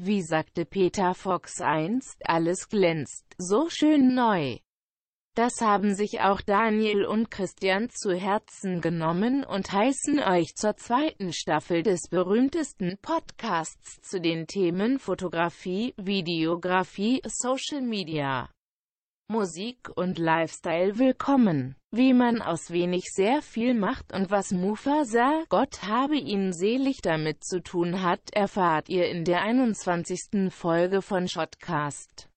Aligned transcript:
Wie 0.00 0.22
sagte 0.22 0.64
Peter 0.64 1.12
Fox 1.12 1.60
einst, 1.60 2.22
alles 2.24 2.68
glänzt, 2.68 3.34
so 3.36 3.68
schön 3.68 4.14
neu. 4.14 4.58
Das 5.34 5.60
haben 5.60 5.92
sich 5.92 6.20
auch 6.20 6.40
Daniel 6.40 7.04
und 7.04 7.32
Christian 7.32 7.90
zu 7.90 8.14
Herzen 8.14 8.80
genommen 8.80 9.42
und 9.42 9.72
heißen 9.72 10.20
euch 10.20 10.54
zur 10.54 10.76
zweiten 10.76 11.32
Staffel 11.32 11.82
des 11.82 12.02
berühmtesten 12.08 12.96
Podcasts 13.02 14.00
zu 14.02 14.20
den 14.20 14.46
Themen 14.46 15.00
Fotografie, 15.00 15.94
Videografie, 15.96 17.20
Social 17.26 17.82
Media, 17.82 18.48
Musik 19.26 19.90
und 19.96 20.20
Lifestyle 20.20 20.96
willkommen. 21.00 21.74
Wie 21.90 22.12
man 22.12 22.42
aus 22.42 22.70
wenig 22.70 23.04
sehr 23.14 23.40
viel 23.40 23.72
macht 23.72 24.12
und 24.12 24.30
was 24.30 24.50
Mufasa, 24.50 25.44
Gott 25.48 25.84
habe 25.84 26.16
ihn 26.16 26.52
selig 26.52 26.98
damit 27.00 27.42
zu 27.42 27.62
tun 27.62 28.02
hat, 28.02 28.20
erfahrt 28.32 28.90
ihr 28.90 29.08
in 29.08 29.24
der 29.24 29.40
21. 29.40 30.50
Folge 30.52 31.00
von 31.00 31.28
Shotcast. 31.28 32.28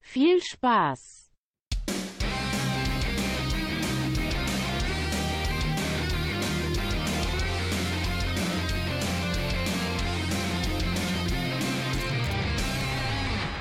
Viel 0.00 0.42
Spaß! 0.42 1.30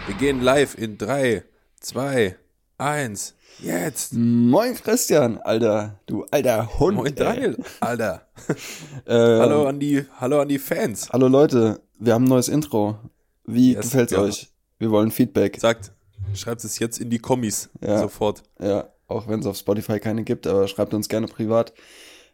Wir 0.05 0.15
gehen 0.15 0.39
live 0.39 0.77
in 0.77 0.97
3, 0.97 1.43
2, 1.81 2.37
1. 2.77 3.35
Jetzt. 3.61 4.13
Moin 4.13 4.75
Christian, 4.75 5.37
Alter, 5.37 5.99
du 6.07 6.25
alter 6.31 6.77
Hund. 6.79 6.97
Moin 6.97 7.15
Daniel, 7.15 7.57
Alter. 7.79 8.21
Äh, 9.05 9.13
hallo, 9.13 9.65
an 9.67 9.79
die, 9.79 10.03
hallo 10.19 10.41
an 10.41 10.49
die 10.49 10.59
Fans. 10.59 11.09
Hallo 11.11 11.27
Leute, 11.27 11.79
wir 11.99 12.13
haben 12.13 12.25
ein 12.25 12.29
neues 12.29 12.49
Intro. 12.49 12.97
Wie 13.45 13.73
Yes, 13.73 13.85
gefällt's 13.85 14.11
ja. 14.11 14.19
euch? 14.19 14.49
Wir 14.77 14.91
wollen 14.91 15.11
Feedback. 15.11 15.59
Sagt, 15.59 15.93
schreibt 16.33 16.63
es 16.63 16.79
jetzt 16.79 16.99
in 16.99 17.09
die 17.09 17.19
Kommis. 17.19 17.69
Ja. 17.81 17.99
Sofort. 17.99 18.43
Ja, 18.59 18.89
auch 19.07 19.27
wenn 19.27 19.39
es 19.39 19.45
auf 19.45 19.57
Spotify 19.57 19.99
keine 19.99 20.23
gibt, 20.23 20.47
aber 20.47 20.67
schreibt 20.67 20.93
uns 20.93 21.07
gerne 21.07 21.27
privat. 21.27 21.73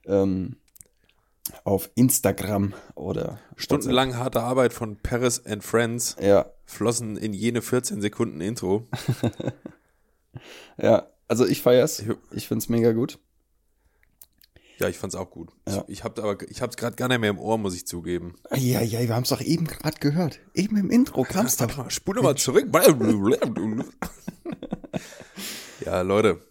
Ähm, 0.05 0.55
auf 1.65 1.91
Instagram 1.95 2.73
oder 2.95 3.39
Stundenlang 3.57 4.17
harte 4.17 4.41
Arbeit 4.41 4.73
von 4.73 4.97
Paris 4.97 5.45
and 5.45 5.63
Friends 5.63 6.15
WhatsApp. 6.15 6.27
Ja, 6.27 6.45
flossen 6.65 7.17
in 7.17 7.33
jene 7.33 7.61
14 7.61 8.01
Sekunden 8.01 8.41
Intro. 8.41 8.87
ja. 10.77 11.07
Also 11.27 11.45
ich 11.45 11.61
feier's. 11.61 11.99
Ich- 11.99 12.09
Ich 12.31 12.47
find's 12.47 12.67
mega 12.69 12.91
gut. 12.91 13.19
Ja, 14.79 14.87
ich 14.89 14.97
fand's 14.97 15.15
auch 15.15 15.29
gut. 15.29 15.49
Ja. 15.69 15.83
Ich, 15.87 15.99
ich 15.99 16.03
hab 16.03 16.17
aber, 16.17 16.41
ich 16.49 16.61
hab's 16.61 16.75
gerade 16.75 16.95
gar 16.95 17.07
nicht 17.07 17.19
mehr 17.21 17.29
im 17.29 17.37
Ohr, 17.39 17.57
muss 17.59 17.75
ich 17.75 17.85
zugeben. 17.85 18.33
Ja, 18.55 18.81
ja, 18.81 18.99
wir 18.99 19.13
haben's 19.15 19.29
doch 19.29 19.39
eben 19.41 19.67
gerade 19.67 19.99
gehört. 19.99 20.39
Eben 20.55 20.75
im 20.77 20.89
Intro 20.89 21.23
kam's 21.23 21.55
doch. 21.57 21.77
mal, 21.77 21.91
Spul 21.91 22.19
mal 22.21 22.35
zurück. 22.35 22.67
ja, 25.85 26.01
Leute, 26.01 26.41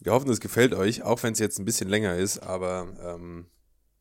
wir 0.00 0.12
hoffen, 0.12 0.30
es 0.30 0.40
gefällt 0.40 0.74
euch, 0.74 1.02
auch 1.02 1.22
wenn 1.22 1.32
es 1.32 1.38
jetzt 1.38 1.58
ein 1.58 1.64
bisschen 1.64 1.88
länger 1.88 2.16
ist, 2.16 2.38
aber 2.40 2.92
ähm, 3.02 3.46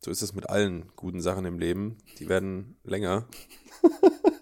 so 0.04 0.12
ist 0.12 0.22
es 0.22 0.34
mit 0.34 0.50
allen 0.50 0.92
guten 0.98 1.22
Sachen 1.22 1.46
im 1.46 1.58
Leben. 1.58 1.98
Die 2.20 2.28
werden 2.28 2.78
länger. 2.84 3.26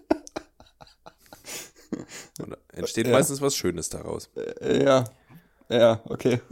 Und 2.40 2.56
entsteht 2.72 3.06
Ja. 3.06 3.12
meistens 3.12 3.40
was 3.40 3.54
Schönes 3.56 3.88
daraus. 3.88 4.30
Äh, 4.36 4.84
Ja, 4.84 5.04
ja, 5.68 6.00
okay. 6.04 6.40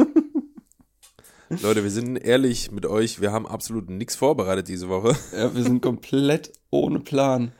Leute, 1.62 1.82
wir 1.82 1.90
sind 1.90 2.16
ehrlich 2.16 2.70
mit 2.72 2.84
euch, 2.84 3.20
wir 3.20 3.32
haben 3.32 3.46
absolut 3.46 3.88
nichts 3.88 4.16
vorbereitet 4.16 4.68
diese 4.68 4.88
Woche. 4.88 5.16
Ja, 5.36 5.54
wir 5.54 5.62
sind 5.62 5.80
komplett 5.80 6.52
ohne 6.70 7.00
Plan. 7.00 7.52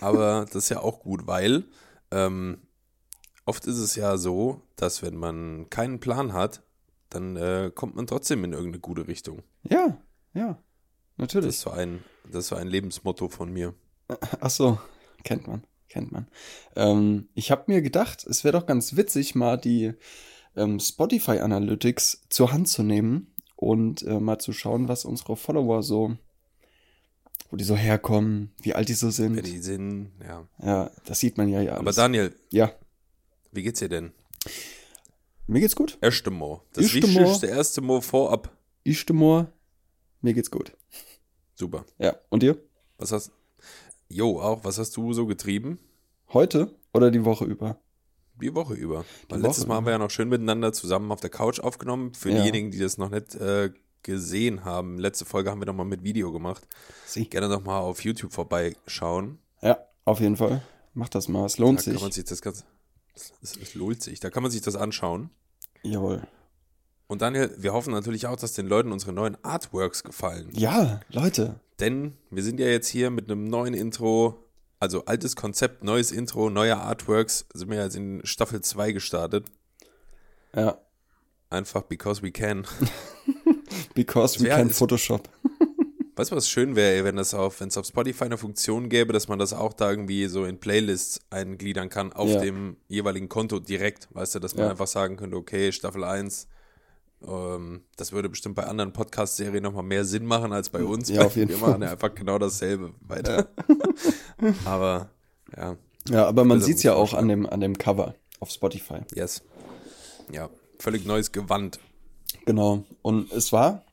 Aber 0.00 0.44
das 0.46 0.56
ist 0.64 0.68
ja 0.70 0.80
auch 0.80 1.00
gut, 1.00 1.26
weil 1.28 1.64
ähm, 2.10 2.58
oft 3.44 3.66
ist 3.66 3.78
es 3.78 3.94
ja 3.94 4.16
so, 4.16 4.62
dass 4.74 5.02
wenn 5.02 5.16
man 5.16 5.70
keinen 5.70 6.00
Plan 6.00 6.32
hat, 6.32 6.62
dann 7.10 7.36
äh, 7.36 7.70
kommt 7.72 7.94
man 7.94 8.08
trotzdem 8.08 8.42
in 8.42 8.52
irgendeine 8.52 8.80
gute 8.80 9.06
Richtung. 9.06 9.44
Ja, 9.62 9.96
ja, 10.34 10.48
Das 11.16 11.18
natürlich. 11.18 11.48
ist 11.50 11.60
so 11.60 11.70
ein, 11.70 12.02
das 12.28 12.48
so 12.48 12.56
ein 12.56 12.66
Lebensmotto 12.66 13.28
von 13.28 13.52
mir. 13.52 13.72
Ach 14.40 14.50
so, 14.50 14.80
kennt 15.22 15.46
man, 15.46 15.62
kennt 15.88 16.12
man. 16.12 16.28
Ähm, 16.74 17.28
ich 17.34 17.50
habe 17.50 17.64
mir 17.66 17.82
gedacht, 17.82 18.26
es 18.26 18.44
wäre 18.44 18.58
doch 18.58 18.66
ganz 18.66 18.96
witzig, 18.96 19.34
mal 19.34 19.56
die 19.56 19.92
ähm, 20.56 20.80
Spotify 20.80 21.38
Analytics 21.40 22.22
zur 22.28 22.52
Hand 22.52 22.68
zu 22.68 22.82
nehmen 22.82 23.34
und 23.56 24.02
äh, 24.02 24.20
mal 24.20 24.38
zu 24.38 24.52
schauen, 24.52 24.88
was 24.88 25.04
unsere 25.04 25.36
Follower 25.36 25.82
so, 25.82 26.16
wo 27.50 27.56
die 27.56 27.64
so 27.64 27.76
herkommen, 27.76 28.52
wie 28.60 28.74
alt 28.74 28.88
die 28.88 28.94
so 28.94 29.06
Wer 29.06 29.12
sind. 29.12 29.46
die 29.46 29.58
sind, 29.60 30.12
ja. 30.22 30.46
Ja, 30.62 30.90
das 31.04 31.20
sieht 31.20 31.38
man 31.38 31.48
ja 31.48 31.60
ja 31.60 31.72
Aber 31.74 31.82
alles. 31.86 31.96
Daniel, 31.96 32.34
ja, 32.50 32.72
wie 33.52 33.62
geht's 33.62 33.80
dir 33.80 33.88
denn? 33.88 34.12
mir 35.46 35.60
geht's 35.60 35.76
gut. 35.76 35.96
Erste 36.00 36.30
Mo. 36.30 36.62
Das 36.72 36.84
Erste 36.92 37.06
Mo. 37.06 37.20
wichtigste 37.20 37.46
erste 37.46 37.80
Mo 37.80 38.00
vorab. 38.00 38.50
Ich 38.82 39.00
stimme, 39.00 39.52
mir 40.20 40.34
geht's 40.34 40.50
gut. 40.50 40.72
Super. 41.54 41.84
Ja, 41.98 42.16
und 42.28 42.42
dir? 42.42 42.56
Was 42.98 43.12
hast 43.12 43.30
Jo, 44.08 44.40
auch, 44.40 44.64
was 44.64 44.78
hast 44.78 44.96
du 44.96 45.12
so 45.12 45.26
getrieben? 45.26 45.78
Heute 46.32 46.74
oder 46.92 47.10
die 47.10 47.24
Woche 47.24 47.44
über? 47.44 47.78
Die 48.40 48.54
Woche 48.54 48.74
über. 48.74 49.04
Weil 49.28 49.38
Woche 49.40 49.48
letztes 49.48 49.66
Mal 49.66 49.76
haben 49.76 49.86
wir 49.86 49.92
ja 49.92 49.98
noch 49.98 50.10
schön 50.10 50.28
miteinander 50.28 50.72
zusammen 50.72 51.10
auf 51.10 51.20
der 51.20 51.30
Couch 51.30 51.60
aufgenommen. 51.60 52.14
Für 52.14 52.30
Ja. 52.30 52.40
diejenigen, 52.42 52.70
die 52.70 52.78
das 52.78 52.98
noch 52.98 53.10
nicht 53.10 53.34
äh, 53.36 53.70
gesehen 54.02 54.64
haben. 54.64 54.98
Letzte 54.98 55.24
Folge 55.24 55.50
haben 55.50 55.60
wir 55.60 55.66
noch 55.66 55.74
mal 55.74 55.84
mit 55.84 56.04
Video 56.04 56.32
gemacht. 56.32 56.66
Sie. 57.06 57.28
Gerne 57.28 57.48
noch 57.48 57.64
mal 57.64 57.78
auf 57.80 58.04
YouTube 58.04 58.32
vorbeischauen. 58.32 59.38
Ja, 59.62 59.78
auf 60.04 60.20
jeden 60.20 60.36
Fall. 60.36 60.62
Mach 60.94 61.08
das 61.08 61.28
mal, 61.28 61.44
es 61.46 61.58
lohnt 61.58 61.78
Da 61.80 61.82
sich. 61.84 61.94
kann 61.94 62.02
man 62.02 62.12
sich 62.12 62.24
das 62.24 62.40
ganz. 62.42 62.64
Es, 63.14 63.32
es, 63.42 63.56
es 63.56 63.74
lohnt 63.74 64.02
sich. 64.02 64.20
Da 64.20 64.30
kann 64.30 64.42
man 64.42 64.52
sich 64.52 64.60
das 64.62 64.76
anschauen. 64.76 65.30
Jawohl. 65.82 66.22
Und 67.08 67.22
Daniel, 67.22 67.54
wir 67.58 67.72
hoffen 67.72 67.92
natürlich 67.92 68.26
auch, 68.26 68.36
dass 68.36 68.52
den 68.52 68.66
Leuten 68.66 68.92
unsere 68.92 69.12
neuen 69.12 69.36
Artworks 69.44 70.02
gefallen. 70.04 70.50
Ja, 70.52 71.00
Leute. 71.08 71.60
Denn 71.80 72.14
wir 72.30 72.42
sind 72.42 72.58
ja 72.60 72.66
jetzt 72.66 72.88
hier 72.88 73.10
mit 73.10 73.30
einem 73.30 73.44
neuen 73.44 73.74
Intro, 73.74 74.44
also 74.80 75.04
altes 75.04 75.36
Konzept, 75.36 75.84
neues 75.84 76.10
Intro, 76.12 76.48
neue 76.50 76.76
Artworks, 76.78 77.46
sind 77.52 77.70
wir 77.70 77.82
jetzt 77.82 77.96
in 77.96 78.20
Staffel 78.24 78.60
2 78.62 78.92
gestartet. 78.92 79.46
Ja, 80.54 80.78
Einfach 81.48 81.82
because 81.82 82.22
we 82.22 82.32
can. 82.32 82.66
because 83.94 84.40
we 84.42 84.48
can 84.48 84.68
es- 84.70 84.78
Photoshop. 84.78 85.28
Weißt 86.16 86.30
du, 86.32 86.36
was 86.36 86.48
schön 86.48 86.76
wäre, 86.76 87.04
wenn 87.04 87.16
das 87.16 87.34
auf, 87.34 87.60
wenn 87.60 87.68
es 87.68 87.76
auf 87.76 87.84
Spotify 87.86 88.24
eine 88.24 88.38
Funktion 88.38 88.88
gäbe, 88.88 89.12
dass 89.12 89.28
man 89.28 89.38
das 89.38 89.52
auch 89.52 89.74
da 89.74 89.90
irgendwie 89.90 90.26
so 90.28 90.46
in 90.46 90.58
Playlists 90.58 91.20
eingliedern 91.28 91.90
kann 91.90 92.12
auf 92.14 92.30
Ja. 92.30 92.40
dem 92.40 92.78
jeweiligen 92.88 93.28
Konto 93.28 93.60
direkt, 93.60 94.08
weißt 94.12 94.34
du, 94.34 94.38
dass 94.38 94.54
man 94.54 94.64
Ja. 94.64 94.70
einfach 94.70 94.86
sagen 94.86 95.16
könnte, 95.18 95.36
okay, 95.36 95.72
Staffel 95.72 96.04
1, 96.04 96.44
ähm, 96.44 96.50
das 97.20 98.12
würde 98.12 98.28
bestimmt 98.28 98.54
bei 98.54 98.64
anderen 98.64 98.92
Podcast-Serien 98.92 99.62
nochmal 99.62 99.82
mehr 99.82 100.04
Sinn 100.04 100.26
machen 100.26 100.52
als 100.52 100.70
bei 100.70 100.84
uns. 100.84 101.08
Ja, 101.08 101.24
auf 101.24 101.34
jeden 101.36 101.48
wir 101.50 101.56
Fall. 101.56 101.70
machen 101.70 101.82
ja 101.82 101.90
einfach 101.92 102.14
genau 102.14 102.38
dasselbe 102.38 102.92
weiter. 103.00 103.48
Aber 104.64 105.10
ja, 105.56 105.76
Ja, 106.08 106.26
aber 106.28 106.44
man 106.44 106.58
Das 106.58 106.62
ist 106.62 106.66
sieht's 106.66 106.84
ein 106.84 106.88
ja 106.88 106.94
auch 106.94 107.14
an 107.14 107.28
dem, 107.28 107.46
an 107.46 107.60
dem 107.60 107.78
Cover 107.78 108.14
auf 108.40 108.50
Spotify. 108.50 109.00
yes. 109.14 109.42
Ja, 110.32 110.50
völlig 110.78 111.06
neues 111.06 111.32
Gewand. 111.32 111.78
Genau. 112.44 112.84
Und 113.02 113.32
es 113.32 113.52
war, 113.52 113.84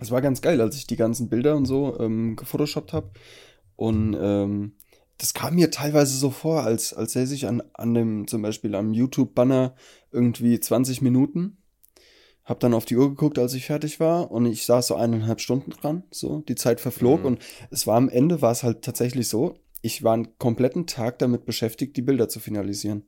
es 0.00 0.10
war 0.10 0.20
ganz 0.20 0.40
geil, 0.42 0.60
als 0.60 0.76
ich 0.76 0.86
die 0.86 0.96
ganzen 0.96 1.28
Bilder 1.28 1.56
und 1.56 1.64
so 1.66 1.98
ähm, 2.00 2.36
gefotoshoppt 2.36 2.92
habe. 2.92 3.10
Und 3.76 4.16
ähm, 4.20 4.76
das 5.18 5.32
kam 5.32 5.54
mir 5.54 5.70
teilweise 5.70 6.16
so 6.16 6.30
vor, 6.30 6.62
als, 6.64 6.92
als 6.92 7.12
säße 7.12 7.34
ich 7.34 7.46
an, 7.46 7.62
an 7.72 7.94
dem, 7.94 8.26
zum 8.26 8.42
Beispiel 8.42 8.74
am 8.74 8.92
YouTube-Banner 8.92 9.74
irgendwie 10.10 10.58
20 10.58 11.02
Minuten. 11.02 11.58
Hab 12.44 12.60
dann 12.60 12.74
auf 12.74 12.84
die 12.84 12.96
Uhr 12.96 13.08
geguckt, 13.08 13.38
als 13.38 13.54
ich 13.54 13.64
fertig 13.66 14.00
war 14.00 14.30
und 14.30 14.44
ich 14.46 14.66
saß 14.66 14.88
so 14.88 14.96
eineinhalb 14.96 15.40
Stunden 15.40 15.70
dran, 15.70 16.04
so, 16.10 16.40
die 16.46 16.54
Zeit 16.56 16.80
verflog 16.80 17.20
Mhm. 17.20 17.26
und 17.26 17.38
es 17.70 17.86
war 17.86 17.96
am 17.96 18.08
Ende, 18.08 18.42
war 18.42 18.52
es 18.52 18.62
halt 18.62 18.82
tatsächlich 18.82 19.28
so, 19.28 19.54
ich 19.80 20.02
war 20.02 20.12
einen 20.14 20.36
kompletten 20.38 20.86
Tag 20.86 21.18
damit 21.18 21.46
beschäftigt, 21.46 21.96
die 21.96 22.02
Bilder 22.02 22.28
zu 22.28 22.40
finalisieren. 22.40 23.04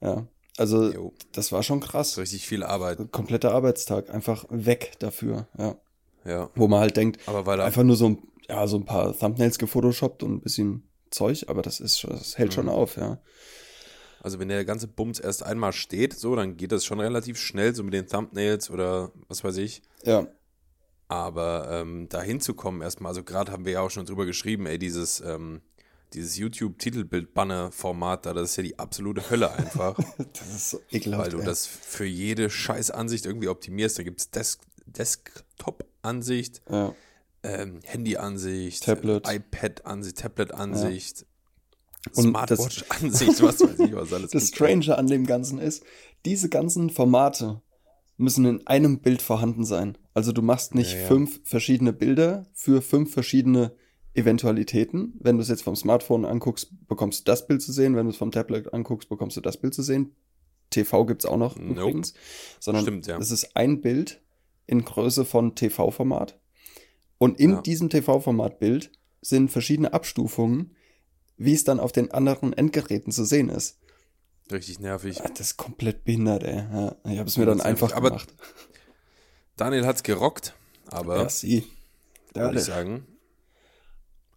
Ja, 0.00 0.26
also 0.56 0.90
Jo, 0.92 1.12
das 1.32 1.52
war 1.52 1.62
schon 1.62 1.80
krass 1.80 2.16
richtig 2.18 2.46
viel 2.46 2.62
Arbeit. 2.62 3.12
kompletter 3.12 3.52
Arbeitstag 3.52 4.08
einfach 4.10 4.44
weg 4.48 4.92
dafür, 4.98 5.46
ja. 5.58 5.76
Ja, 6.24 6.50
Wo 6.54 6.68
man 6.68 6.80
halt 6.80 6.96
denkt, 6.98 7.18
aber 7.26 7.46
weil 7.46 7.60
einfach 7.62 7.82
nur 7.82 7.96
so 7.96 8.06
ein, 8.10 8.18
ja, 8.48 8.66
so 8.66 8.76
ein 8.76 8.84
paar 8.84 9.18
Thumbnails 9.18 9.58
gefotoshoppt 9.58 10.22
und 10.22 10.32
ein 10.34 10.40
bisschen 10.40 10.82
Zeug, 11.10 11.46
aber 11.48 11.62
das 11.62 11.80
ist 11.80 11.98
schon, 11.98 12.10
das 12.10 12.36
hält 12.36 12.52
schon 12.52 12.66
Mhm. 12.66 12.72
auf, 12.72 12.96
ja. 12.96 13.18
Also 14.22 14.38
wenn 14.38 14.48
der 14.48 14.64
ganze 14.64 14.86
Bums 14.86 15.18
erst 15.18 15.42
einmal 15.42 15.72
steht, 15.72 16.12
so, 16.14 16.36
dann 16.36 16.56
geht 16.56 16.72
das 16.72 16.84
schon 16.84 17.00
relativ 17.00 17.38
schnell, 17.38 17.74
so 17.74 17.82
mit 17.82 17.94
den 17.94 18.06
Thumbnails 18.06 18.70
oder 18.70 19.12
was 19.28 19.42
weiß 19.42 19.56
ich. 19.56 19.82
Ja, 20.04 20.26
Aber 21.08 21.68
ähm, 21.70 22.08
da 22.08 22.20
hinzukommen 22.22 22.82
erstmal, 22.82 23.10
also 23.10 23.24
gerade 23.24 23.50
haben 23.50 23.64
wir 23.64 23.72
ja 23.72 23.80
auch 23.80 23.90
schon 23.90 24.04
drüber 24.06 24.26
geschrieben, 24.26 24.66
ey, 24.66 24.78
dieses, 24.78 25.20
ähm, 25.20 25.62
dieses 26.12 26.36
YouTube-Titelbild-Banner-Format 26.36 28.26
da, 28.26 28.34
das 28.34 28.50
ist 28.50 28.56
ja 28.56 28.62
die 28.62 28.78
absolute 28.78 29.30
Hölle 29.30 29.52
einfach, 29.52 29.96
das 30.38 30.48
ist 30.54 30.70
so 30.70 30.80
ekelhaft. 30.90 31.24
weil 31.24 31.30
du 31.30 31.38
ey. 31.38 31.44
das 31.44 31.66
für 31.66 32.04
jede 32.04 32.50
scheiß 32.50 32.90
Ansicht 32.90 33.24
irgendwie 33.26 33.48
optimierst. 33.48 33.98
Da 33.98 34.02
gibt 34.02 34.20
es 34.20 34.30
Desk 34.30 34.60
Desktop-Ansicht, 34.86 36.62
ja, 36.68 36.94
ähm, 37.42 37.80
Handy-Ansicht, 37.84 38.84
Tablet. 38.84 39.26
iPad-Ansicht, 39.26 40.18
Tablet-Ansicht. 40.18 41.26
Und 42.14 42.22
Smartwatch-Ansicht, 42.30 43.42
was 43.42 43.60
weiß 43.60 43.78
ich, 43.80 43.92
was 43.94 44.12
alles 44.12 44.30
Das 44.32 44.44
gibt. 44.44 44.54
Strange 44.56 44.96
an 44.96 45.06
dem 45.06 45.26
Ganzen 45.26 45.58
ist, 45.58 45.84
diese 46.24 46.48
ganzen 46.48 46.90
Formate 46.90 47.60
müssen 48.16 48.44
in 48.46 48.66
einem 48.66 49.00
Bild 49.00 49.22
vorhanden 49.22 49.64
sein. 49.64 49.96
Also 50.14 50.32
du 50.32 50.42
machst 50.42 50.74
nicht 50.74 50.92
Ja, 50.94 51.00
ja. 51.00 51.06
fünf 51.08 51.40
verschiedene 51.44 51.92
Bilder 51.92 52.46
für 52.54 52.82
fünf 52.82 53.12
verschiedene 53.12 53.72
Eventualitäten. 54.14 55.14
Wenn 55.20 55.36
du 55.36 55.42
es 55.42 55.48
jetzt 55.48 55.62
vom 55.62 55.76
Smartphone 55.76 56.24
anguckst, 56.24 56.70
bekommst 56.88 57.20
du 57.20 57.24
das 57.24 57.46
Bild 57.46 57.62
zu 57.62 57.72
sehen. 57.72 57.96
Wenn 57.96 58.04
du 58.06 58.10
es 58.10 58.16
vom 58.16 58.30
Tablet 58.30 58.72
anguckst, 58.72 59.08
bekommst 59.08 59.36
du 59.36 59.40
das 59.40 59.56
Bild 59.58 59.74
zu 59.74 59.82
sehen. 59.82 60.14
TV 60.70 61.04
gibt's 61.06 61.24
auch 61.26 61.36
noch 61.36 61.56
Nope. 61.56 61.80
übrigens. 61.80 62.14
Sondern 62.60 62.82
Stimmt, 62.82 63.06
ja. 63.06 63.18
es 63.18 63.30
ist 63.30 63.56
ein 63.56 63.80
Bild 63.80 64.20
in 64.66 64.84
Größe 64.84 65.24
von 65.24 65.54
TV-Format. 65.54 66.38
Und 67.18 67.38
in 67.40 67.50
Ja. 67.52 67.60
diesem 67.62 67.88
TV-Format-Bild 67.90 68.90
sind 69.20 69.50
verschiedene 69.50 69.92
Abstufungen, 69.92 70.74
wie 71.40 71.54
es 71.54 71.64
dann 71.64 71.80
auf 71.80 71.90
den 71.92 72.10
anderen 72.12 72.52
Endgeräten 72.52 73.12
zu 73.12 73.24
sehen 73.24 73.48
ist. 73.48 73.78
Richtig 74.52 74.78
nervig. 74.80 75.22
Ah, 75.22 75.28
Das 75.28 75.40
ist 75.48 75.56
komplett 75.56 76.04
behindert, 76.04 76.44
ey. 76.44 76.56
Ja, 76.56 76.96
ich 77.04 77.18
habe 77.18 77.28
es 77.28 77.36
mir 77.36 77.46
dann 77.46 77.60
einfach 77.60 77.88
nervig. 77.88 77.96
Aber- 77.96 78.08
gemacht. 78.10 78.34
Daniel 79.56 79.86
hat's 79.86 80.02
gerockt, 80.02 80.54
aber 80.86 81.22
Ja, 81.22 81.28
sie. 81.28 81.64
Würde 82.34 82.58
ich 82.58 82.64
sagen. 82.64 83.06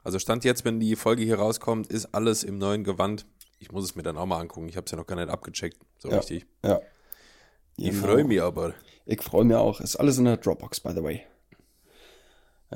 Also 0.04 0.20
Stand 0.20 0.44
jetzt, 0.44 0.66
wenn 0.66 0.80
die 0.80 0.96
Folge 0.96 1.24
hier 1.24 1.40
rauskommt, 1.40 1.88
ist 1.88 2.08
alles 2.14 2.44
im 2.44 2.58
neuen 2.58 2.84
Gewand. 2.84 3.26
Ich 3.60 3.72
muss 3.72 3.86
es 3.86 3.96
mir 3.96 4.04
dann 4.04 4.18
auch 4.18 4.26
mal 4.26 4.40
angucken. 4.40 4.68
Ich 4.68 4.76
habe 4.78 4.86
es 4.86 4.92
ja 4.92 4.98
noch 4.98 5.08
gar 5.08 5.16
nicht 5.16 5.30
abgecheckt, 5.30 5.78
so 5.98 6.10
Ja. 6.10 6.18
richtig. 6.18 6.46
ja. 6.64 6.82
Ich 7.78 7.90
Genau. 7.90 8.06
freue 8.08 8.24
mich 8.24 8.42
aber. 8.42 8.74
Ich 9.06 9.22
freue 9.22 9.46
mich 9.46 9.56
auch. 9.58 9.82
Ist 9.82 9.96
alles 9.96 10.18
in 10.20 10.26
der 10.26 10.38
Dropbox, 10.38 10.80
by 10.82 10.92
the 10.94 11.02
way. 11.04 11.24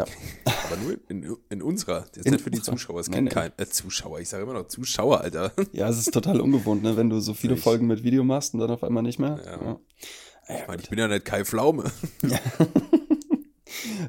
Aber 0.04 0.78
nur 0.84 0.98
in, 1.10 1.38
in 1.50 1.62
unserer. 1.62 2.02
Das 2.02 2.18
ist 2.18 2.26
In 2.26 2.34
nicht 2.34 2.44
für 2.44 2.52
die. 2.52 2.62
Zuschauer. 2.62 3.00
Es 3.00 3.10
nee. 3.10 3.26
keinen 3.30 3.54
äh, 3.58 3.66
Zuschauer. 3.68 4.20
Ich 4.20 4.30
sage 4.30 4.44
immer 4.44 4.54
noch 4.54 4.68
Zuschauer, 4.68 5.22
Alter. 5.22 5.52
Ja, 5.72 5.90
es 5.90 5.98
ist 5.98 6.14
total 6.14 6.42
ungewohnt, 6.42 6.84
ne, 6.84 6.98
wenn 6.98 7.10
du 7.10 7.20
so 7.20 7.34
viele 7.34 7.56
Ich- 7.56 7.62
Folgen 7.62 7.88
mit 7.88 8.04
Video 8.04 8.24
machst 8.24 8.54
und 8.54 8.60
dann 8.60 8.72
auf 8.72 8.84
einmal 8.84 9.04
nicht 9.04 9.20
mehr. 9.20 9.40
Ja. 9.46 9.64
Ja. 9.64 9.80
Ich 10.62 10.68
meine, 10.68 10.82
ich 10.82 10.90
bin 10.90 11.00
ja 11.00 11.08
nicht 11.08 11.26
Kai 11.26 11.44
Pflaume. 11.46 11.84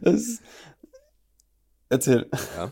Es- 0.02 0.40
Erzähl. 1.88 2.29
Ja. 2.56 2.70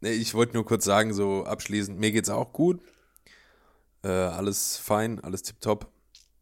Nee, 0.00 0.12
ich 0.12 0.34
wollte 0.34 0.54
nur 0.54 0.64
kurz 0.64 0.84
sagen, 0.84 1.12
so 1.14 1.44
abschließend, 1.44 1.98
mir 1.98 2.12
geht's 2.12 2.30
auch 2.30 2.52
gut. 2.52 2.80
Äh, 4.02 4.08
alles 4.08 4.76
fein, 4.76 5.18
alles 5.20 5.42
tipptopp. 5.42 5.90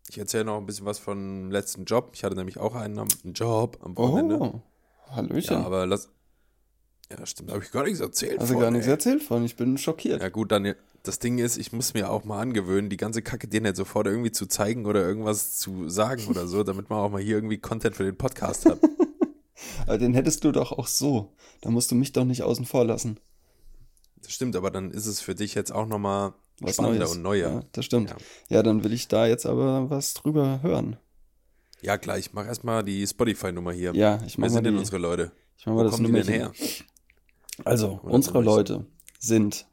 Ich 0.08 0.18
erzähle 0.18 0.44
noch 0.44 0.58
ein 0.58 0.66
bisschen 0.66 0.84
was 0.84 0.98
vom 0.98 1.50
letzten 1.50 1.84
Job. 1.84 2.10
Ich 2.14 2.24
hatte 2.24 2.34
nämlich 2.36 2.58
auch 2.58 2.74
einen, 2.74 2.98
einen 2.98 3.32
Job 3.32 3.78
am 3.82 3.96
Wochenende. 3.96 4.38
Oh, 4.38 4.60
Hallöchen. 5.14 5.58
ja, 5.58 5.64
aber 5.66 5.86
lass. 5.86 6.08
Ja, 7.10 7.26
stimmt, 7.26 7.50
habe 7.50 7.62
ich 7.62 7.70
gar 7.70 7.84
nichts 7.84 8.00
erzählt. 8.00 8.40
Hast 8.40 8.48
du 8.48 8.54
von, 8.54 8.62
gar 8.62 8.70
nichts 8.70 8.86
ey. 8.86 8.92
erzählt 8.92 9.22
von? 9.22 9.44
Ich 9.44 9.56
bin 9.56 9.76
schockiert. 9.76 10.22
Ja, 10.22 10.30
gut, 10.30 10.50
dann, 10.50 10.74
das 11.02 11.18
Ding 11.18 11.38
ist, 11.38 11.58
ich 11.58 11.72
muss 11.72 11.92
mir 11.92 12.10
auch 12.10 12.24
mal 12.24 12.40
angewöhnen, 12.40 12.88
die 12.88 12.96
ganze 12.96 13.20
Kacke 13.20 13.48
dir 13.48 13.60
nicht 13.60 13.76
sofort 13.76 14.06
irgendwie 14.06 14.32
zu 14.32 14.46
zeigen 14.46 14.86
oder 14.86 15.06
irgendwas 15.06 15.58
zu 15.58 15.88
sagen 15.90 16.26
oder 16.28 16.46
so, 16.46 16.62
damit 16.62 16.88
man 16.88 17.00
auch 17.00 17.10
mal 17.10 17.20
hier 17.20 17.36
irgendwie 17.36 17.58
Content 17.58 17.96
für 17.96 18.04
den 18.04 18.16
Podcast 18.16 18.64
hat. 18.66 18.78
Aber 19.86 19.98
den 19.98 20.14
hättest 20.14 20.42
du 20.44 20.52
doch 20.52 20.72
auch 20.72 20.86
so. 20.86 21.32
Da 21.60 21.70
musst 21.70 21.90
du 21.90 21.94
mich 21.94 22.12
doch 22.12 22.24
nicht 22.24 22.42
außen 22.42 22.64
vor 22.64 22.84
lassen. 22.84 23.18
Das 24.22 24.32
stimmt, 24.32 24.54
aber 24.56 24.70
dann 24.70 24.90
ist 24.92 25.06
es 25.06 25.20
für 25.20 25.34
dich 25.34 25.54
jetzt 25.54 25.72
auch 25.72 25.86
nochmal 25.86 26.32
Was 26.60 26.74
spannender 26.74 27.00
Neues. 27.06 27.16
und 27.16 27.22
neuer. 27.22 27.50
Ja, 27.50 27.62
das 27.72 27.84
stimmt. 27.84 28.10
Ja. 28.10 28.16
Ja. 28.48 28.62
dann 28.62 28.84
will 28.84 28.92
ich 28.92 29.08
da 29.08 29.26
jetzt 29.26 29.46
aber 29.46 29.90
was 29.90 30.14
drüber 30.14 30.60
hören. 30.62 30.96
Ja, 31.82 31.98
klar, 31.98 32.16
ich 32.18 32.32
mach 32.32 32.46
erstmal 32.46 32.84
die 32.84 33.06
Spotify-Nummer 33.06 33.72
hier. 33.72 33.92
Ja, 33.94 34.20
ich 34.26 34.38
mach 34.38 34.44
Wer 34.46 34.50
sind 34.50 34.64
denn 34.64 34.74
die, 34.74 34.78
unsere 34.80 34.98
Leute? 34.98 35.32
ich 35.58 35.66
mach 35.66 35.74
mal 35.74 35.80
Wo 35.80 35.84
das 35.84 35.94
kommen 35.96 36.06
die 36.14 36.22
denn 36.22 36.40
Nummerchen. 36.42 36.70
her? 36.70 37.64
Also, 37.64 38.00
Oder 38.02 38.14
unsere? 38.14 38.40
Leute 38.42 38.86
sind, 39.18 39.66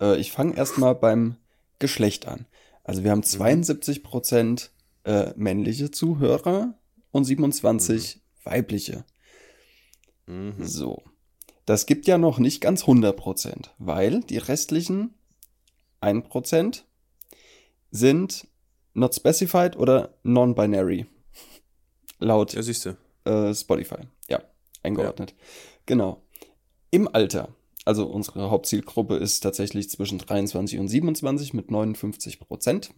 äh, 0.00 0.18
ich 0.20 0.32
fange 0.32 0.54
erstmal 0.56 0.94
beim 0.94 1.36
Geschlecht 1.78 2.26
an. 2.28 2.46
Also 2.84 3.02
wir 3.04 3.10
haben 3.10 3.22
72 3.22 4.02
Prozent 4.04 4.70
äh, 5.04 5.32
männliche 5.36 5.90
Zuhörer 5.90 6.74
und 7.10 7.24
27 7.24 8.20
weibliche. 8.44 9.04
Mhm. 10.26 10.54
So. 10.64 11.02
Das 11.64 11.86
gibt 11.86 12.06
ja 12.06 12.16
noch 12.16 12.38
nicht 12.38 12.60
ganz 12.60 12.82
100 12.82 13.16
Prozent, 13.16 13.74
weil 13.78 14.20
die 14.20 14.38
restlichen 14.38 15.14
1 16.00 16.28
Prozent 16.28 16.86
sind 17.90 18.46
not 18.94 19.14
specified 19.14 19.76
oder 19.76 20.14
non-binary. 20.22 21.06
Laut 22.18 22.52
Ja, 22.54 22.62
siehst 22.62 22.84
du. 22.86 22.96
äh, 23.30 23.54
Spotify. 23.54 23.98
Ja, 24.28 24.40
eingeordnet. 24.82 25.34
Genau. 25.86 26.22
Im 26.90 27.08
Alter. 27.12 27.48
Also 27.84 28.06
unsere 28.06 28.50
Hauptzielgruppe 28.50 29.16
ist 29.16 29.40
tatsächlich 29.40 29.88
zwischen 29.90 30.18
23 30.18 30.78
und 30.78 30.88
27 30.88 31.54
mit 31.54 31.70
59 31.70 32.40
Prozent. 32.40 32.90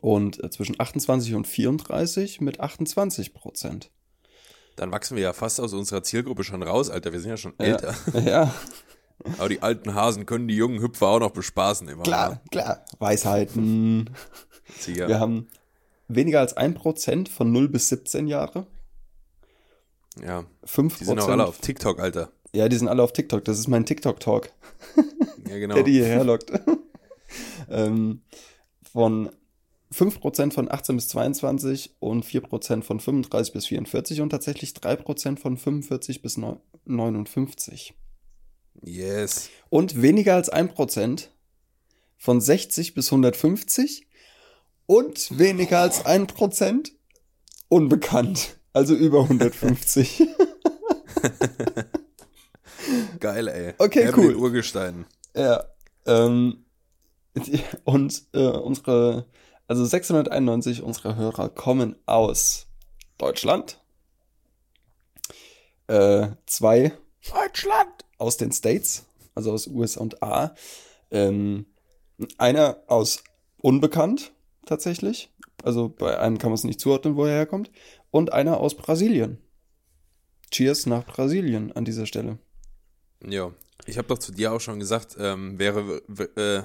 Und 0.00 0.42
äh, 0.42 0.50
zwischen 0.50 0.80
28 0.80 1.34
und 1.34 1.46
34 1.46 2.40
mit 2.40 2.58
28 2.60 3.34
Prozent. 3.34 3.90
Dann 4.76 4.90
wachsen 4.90 5.14
wir 5.16 5.22
ja 5.22 5.32
fast 5.32 5.60
aus 5.60 5.72
unserer 5.74 6.02
Zielgruppe 6.02 6.42
schon 6.42 6.62
raus, 6.62 6.90
Alter. 6.90 7.12
Wir 7.12 7.20
sind 7.20 7.30
ja 7.30 7.36
schon 7.36 7.54
älter. 7.58 7.94
Ja, 8.24 8.52
Aber 9.38 9.48
die 9.48 9.62
alten 9.62 9.94
Hasen 9.94 10.26
können 10.26 10.48
die 10.48 10.56
jungen 10.56 10.80
Hüpfer 10.80 11.06
auch 11.06 11.20
noch 11.20 11.30
bespaßen 11.30 11.86
immer. 11.88 12.02
klar, 12.02 12.40
klar. 12.50 12.84
Weisheiten. 12.98 14.10
Sieger. 14.80 15.06
Wir 15.06 15.20
haben 15.20 15.46
weniger 16.14 16.40
als 16.40 16.56
1% 16.56 17.28
von 17.28 17.52
0 17.52 17.68
bis 17.68 17.88
17 17.88 18.26
Jahre. 18.26 18.66
ja. 20.22 20.44
5%. 20.66 20.98
Die 20.98 21.04
sind 21.04 21.20
auch 21.20 21.28
alle 21.28 21.46
auf 21.46 21.58
TikTok, 21.58 22.00
Alter. 22.00 22.30
ja, 22.54 22.68
die 22.68 22.76
sind 22.76 22.88
alle 22.88 23.02
auf 23.02 23.12
TikTok. 23.12 23.44
Das 23.44 23.58
ist 23.58 23.68
mein 23.68 23.84
TikTok-Talk. 23.86 24.50
Ja, 25.46 25.58
genau. 25.58 25.74
der 25.74 25.84
die 25.84 25.92
hierher 25.92 26.24
lockt. 26.24 26.50
ähm, 27.70 28.22
von 28.90 29.28
5% 29.92 30.52
von 30.54 30.72
18 30.72 30.96
bis 30.96 31.08
22 31.08 31.96
und 32.00 32.24
4% 32.24 32.82
von 32.82 32.98
35 32.98 33.52
bis 33.52 33.66
44 33.66 34.22
und 34.22 34.30
tatsächlich 34.30 34.70
3% 34.70 35.38
von 35.38 35.58
45 35.58 36.22
bis 36.22 36.38
neu- 36.38 36.56
59. 36.86 37.94
Yes. 38.82 39.50
Und 39.68 40.00
weniger 40.00 40.34
als 40.34 40.50
1% 40.50 41.28
von 42.16 42.40
60 42.40 42.94
bis 42.94 43.08
150 43.12 44.06
und 44.86 45.38
weniger 45.38 45.80
als 45.80 46.04
1% 46.04 46.92
unbekannt. 47.68 48.56
Also 48.72 48.94
über 48.94 49.22
150. 49.22 50.22
Geil, 53.20 53.48
ey. 53.48 53.74
Okay, 53.78 54.06
mit 54.06 54.16
cool. 54.16 54.28
den 54.28 54.36
Urgesteinen. 54.36 55.06
Ja. 55.34 55.64
Ähm, 56.06 56.64
und 57.84 58.22
äh, 58.32 58.46
unsere, 58.46 59.26
also 59.68 59.84
691 59.84 60.82
unserer 60.82 61.16
Hörer 61.16 61.48
kommen 61.48 61.96
aus 62.06 62.66
Deutschland. 63.18 63.80
Äh, 65.86 66.28
zwei 66.46 66.92
Deutschland! 67.32 68.04
aus 68.18 68.36
den 68.36 68.52
States, 68.52 69.04
also 69.34 69.52
aus 69.52 69.66
USA 69.66 70.00
und 70.00 70.22
A. 70.22 70.54
Ähm, 71.10 71.66
einer 72.38 72.82
aus 72.86 73.22
unbekannt 73.58 74.32
tatsächlich. 74.66 75.32
Also 75.62 75.88
bei 75.88 76.18
einem 76.18 76.38
kann 76.38 76.50
man 76.50 76.56
es 76.56 76.64
nicht 76.64 76.80
zuordnen, 76.80 77.16
wo 77.16 77.24
er 77.24 77.32
herkommt. 77.32 77.70
Und 78.10 78.32
einer 78.32 78.58
aus 78.58 78.76
Brasilien. 78.76 79.38
Cheers 80.50 80.86
nach 80.86 81.04
Brasilien 81.04 81.72
an 81.72 81.84
dieser 81.84 82.06
Stelle. 82.06 82.38
Ja. 83.26 83.52
Ich 83.86 83.98
habe 83.98 84.08
doch 84.08 84.18
zu 84.18 84.32
dir 84.32 84.52
auch 84.52 84.60
schon 84.60 84.78
gesagt, 84.78 85.16
ähm, 85.18 85.58
wäre, 85.58 86.00
äh, 86.36 86.62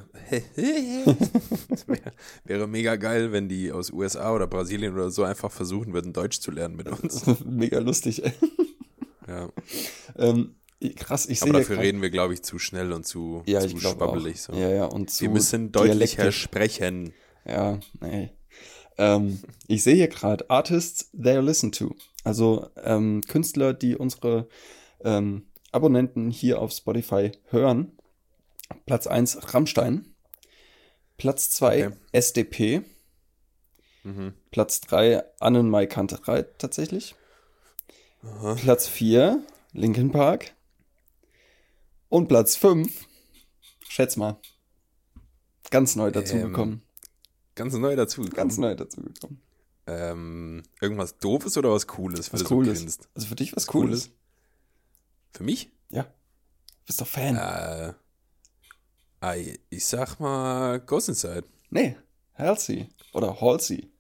wäre, 0.56 1.18
wäre 2.46 2.68
mega 2.68 2.96
geil, 2.96 3.32
wenn 3.32 3.50
die 3.50 3.72
aus 3.72 3.92
USA 3.92 4.34
oder 4.34 4.48
Brasilien 4.48 4.94
oder 4.94 5.10
so 5.12 5.24
einfach 5.24 5.52
versuchen 5.52 5.94
würden, 5.94 6.14
Deutsch 6.14 6.40
zu 6.40 6.52
lernen 6.52 6.76
mit 6.76 6.88
uns. 6.88 7.26
Mega 7.46 7.80
lustig, 7.80 8.24
ey. 8.24 8.32
Ja. 9.28 9.50
Ähm, 10.18 10.56
krass, 10.96 11.26
ich 11.26 11.40
sehe 11.40 11.50
Aber 11.50 11.60
dafür 11.60 11.80
reden 11.80 12.02
wir, 12.02 12.10
glaube 12.10 12.34
ich, 12.34 12.42
zu 12.42 12.58
schnell 12.58 12.94
und 12.94 13.06
zu, 13.06 13.44
ja, 13.46 13.60
zu 13.60 13.68
ich 13.68 13.76
glaube 13.76 13.98
schwabbelig. 13.98 14.36
auch. 14.36 14.54
So. 14.54 14.54
Ja, 14.54 14.70
ja, 14.70 14.86
und 14.86 15.10
zu 15.10 15.24
wir 15.24 15.30
müssen 15.32 15.72
deutlicher 15.72 16.32
sprechen. 16.32 17.14
Ja, 17.46 17.80
nee. 18.02 18.32
Ähm, 18.98 19.40
ich 19.68 19.84
sehe 19.84 19.96
hier 19.96 20.08
gerade 20.08 20.50
Artists 20.50 21.10
they 21.12 21.40
listen 21.40 21.72
to. 21.72 21.96
Also 22.24 22.70
ähm, 22.84 23.22
Künstler, 23.28 23.74
die 23.74 23.96
unsere 23.96 24.48
ähm, 25.04 25.48
Abonnenten 25.72 26.32
hier 26.32 26.62
auf 26.62 26.72
Spotify 26.72 27.32
hören. 27.50 27.98
Platz 28.86 29.08
1 29.08 29.54
Rammstein. 29.54 30.16
Platz 31.18 31.50
2 31.52 31.88
Okay. 31.88 31.96
SDP. 32.12 32.82
Mhm. 34.04 34.34
Platz 34.52 34.82
3 34.82 35.24
Annenmai 35.40 35.88
Kanterei 35.88 36.44
tatsächlich. 36.58 37.16
Aha. 38.24 38.56
Platz 38.56 38.88
4 38.88 39.44
Linkin 39.74 40.12
Park. 40.12 40.54
Und 42.10 42.28
Platz 42.28 42.56
5, 42.56 43.08
schätz 43.88 44.18
mal, 44.18 44.40
ganz 45.70 45.96
neu 45.96 46.10
dazugekommen. 46.10 46.82
Ganz 47.60 47.74
neu 47.76 47.96
dazu. 47.96 48.24
Ganz 48.24 48.58
neu 48.58 48.74
dazugekommen. 48.74 49.42
Ähm, 49.86 50.64
irgendwas 50.82 51.18
Doofes 51.18 51.58
oder 51.58 51.72
was 51.72 51.88
Cooles? 51.88 52.32
Was 52.32 52.40
du 52.42 52.46
so 52.48 52.56
Cooles. 52.56 52.80
grinst? 52.80 53.10
Also 53.16 53.28
für 53.28 53.36
dich 53.36 53.56
was 53.56 53.68
Cooles? 53.68 54.06
Cooles. 54.06 54.12
Für 55.34 55.44
mich? 55.44 55.72
Ja. 55.90 56.06
Bist 56.86 57.02
doch 57.02 57.08
Fan. 57.08 57.36
Äh, 57.36 57.94
Ah, 59.22 59.36
ich 59.70 59.86
sag 59.86 60.18
mal 60.22 60.80
Ghost 60.80 61.10
Inside. 61.10 61.44
Nee, 61.70 61.98
Halsey. 62.36 62.88
Oder 63.12 63.42
Halsey. 63.42 63.92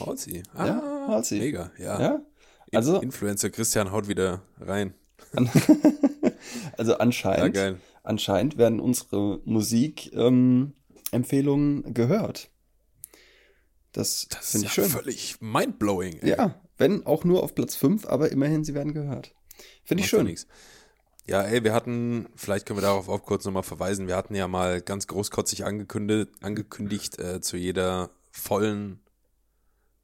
Halsey. 0.00 0.42
Ah, 0.54 0.66
Ja, 0.66 1.04
Halsey. 1.08 1.38
Mega, 1.40 1.70
ja. 1.78 2.00
Ja? 2.00 2.22
Also, 2.72 2.98
Influencer 3.02 3.50
Christian 3.50 3.92
haut 3.92 4.08
wieder 4.08 4.40
rein. 4.58 4.94
also 6.78 6.92
Ja, 6.92 6.96
anscheinend, 7.00 7.54
geil. 7.54 7.78
anscheinend 8.02 8.56
werden 8.56 8.80
unsere 8.80 9.42
Musikempfehlungen 9.44 11.84
ähm, 11.84 11.92
gehört. 11.94 12.48
Das, 13.92 14.26
Das 14.30 14.50
finde 14.52 14.66
ich 14.66 14.76
ja 14.76 14.84
schön. 14.84 14.90
völlig 14.92 15.40
mindblowing. 15.40 16.18
ey. 16.20 16.30
Ja, 16.30 16.60
wenn 16.78 17.04
auch 17.06 17.24
nur 17.24 17.42
auf 17.42 17.54
Platz 17.54 17.74
5, 17.76 18.06
aber 18.06 18.32
immerhin, 18.32 18.64
sie 18.64 18.74
werden 18.74 18.94
gehört. 18.94 19.34
Finde 19.84 20.02
ich 20.02 20.08
schön. 20.10 20.26
nix. 20.26 20.46
Ja, 21.26 21.42
ey, 21.42 21.62
wir 21.62 21.72
hatten, 21.72 22.28
vielleicht 22.34 22.66
können 22.66 22.78
wir 22.78 22.82
darauf 22.82 23.08
auch 23.08 23.22
kurz 23.22 23.44
nochmal 23.44 23.62
verweisen, 23.62 24.08
wir 24.08 24.16
hatten 24.16 24.34
ja 24.34 24.48
mal 24.48 24.80
ganz 24.80 25.06
großkotzig 25.06 25.64
angekündigt, 25.64 26.30
angekündigt 26.40 27.18
äh, 27.20 27.40
zu 27.40 27.56
jeder 27.56 28.10
vollen 28.32 28.98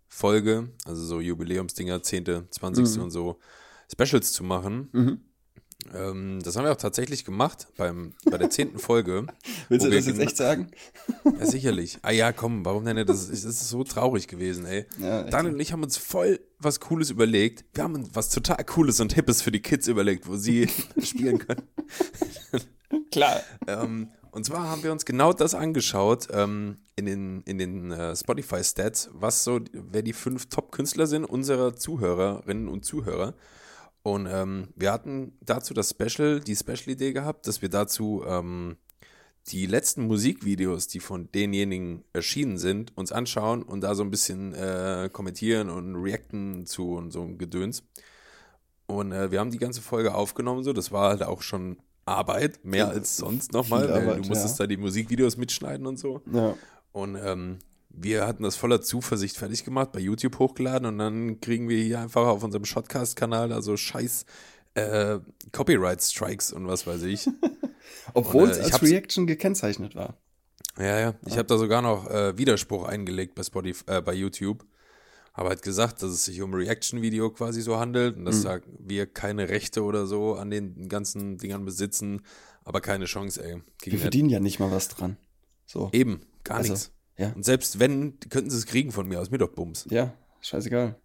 Folge, 0.06 0.68
also 0.84 1.04
so 1.04 1.20
Jubiläumsdinger, 1.20 2.02
10., 2.02 2.46
20. 2.50 2.96
Mhm. 2.96 3.02
und 3.02 3.10
so, 3.10 3.40
Specials 3.90 4.32
zu 4.32 4.44
machen. 4.44 4.88
Mhm. 4.92 5.20
Ähm, 5.94 6.40
das 6.42 6.56
haben 6.56 6.64
wir 6.64 6.72
auch 6.72 6.76
tatsächlich 6.76 7.24
gemacht 7.24 7.68
beim, 7.76 8.12
bei 8.24 8.36
der 8.36 8.50
10. 8.50 8.78
Folge. 8.78 9.26
Willst 9.68 9.86
du 9.86 9.90
das 9.90 10.06
jetzt 10.06 10.18
echt 10.18 10.36
sagen? 10.36 10.70
Ja, 11.24 11.46
sicherlich. 11.46 11.98
Ah 12.02 12.10
ja, 12.10 12.32
komm, 12.32 12.64
warum 12.64 12.84
denn? 12.84 12.96
Das 13.06 13.28
ist, 13.28 13.44
das 13.44 13.54
ist 13.54 13.68
so 13.68 13.84
traurig 13.84 14.26
gewesen, 14.26 14.66
ey. 14.66 14.86
Ja. 14.98 15.22
Daniel 15.22 15.54
und 15.54 15.60
ich 15.60 15.72
haben 15.72 15.82
uns 15.82 15.96
voll 15.96 16.40
was 16.58 16.80
Cooles 16.80 17.10
überlegt. 17.10 17.64
Wir 17.74 17.84
haben 17.84 17.94
uns 17.94 18.10
was 18.12 18.28
total 18.30 18.64
Cooles 18.64 19.00
und 19.00 19.12
Hippes 19.12 19.40
für 19.40 19.52
die 19.52 19.60
Kids 19.60 19.86
überlegt, 19.86 20.26
wo 20.26 20.36
sie 20.36 20.68
spielen 21.02 21.38
können. 21.38 21.62
Klar. 23.12 23.40
Ähm, 23.66 24.08
und 24.32 24.44
zwar 24.44 24.68
haben 24.68 24.82
wir 24.82 24.92
uns 24.92 25.04
genau 25.04 25.32
das 25.32 25.54
angeschaut 25.54 26.28
ähm, 26.32 26.78
in 26.96 27.06
den, 27.06 27.42
in 27.42 27.58
den 27.58 27.92
äh, 27.92 28.14
Spotify-Stats, 28.14 29.10
was 29.12 29.44
so, 29.44 29.60
wer 29.72 30.02
die 30.02 30.12
fünf 30.12 30.48
Top-Künstler 30.48 31.06
sind, 31.06 31.24
unserer 31.24 31.76
Zuhörerinnen 31.76 32.68
und 32.68 32.84
Zuhörer. 32.84 33.34
Und 34.08 34.26
ähm, 34.26 34.68
wir 34.74 34.90
hatten 34.90 35.32
dazu 35.42 35.74
das 35.74 35.90
Special, 35.90 36.40
die 36.40 36.56
Special-Idee 36.56 37.12
gehabt, 37.12 37.46
dass 37.46 37.60
wir 37.60 37.68
dazu 37.68 38.24
ähm, 38.26 38.76
die 39.48 39.66
letzten 39.66 40.06
Musikvideos, 40.06 40.88
die 40.88 41.00
von 41.00 41.30
denjenigen 41.32 42.04
erschienen 42.14 42.56
sind, 42.56 42.96
uns 42.96 43.12
anschauen 43.12 43.62
und 43.62 43.82
da 43.82 43.94
so 43.94 44.02
ein 44.02 44.10
bisschen 44.10 44.54
äh, 44.54 45.10
kommentieren 45.12 45.68
und 45.68 45.94
reacten 45.96 46.64
zu 46.64 46.94
und 46.94 47.10
so 47.10 47.22
ein 47.22 47.36
Gedöns. 47.36 47.82
Und 48.86 49.12
äh, 49.12 49.30
wir 49.30 49.40
haben 49.40 49.50
die 49.50 49.58
ganze 49.58 49.82
Folge 49.82 50.14
aufgenommen, 50.14 50.64
so. 50.64 50.72
Das 50.72 50.90
war 50.90 51.10
halt 51.10 51.22
auch 51.22 51.42
schon 51.42 51.76
Arbeit, 52.06 52.64
mehr 52.64 52.88
als 52.88 53.18
sonst 53.18 53.52
nochmal, 53.52 53.90
weil 53.90 54.02
Arbeit, 54.08 54.24
du 54.24 54.28
musstest 54.28 54.58
ja. 54.58 54.64
da 54.64 54.68
die 54.68 54.78
Musikvideos 54.78 55.36
mitschneiden 55.36 55.86
und 55.86 55.98
so. 55.98 56.22
Ja. 56.32 56.54
Und 56.92 57.16
ähm, 57.22 57.58
wir 58.00 58.26
hatten 58.26 58.42
das 58.42 58.56
voller 58.56 58.80
Zuversicht 58.80 59.36
fertig 59.36 59.64
gemacht, 59.64 59.92
bei 59.92 60.00
YouTube 60.00 60.38
hochgeladen 60.38 60.86
und 60.86 60.98
dann 60.98 61.40
kriegen 61.40 61.68
wir 61.68 61.82
hier 61.82 62.00
einfach 62.00 62.26
auf 62.26 62.42
unserem 62.42 62.64
Shotcast-Kanal 62.64 63.52
also 63.52 63.76
scheiß 63.76 64.24
äh, 64.74 65.18
Copyright-Strikes 65.52 66.52
und 66.52 66.66
was 66.66 66.86
weiß 66.86 67.02
ich. 67.02 67.28
Obwohl 68.14 68.44
Und, 68.44 68.50
es 68.50 68.58
äh, 68.58 68.62
als 68.62 68.82
Reaction 68.82 69.26
gekennzeichnet 69.26 69.94
war. 69.94 70.16
Ja, 70.78 70.98
ja. 71.00 71.14
Ich 71.26 71.34
habe 71.34 71.46
da 71.46 71.58
sogar 71.58 71.82
noch 71.82 72.08
äh, 72.08 72.38
Widerspruch 72.38 72.84
eingelegt 72.84 73.34
bei 73.34 73.42
Spotify, 73.42 73.84
äh, 73.86 74.00
bei 74.00 74.14
YouTube. 74.14 74.64
Habe 75.34 75.50
halt 75.50 75.62
gesagt, 75.62 76.02
dass 76.02 76.10
es 76.10 76.24
sich 76.24 76.40
um 76.42 76.52
Reaction-Video 76.52 77.30
quasi 77.30 77.62
so 77.62 77.78
handelt 77.78 78.16
und 78.16 78.24
dass 78.24 78.42
da 78.42 78.60
wir 78.78 79.06
keine 79.06 79.48
Rechte 79.48 79.82
oder 79.84 80.06
so 80.06 80.34
an 80.34 80.50
den 80.50 80.88
ganzen 80.88 81.38
Dingern 81.38 81.64
besitzen, 81.64 82.22
aber 82.64 82.80
keine 82.80 83.04
Chance, 83.04 83.44
ey. 83.44 83.62
Wir 83.82 83.98
verdienen 83.98 84.30
ja 84.30 84.40
nicht 84.40 84.58
mal 84.58 84.70
was 84.70 84.88
dran. 84.88 85.16
So. 85.64 85.90
Eben, 85.92 86.22
gar 86.42 86.58
Also, 86.58 86.72
nichts. 86.72 86.92
Ja. 87.18 87.32
Und 87.32 87.44
selbst 87.44 87.78
wenn, 87.78 88.18
könnten 88.30 88.50
sie 88.50 88.56
es 88.56 88.66
kriegen 88.66 88.92
von 88.92 89.06
mir 89.06 89.20
aus, 89.20 89.30
mir 89.30 89.38
doch 89.38 89.50
Bums. 89.50 89.86
Ja, 89.90 90.14
scheißegal. 90.40 90.96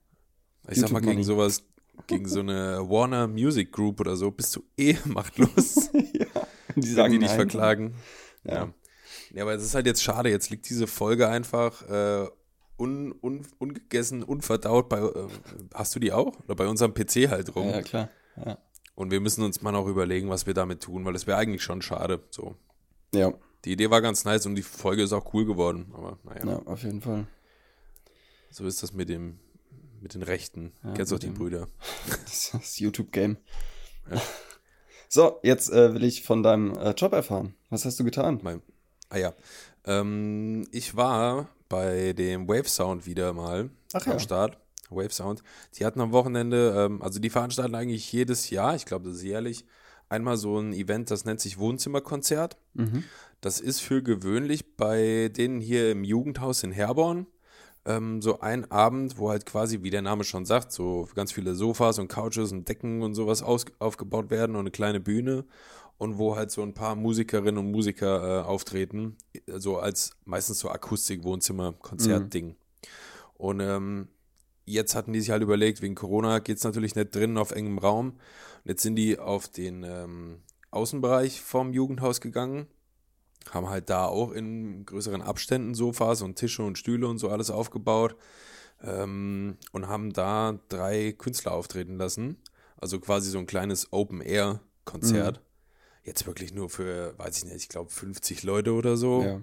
Ich 0.70 0.80
sag 0.80 0.92
mal, 0.92 1.00
YouTube 1.00 1.02
gegen 1.02 1.12
Money. 1.14 1.24
sowas, 1.24 1.64
gegen 2.08 2.28
so 2.28 2.40
eine 2.40 2.88
Warner 2.88 3.28
Music 3.28 3.72
Group 3.72 4.00
oder 4.00 4.16
so, 4.16 4.32
bist 4.32 4.56
du 4.56 4.64
eh 4.78 4.96
machtlos, 5.06 5.90
ja. 6.14 6.26
Die 6.76 6.88
wenn 6.88 6.96
sagen 6.96 7.14
die 7.14 7.20
dich 7.20 7.30
nein. 7.30 7.38
verklagen. 7.38 7.96
Ja. 8.44 8.54
Ja. 8.54 8.74
ja. 9.34 9.44
aber 9.44 9.54
es 9.54 9.64
ist 9.64 9.76
halt 9.76 9.86
jetzt 9.86 10.04
schade, 10.04 10.30
jetzt 10.30 10.50
liegt 10.50 10.70
diese 10.70 10.88
Folge 10.88 11.28
einfach 11.28 11.82
äh, 11.90 12.28
un, 12.78 13.12
un, 13.22 13.46
ungegessen, 13.58 14.24
unverdaut 14.24 14.90
bei, 14.90 15.00
äh, 15.00 15.28
hast 15.74 15.96
du 15.96 16.00
die 16.00 16.12
auch? 16.12 16.40
Oder 16.46 16.56
bei 16.56 16.68
unserem 16.68 16.94
PC 16.94 17.30
halt 17.30 17.56
rum. 17.56 17.70
Ja, 17.70 17.82
klar. 17.82 18.10
Ja. 18.38 18.58
Und 18.96 19.12
wir 19.12 19.20
müssen 19.20 19.44
uns 19.44 19.62
mal 19.62 19.72
noch 19.72 19.88
überlegen, 19.88 20.30
was 20.30 20.46
wir 20.46 20.54
damit 20.54 20.82
tun, 20.82 21.06
weil 21.06 21.16
es 21.16 21.26
wäre 21.26 21.38
eigentlich 21.38 21.64
schon 21.64 21.82
schade. 21.82 22.22
So. 22.30 22.56
ja, 23.14 23.34
Die 23.66 23.72
Idee 23.72 23.90
war 23.90 24.02
ganz 24.02 24.26
nice 24.26 24.46
und 24.46 24.56
die 24.56 24.62
Folge 24.62 25.04
ist 25.04 25.14
auch 25.14 25.34
cool 25.34 25.46
geworden, 25.46 25.92
aber 25.96 26.18
naja, 26.24 26.46
ja, 26.46 26.58
auf 26.66 26.84
jeden 26.84 27.02
Fall. 27.02 27.28
so 28.50 28.66
ist 28.66 28.84
das 28.84 28.94
mit 28.94 29.08
dem, 29.10 29.40
mit 30.02 30.14
den 30.16 30.24
Rechten. 30.24 30.74
Ja, 30.84 30.94
Kennst 30.94 31.12
du 31.12 31.16
auch 31.16 31.20
die 31.20 31.28
dem- 31.28 31.36
Brüder. 31.36 31.68
Das 32.08 32.24
ist 32.34 32.54
das 32.54 32.80
YouTube-Game. 32.80 33.38
So, 35.08 35.40
jetzt 35.44 35.72
äh, 35.72 35.94
will 35.94 36.04
ich 36.04 36.24
von 36.24 36.44
deinem 36.44 36.76
äh, 36.76 36.92
Job 36.92 37.14
erfahren. 37.14 37.56
Was 37.70 37.86
hast 37.86 38.00
du 38.00 38.04
getan? 38.04 38.40
Mein, 38.44 38.62
ah 39.10 39.18
ja. 39.18 39.34
Ähm, 39.86 40.68
ich 40.72 40.96
war 40.96 41.50
bei 41.70 42.14
dem 42.14 42.48
Wave 42.48 42.68
Sound 42.68 43.06
wieder 43.06 43.32
mal 43.34 43.70
Ach 43.94 44.06
am 44.08 44.14
ja. 44.14 44.20
Start. 44.20 44.58
Wave 44.90 45.12
Sound. 45.14 45.42
Die 45.78 45.86
hatten 45.86 46.02
am 46.02 46.12
Wochenende, 46.12 46.74
ähm, 46.86 47.02
also 47.02 47.20
die 47.20 47.30
veranstalten 47.30 47.76
eigentlich 47.76 48.12
jedes 48.12 48.50
Jahr, 48.50 48.76
ich 48.76 48.86
glaube, 48.86 49.08
das 49.08 49.18
ist 49.18 49.24
jährlich, 49.24 49.66
einmal 50.14 50.38
so 50.38 50.60
ein 50.60 50.74
Event, 50.74 51.12
das 51.12 51.26
nennt 51.26 51.42
sich 51.42 51.58
Wohnzimmerkonzert. 51.58 52.56
Mhm. 52.76 53.04
Das 53.42 53.60
ist 53.60 53.82
für 53.82 54.02
gewöhnlich 54.02 54.78
bei 54.78 55.30
denen 55.36 55.60
hier 55.60 55.92
im 55.92 56.04
Jugendhaus 56.04 56.64
in 56.64 56.72
Herborn. 56.72 57.28
Ähm, 57.86 58.22
so 58.22 58.40
ein 58.40 58.72
Abend, 58.72 59.18
wo 59.18 59.30
halt 59.30 59.46
quasi, 59.46 59.84
wie 59.84 59.90
der 59.90 60.02
Name 60.02 60.24
schon 60.24 60.46
sagt, 60.46 60.72
so 60.72 61.10
ganz 61.16 61.34
viele 61.34 61.54
Sofas 61.56 62.00
und 62.00 62.08
Couches 62.08 62.54
und 62.54 62.70
Decken 62.70 63.02
und 63.02 63.16
sowas 63.16 63.44
aus, 63.44 63.66
aufgebaut 63.80 64.30
werden 64.30 64.56
und 64.56 64.62
eine 64.62 64.72
kleine 64.72 65.02
Bühne 65.02 65.44
und 65.98 66.18
wo 66.18 66.36
halt 66.36 66.52
so 66.52 66.62
ein 66.62 66.74
paar 66.74 66.96
Musikerinnen 66.96 67.58
und 67.58 67.72
Musiker 67.72 68.42
äh, 68.42 68.44
auftreten, 68.44 69.18
so 69.48 69.78
als 69.78 70.12
meistens 70.24 70.60
so 70.60 70.70
Akustik-Wohnzimmer-Konzert-Ding. 70.70 72.56
Und 73.34 73.60
ähm, 73.60 74.08
jetzt 74.66 74.96
hatten 74.96 75.12
die 75.12 75.20
sich 75.20 75.32
halt 75.32 75.44
überlegt, 75.44 75.82
wegen 75.82 75.96
Corona 75.96 76.40
geht 76.40 76.58
es 76.58 76.64
natürlich 76.64 76.96
nicht 76.96 77.14
drinnen 77.14 77.38
auf 77.38 77.52
engem 77.52 77.78
Raum. 77.78 78.14
Und 78.64 78.70
jetzt 78.70 78.84
sind 78.84 78.96
die 78.96 79.20
auf 79.20 79.48
den 79.48 79.84
ähm, 79.84 80.42
Außenbereich 80.72 81.42
vom 81.42 81.74
Jugendhaus 81.74 82.22
gegangen 82.22 82.68
haben 83.52 83.70
halt 83.70 83.90
da 83.90 84.06
auch 84.06 84.32
in 84.32 84.86
größeren 84.86 85.22
Abständen 85.22 85.76
Sofas 85.76 86.22
und 86.22 86.36
Tische 86.36 86.64
und 86.64 86.78
Stühle 86.78 87.08
und 87.08 87.18
so 87.18 87.30
alles 87.30 87.50
aufgebaut 87.50 88.16
ähm, 88.82 89.58
und 89.72 89.88
haben 89.88 90.14
da 90.14 90.60
drei 90.70 91.14
Künstler 91.14 91.54
auftreten 91.54 91.98
lassen. 91.98 92.38
Also 92.78 93.00
quasi 93.00 93.30
so 93.30 93.40
ein 93.40 93.46
kleines 93.46 93.92
Open-Air-Konzert. 93.92 95.42
Jetzt 96.04 96.28
wirklich 96.28 96.54
nur 96.54 96.70
für, 96.70 97.18
weiß 97.18 97.38
ich 97.38 97.46
nicht, 97.46 97.56
ich 97.56 97.70
glaube 97.70 97.90
50 97.90 98.44
Leute 98.44 98.74
oder 98.74 98.98
so. 98.98 99.24
Ja. 99.24 99.42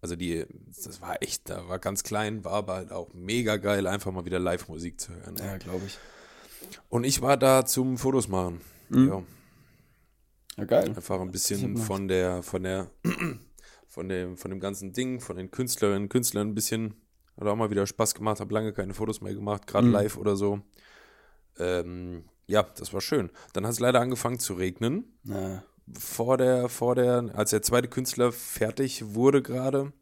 Also 0.00 0.16
die, 0.16 0.44
das 0.84 1.00
war 1.00 1.22
echt, 1.22 1.48
da 1.48 1.68
war 1.68 1.78
ganz 1.78 2.02
klein, 2.02 2.44
war 2.44 2.52
aber 2.54 2.74
halt 2.74 2.92
auch 2.92 3.14
mega 3.14 3.56
geil, 3.56 3.86
einfach 3.86 4.12
mal 4.12 4.26
wieder 4.26 4.38
Live-Musik 4.38 5.00
zu 5.00 5.14
hören. 5.14 5.36
ja, 5.38 5.56
glaube 5.56 5.86
ich. 5.86 5.98
Und 6.88 7.04
ich 7.04 7.22
war 7.22 7.36
da 7.36 7.64
zum 7.64 7.96
Fotos 7.98 8.28
machen. 8.28 8.60
Mhm. 8.88 9.08
Ja. 9.08 9.22
Ja, 10.56 10.64
geil. 10.64 10.88
Einfach 10.88 11.20
ein 11.20 11.32
bisschen 11.32 11.76
von 11.76 12.06
der, 12.06 12.42
von 12.42 12.62
der, 12.62 12.88
von 13.88 14.08
dem, 14.08 14.36
von 14.36 14.50
dem 14.50 14.60
ganzen 14.60 14.92
Ding, 14.92 15.20
von 15.20 15.36
den 15.36 15.50
Künstlerinnen 15.50 16.04
und 16.04 16.08
Künstlern 16.10 16.48
ein 16.48 16.54
bisschen, 16.54 16.94
hat 17.38 17.48
auch 17.48 17.56
mal 17.56 17.70
wieder 17.70 17.86
Spaß 17.86 18.14
gemacht, 18.14 18.38
habe 18.40 18.54
lange 18.54 18.72
keine 18.72 18.94
Fotos 18.94 19.20
mehr 19.20 19.34
gemacht, 19.34 19.66
gerade 19.66 19.86
Mhm. 19.88 19.92
live 19.92 20.16
oder 20.16 20.36
so. 20.36 20.60
Ähm, 21.58 22.24
ja, 22.46 22.62
das 22.62 22.92
war 22.92 23.00
schön. 23.00 23.30
Dann 23.52 23.64
hat 23.64 23.72
es 23.72 23.80
leider 23.80 24.00
angefangen 24.00 24.38
zu 24.38 24.54
regnen. 24.54 25.04
Na, 25.24 25.64
Vor 25.98 26.36
der, 26.36 26.68
vor 26.68 26.94
der, 26.94 27.30
als 27.34 27.50
der 27.50 27.62
zweite 27.62 27.88
Künstler 27.88 28.30
fertig 28.32 29.14
wurde 29.14 29.42
gerade. 29.42 29.92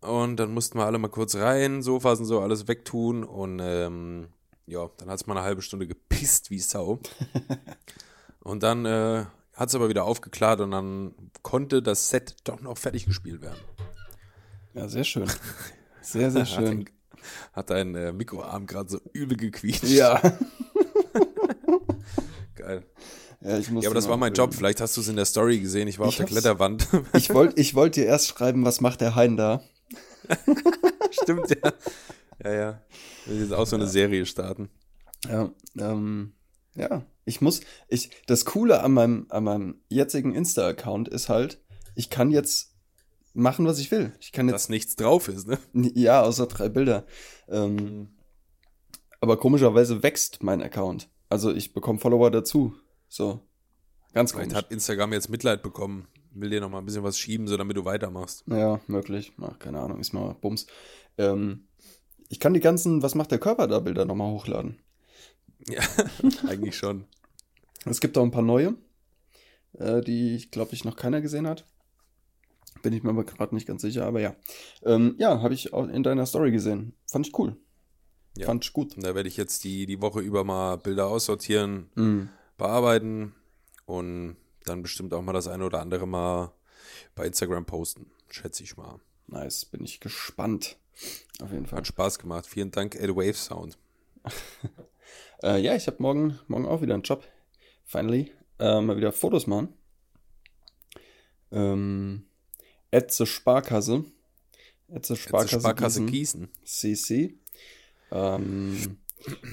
Und 0.00 0.36
dann 0.36 0.54
mussten 0.54 0.78
wir 0.78 0.86
alle 0.86 0.98
mal 0.98 1.08
kurz 1.08 1.34
rein, 1.36 1.82
Sofas 1.82 2.20
und 2.20 2.26
so, 2.26 2.40
alles 2.40 2.68
wegtun. 2.68 3.24
Und 3.24 3.60
ähm, 3.62 4.28
ja, 4.66 4.88
dann 4.98 5.08
hat 5.08 5.20
es 5.20 5.26
mal 5.26 5.36
eine 5.36 5.44
halbe 5.44 5.62
Stunde 5.62 5.86
gepisst 5.86 6.50
wie 6.50 6.58
Sau. 6.58 7.00
und 8.40 8.62
dann 8.62 8.84
äh, 8.84 9.24
hat 9.54 9.68
es 9.68 9.74
aber 9.74 9.88
wieder 9.88 10.04
aufgeklärt 10.04 10.60
und 10.60 10.72
dann 10.72 11.14
konnte 11.42 11.82
das 11.82 12.08
Set 12.08 12.36
doch 12.44 12.60
noch 12.60 12.76
fertig 12.76 13.06
gespielt 13.06 13.42
werden. 13.42 13.58
ja, 14.74 14.88
sehr 14.88 15.04
schön. 15.04 15.26
Sehr, 16.02 16.30
sehr 16.30 16.46
schön. 16.46 16.88
Hat 17.52 17.70
dein 17.70 17.96
äh, 17.96 18.12
Mikroarm 18.12 18.66
gerade 18.66 18.88
so 18.88 19.00
übel 19.12 19.36
gequietscht. 19.36 19.82
Ja. 19.82 20.20
Geil. 22.54 22.84
ja, 23.40 23.58
ich 23.58 23.68
muss 23.72 23.82
Ja, 23.82 23.90
aber 23.90 23.96
das 23.96 24.08
war 24.08 24.16
mein 24.16 24.32
Job. 24.32 24.54
Vielleicht 24.54 24.80
hast 24.80 24.96
du 24.96 25.00
es 25.00 25.08
in 25.08 25.16
der 25.16 25.24
Story 25.24 25.58
gesehen. 25.58 25.88
Ich 25.88 25.98
war 25.98 26.06
Ich 26.06 26.10
auf 26.10 26.16
der 26.18 26.26
Kletterwand. 26.26 26.86
Ich 27.14 27.34
wollte 27.34 27.60
ich 27.60 27.74
wollt 27.74 27.96
dir 27.96 28.06
erst 28.06 28.28
schreiben, 28.28 28.64
was 28.64 28.80
macht 28.80 29.00
der 29.00 29.16
Hein 29.16 29.36
da? 29.36 29.64
Stimmt, 31.10 31.50
ja. 31.50 31.72
Ja, 32.44 32.52
ja. 32.52 32.80
Will 33.26 33.40
jetzt 33.40 33.52
auch 33.52 33.66
so 33.66 33.76
eine 33.76 33.86
Serie 33.86 34.26
starten. 34.26 34.68
Ja, 35.28 35.50
ähm, 35.78 36.32
ja, 36.74 37.04
ich 37.24 37.40
muss, 37.40 37.60
ich, 37.88 38.10
das 38.26 38.44
Coole 38.44 38.82
an 38.82 38.92
meinem, 38.92 39.26
an 39.30 39.44
meinem 39.44 39.80
jetzigen 39.88 40.34
Insta-Account 40.34 41.08
ist 41.08 41.28
halt, 41.28 41.60
ich 41.94 42.10
kann 42.10 42.30
jetzt 42.30 42.74
machen, 43.34 43.66
was 43.66 43.78
ich 43.78 43.90
will. 43.90 44.12
Ich 44.20 44.32
kann 44.32 44.46
jetzt. 44.48 44.54
Dass 44.54 44.68
nichts 44.68 44.96
drauf 44.96 45.28
ist, 45.28 45.46
ne? 45.48 45.58
Ja, 45.72 46.22
außer 46.22 46.46
drei 46.46 46.68
Bilder. 46.68 47.06
Ähm, 47.48 48.08
aber 49.20 49.38
komischerweise 49.38 50.02
wächst 50.02 50.42
mein 50.42 50.62
Account. 50.62 51.08
Also 51.28 51.52
ich 51.52 51.72
bekomme 51.72 51.98
Follower 51.98 52.30
dazu. 52.30 52.74
So. 53.08 53.40
Ganz 54.12 54.32
Vielleicht 54.32 54.50
komisch. 54.50 54.64
hat 54.64 54.72
Instagram 54.72 55.12
jetzt 55.12 55.28
Mitleid 55.28 55.62
bekommen. 55.62 56.08
Will 56.32 56.50
dir 56.50 56.60
noch 56.60 56.70
mal 56.70 56.78
ein 56.78 56.84
bisschen 56.84 57.02
was 57.02 57.18
schieben, 57.18 57.48
so 57.48 57.56
damit 57.56 57.76
du 57.76 57.84
weitermachst. 57.84 58.44
Ja, 58.46 58.80
möglich. 58.86 59.32
Ach, 59.40 59.58
keine 59.58 59.80
Ahnung, 59.80 60.00
ist 60.00 60.12
mal 60.12 60.34
Bums. 60.40 60.66
Ähm, 61.18 61.66
ich 62.28 62.40
kann 62.40 62.54
die 62.54 62.60
ganzen, 62.60 63.02
was 63.02 63.14
macht 63.14 63.30
der 63.30 63.38
Körper 63.38 63.66
da 63.66 63.80
Bilder 63.80 64.04
nochmal 64.04 64.32
hochladen. 64.32 64.78
Ja, 65.68 65.82
eigentlich 66.48 66.76
schon. 66.76 67.04
Es 67.84 68.00
gibt 68.00 68.16
auch 68.18 68.22
ein 68.24 68.30
paar 68.30 68.42
neue, 68.42 68.74
äh, 69.74 70.00
die, 70.00 70.34
ich 70.34 70.50
glaube, 70.50 70.74
ich 70.74 70.84
noch 70.84 70.96
keiner 70.96 71.20
gesehen 71.20 71.46
hat. 71.46 71.64
Bin 72.82 72.92
ich 72.92 73.02
mir 73.02 73.10
aber 73.10 73.24
gerade 73.24 73.54
nicht 73.54 73.66
ganz 73.66 73.82
sicher, 73.82 74.04
aber 74.06 74.20
ja. 74.20 74.36
Ähm, 74.84 75.14
ja, 75.18 75.40
habe 75.40 75.54
ich 75.54 75.72
auch 75.72 75.88
in 75.88 76.02
deiner 76.02 76.26
Story 76.26 76.50
gesehen. 76.52 76.94
Fand 77.06 77.26
ich 77.26 77.38
cool. 77.38 77.56
Ja. 78.36 78.46
Fand 78.46 78.64
ich 78.64 78.72
gut. 78.72 78.96
Und 78.96 79.04
da 79.04 79.14
werde 79.14 79.28
ich 79.28 79.36
jetzt 79.36 79.64
die, 79.64 79.86
die 79.86 80.02
Woche 80.02 80.20
über 80.20 80.44
mal 80.44 80.76
Bilder 80.76 81.06
aussortieren, 81.06 81.90
Mhm. 81.94 82.28
bearbeiten 82.58 83.34
und 83.86 84.36
dann 84.64 84.82
bestimmt 84.82 85.14
auch 85.14 85.22
mal 85.22 85.32
das 85.32 85.48
eine 85.48 85.64
oder 85.64 85.80
andere 85.80 86.06
mal 86.06 86.52
bei 87.14 87.26
Instagram 87.26 87.64
posten. 87.64 88.10
Schätze 88.28 88.62
ich 88.62 88.76
mal. 88.76 89.00
Nice, 89.28 89.64
bin 89.64 89.84
ich 89.84 90.00
gespannt. 90.00 90.76
Auf 91.42 91.52
jeden 91.52 91.66
Fall. 91.66 91.78
Hat 91.78 91.86
Spaß 91.86 92.18
gemacht. 92.18 92.46
Vielen 92.46 92.70
Dank, 92.70 92.94
Ed 92.94 93.10
Wave 93.14 93.34
Sound. 93.34 93.78
Äh, 95.42 95.60
ja, 95.60 95.76
ich 95.76 95.86
habe 95.86 95.98
morgen, 96.00 96.38
morgen 96.48 96.64
auch 96.64 96.80
wieder 96.80 96.94
einen 96.94 97.02
Job. 97.02 97.22
Finally. 97.84 98.32
Äh, 98.58 98.80
mal 98.80 98.96
wieder 98.96 99.12
Fotos 99.12 99.46
machen. 99.46 99.68
Ähm, 101.52 102.24
Etze 102.90 103.26
Sparkasse. 103.26 104.04
Etze 104.88 105.14
Sparkasse, 105.14 105.60
Sparkasse, 105.60 105.60
Sparkasse 105.60 106.06
Gießen. 106.06 106.48
Gießen. 106.64 106.94
CC. 106.94 107.38
Ähm, 108.10 108.96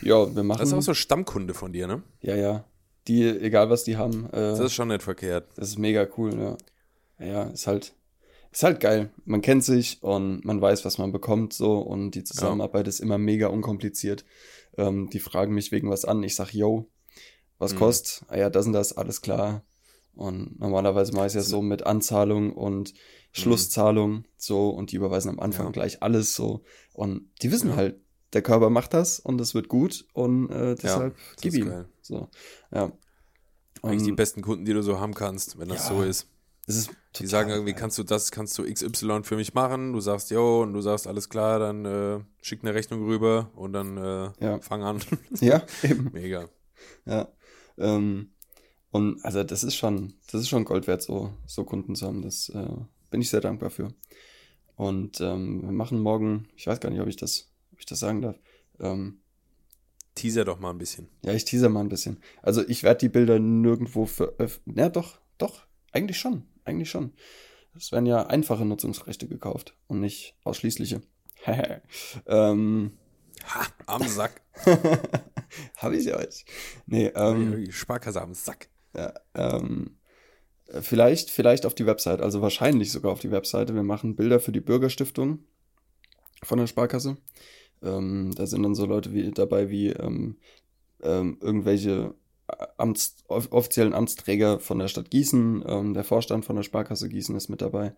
ja, 0.03 0.33
wir 0.33 0.43
machen. 0.43 0.59
Das 0.59 0.69
ist 0.69 0.73
auch 0.73 0.81
so 0.81 0.93
Stammkunde 0.93 1.53
von 1.53 1.73
dir, 1.73 1.87
ne? 1.87 2.01
Ja, 2.21 2.35
ja. 2.35 2.65
Die, 3.07 3.27
egal 3.27 3.69
was 3.69 3.83
die 3.83 3.97
haben, 3.97 4.27
äh, 4.27 4.31
Das 4.31 4.59
ist 4.61 4.73
schon 4.73 4.87
nicht 4.87 5.03
verkehrt. 5.03 5.49
das 5.57 5.69
ist 5.69 5.77
mega 5.79 6.07
cool, 6.17 6.57
ja. 7.19 7.25
Ja, 7.25 7.43
ist 7.43 7.67
halt, 7.67 7.93
ist 8.53 8.63
halt 8.63 8.79
geil. 8.79 9.11
Man 9.25 9.41
kennt 9.41 9.63
sich 9.63 10.01
und 10.03 10.45
man 10.45 10.61
weiß, 10.61 10.85
was 10.85 10.97
man 10.97 11.11
bekommt, 11.11 11.53
so, 11.53 11.79
und 11.79 12.11
die 12.11 12.23
Zusammenarbeit 12.23 12.87
ist 12.87 12.99
immer 12.99 13.17
mega 13.17 13.47
unkompliziert. 13.47 14.23
Ähm, 14.77 15.09
die 15.09 15.19
fragen 15.19 15.53
mich 15.53 15.71
wegen 15.71 15.89
was 15.89 16.05
an. 16.05 16.23
Ich 16.23 16.35
sag, 16.35 16.53
yo, 16.53 16.87
was 17.59 17.73
Mhm. 17.73 17.77
kostet? 17.79 18.23
Ah 18.27 18.37
ja, 18.37 18.49
das 18.49 18.65
und 18.67 18.73
das, 18.73 18.95
alles 18.97 19.21
klar. 19.21 19.63
Und 20.15 20.59
normalerweise 20.59 21.11
mache 21.13 21.25
ich 21.25 21.31
es 21.31 21.33
ja 21.35 21.41
so 21.41 21.61
mit 21.63 21.85
Anzahlung 21.87 22.53
und 22.53 22.93
Schlusszahlung, 23.31 24.25
so, 24.37 24.69
und 24.69 24.91
die 24.91 24.95
überweisen 24.97 25.29
am 25.29 25.39
Anfang 25.39 25.65
Ja. 25.67 25.71
gleich 25.71 26.03
alles 26.03 26.35
so. 26.35 26.63
Und 26.93 27.29
die 27.41 27.51
wissen 27.51 27.69
Ja. 27.71 27.75
halt, 27.75 27.99
der 28.33 28.41
Körper 28.43 28.69
macht 28.69 28.93
das 28.93 29.19
und 29.19 29.39
es 29.41 29.53
wird 29.55 29.67
gut 29.67 30.05
und 30.13 30.49
äh, 30.51 30.75
deshalb 30.75 31.15
das 31.35 31.41
gib 31.41 31.53
ihm. 31.55 31.65
geil. 31.69 31.85
So, 32.01 32.29
ja. 32.71 32.91
Eigentlich 33.81 34.03
die 34.03 34.11
besten 34.13 34.41
Kunden, 34.41 34.65
die 34.65 34.73
du 34.73 34.81
so 34.81 34.99
haben 34.99 35.13
kannst, 35.13 35.57
wenn 35.59 35.67
das 35.67 35.89
Ja, 35.89 35.95
so 35.95 36.03
ist. 36.03 36.27
Es 36.65 36.77
ist 36.77 36.91
Die 37.19 37.27
sagen 37.27 37.49
irgendwie, 37.49 37.73
kannst 37.73 37.97
du 37.97 38.03
das, 38.03 38.31
kannst 38.31 38.57
du 38.57 38.63
XY 38.63 39.23
für 39.23 39.35
mich 39.35 39.53
machen? 39.53 39.93
Du 39.93 39.99
sagst, 39.99 40.31
jo, 40.31 40.61
und 40.61 40.73
du 40.73 40.81
sagst, 40.81 41.07
alles 41.07 41.29
klar, 41.29 41.59
dann 41.59 41.85
äh, 41.85 42.19
schick 42.41 42.61
eine 42.63 42.73
Rechnung 42.73 43.05
rüber 43.05 43.51
und 43.55 43.73
dann 43.73 43.97
äh, 43.97 44.31
Ja. 44.39 44.59
fang 44.59 44.83
an. 44.83 44.99
Ja, 45.41 45.63
eben. 45.83 46.09
Mega. 46.13 46.49
Ja. 47.05 47.27
Ähm, 47.77 48.31
und 48.91 49.23
also 49.25 49.43
das 49.43 49.63
ist 49.63 49.75
schon, 49.75 50.13
das 50.31 50.41
ist 50.41 50.49
schon 50.49 50.65
Gold 50.65 50.87
wert, 50.87 51.01
so, 51.01 51.33
so 51.45 51.63
Kunden 51.65 51.95
zu 51.95 52.05
haben. 52.07 52.21
Das 52.21 52.49
äh, 52.49 52.67
bin 53.09 53.21
ich 53.21 53.29
sehr 53.29 53.41
dankbar 53.41 53.69
für. 53.69 53.93
Und 54.75 55.19
ähm, 55.21 55.61
wir 55.63 55.71
machen 55.71 55.99
morgen, 55.99 56.47
ich 56.55 56.65
weiß 56.67 56.79
gar 56.79 56.89
nicht, 56.89 57.01
ob 57.01 57.07
ich 57.07 57.15
das, 57.15 57.51
ob 57.73 57.79
ich 57.79 57.85
das 57.85 57.99
sagen 57.99 58.21
darf. 58.21 58.37
Ähm, 58.79 59.19
Teaser 60.15 60.45
doch 60.45 60.59
mal 60.59 60.69
ein 60.69 60.77
bisschen. 60.77 61.09
ja, 61.23 61.33
ich 61.33 61.43
teaser 61.45 61.69
mal 61.69 61.79
ein 61.81 61.89
bisschen. 61.89 62.21
Also 62.43 62.67
ich 62.67 62.83
werde 62.83 62.99
die 62.99 63.09
Bilder 63.09 63.39
nirgendwo 63.39 64.05
veröffentlichen. 64.05 64.79
Ja, 64.79 64.89
doch, 64.89 65.19
doch, 65.39 65.65
eigentlich 65.91 66.19
schon, 66.19 66.43
eigentlich 66.65 66.89
schon. 66.89 67.13
Es 67.75 67.91
werden 67.91 68.05
ja 68.05 68.27
einfache 68.27 68.65
Nutzungsrechte 68.65 69.27
gekauft 69.27 69.75
und 69.87 69.99
nicht 69.99 70.35
ausschließliche. 70.43 71.01
ähm, 72.27 72.93
Ha, 73.45 73.67
am 73.87 74.03
Sack. 74.07 74.41
Habe 75.77 75.97
ich 75.97 76.13
euch. 76.13 76.45
Nee, 76.85 77.07
ähm, 77.15 77.69
Sparkasse 77.71 78.21
am 78.21 78.33
Sack. 78.33 78.69
Ja, 78.95 79.13
ähm, 79.33 79.97
äh, 80.67 80.81
vielleicht, 80.81 81.29
vielleicht 81.29 81.65
auf 81.65 81.75
die 81.75 81.85
Website, 81.85 82.21
also 82.21 82.41
wahrscheinlich 82.41 82.91
sogar 82.91 83.11
auf 83.11 83.19
die 83.19 83.31
Webseite. 83.31 83.75
Wir 83.75 83.83
machen 83.83 84.15
Bilder 84.15 84.39
für 84.39 84.51
die 84.51 84.61
Bürgerstiftung 84.61 85.39
von 86.43 86.59
der 86.59 86.67
Sparkasse. 86.67 87.17
Ähm, 87.81 88.31
da 88.35 88.45
sind 88.45 88.63
dann 88.63 88.75
so 88.75 88.85
Leute 88.85 89.13
wie, 89.13 89.31
dabei 89.31 89.69
wie 89.69 89.89
ähm, 89.89 90.37
ähm, 91.01 91.37
irgendwelche 91.41 92.15
Amts, 92.77 93.17
off 93.27 93.47
offiziellen 93.51 93.93
Amtsträger 93.93 94.59
von 94.59 94.79
der 94.79 94.87
Stadt 94.87 95.11
Gießen. 95.11 95.63
Ähm, 95.67 95.93
der 95.93 96.03
Vorstand 96.03 96.45
von 96.45 96.55
der 96.55 96.63
Sparkasse 96.63 97.09
Gießen 97.09 97.35
ist 97.35 97.49
mit 97.49 97.61
dabei. 97.61 97.95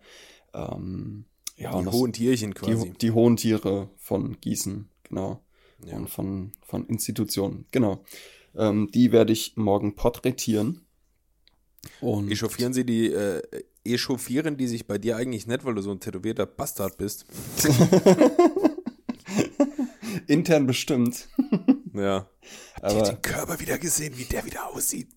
Ähm, 0.54 1.24
ja, 1.56 1.80
Die 1.80 1.86
hohen 1.88 2.12
Tierchen 2.12 2.50
die, 2.50 2.54
quasi. 2.54 2.92
die 3.00 3.10
hohen 3.12 3.36
Tiere 3.36 3.90
von 3.96 4.38
Gießen, 4.40 4.88
genau 5.04 5.40
Ja. 5.84 5.96
und 5.96 6.10
von, 6.10 6.52
von 6.62 6.86
Institutionen. 6.86 7.66
Genau. 7.70 8.04
Ähm, 8.54 8.90
die 8.92 9.12
werde 9.12 9.32
ich 9.32 9.56
morgen 9.56 9.94
porträtieren. 9.96 10.82
Und 12.00 12.30
Echauffieren 12.30 12.72
sie 12.72 12.84
die, 12.84 13.12
äh, 13.12 13.42
echauffieren 13.84 14.56
die 14.56 14.66
sich 14.66 14.86
bei 14.86 14.98
dir 14.98 15.16
eigentlich 15.16 15.46
nicht, 15.46 15.64
weil 15.64 15.74
du 15.74 15.82
so 15.82 15.92
ein 15.92 16.00
tätowierter 16.00 16.46
Bastard 16.46 16.98
bist? 16.98 17.24
intern 20.26 20.66
bestimmt. 20.66 21.28
Ja. 21.94 22.28
Aber 22.82 23.02
Den 23.02 23.22
Körper 23.22 23.58
wieder 23.60 23.78
gesehen, 23.78 24.14
wie 24.16 24.24
der 24.24 24.44
wieder 24.44 24.68
aussieht. 24.68 25.08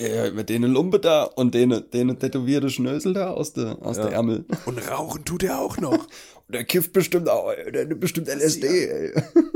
ja, 0.00 0.08
ja, 0.26 0.30
mit 0.32 0.48
denen 0.48 0.72
Lumpe 0.72 0.98
da 0.98 1.24
und 1.24 1.54
denen, 1.54 1.90
denen 1.90 2.18
tätowierte 2.18 2.70
Schnösel 2.70 3.12
da 3.14 3.30
aus 3.30 3.52
der, 3.52 3.78
aus 3.82 3.96
Ja. 3.98 4.04
der 4.04 4.12
Ärmel. 4.14 4.44
Und 4.66 4.78
rauchen 4.90 5.24
tut 5.24 5.42
er 5.42 5.58
auch 5.60 5.76
noch. 5.78 5.92
Und 5.92 6.08
der 6.54 6.64
kifft 6.64 6.92
bestimmt 6.92 7.28
auch, 7.28 7.52
der 7.72 7.84
nimmt 7.86 8.00
bestimmt 8.00 8.28
LSD, 8.28 8.64
ey. 8.88 9.12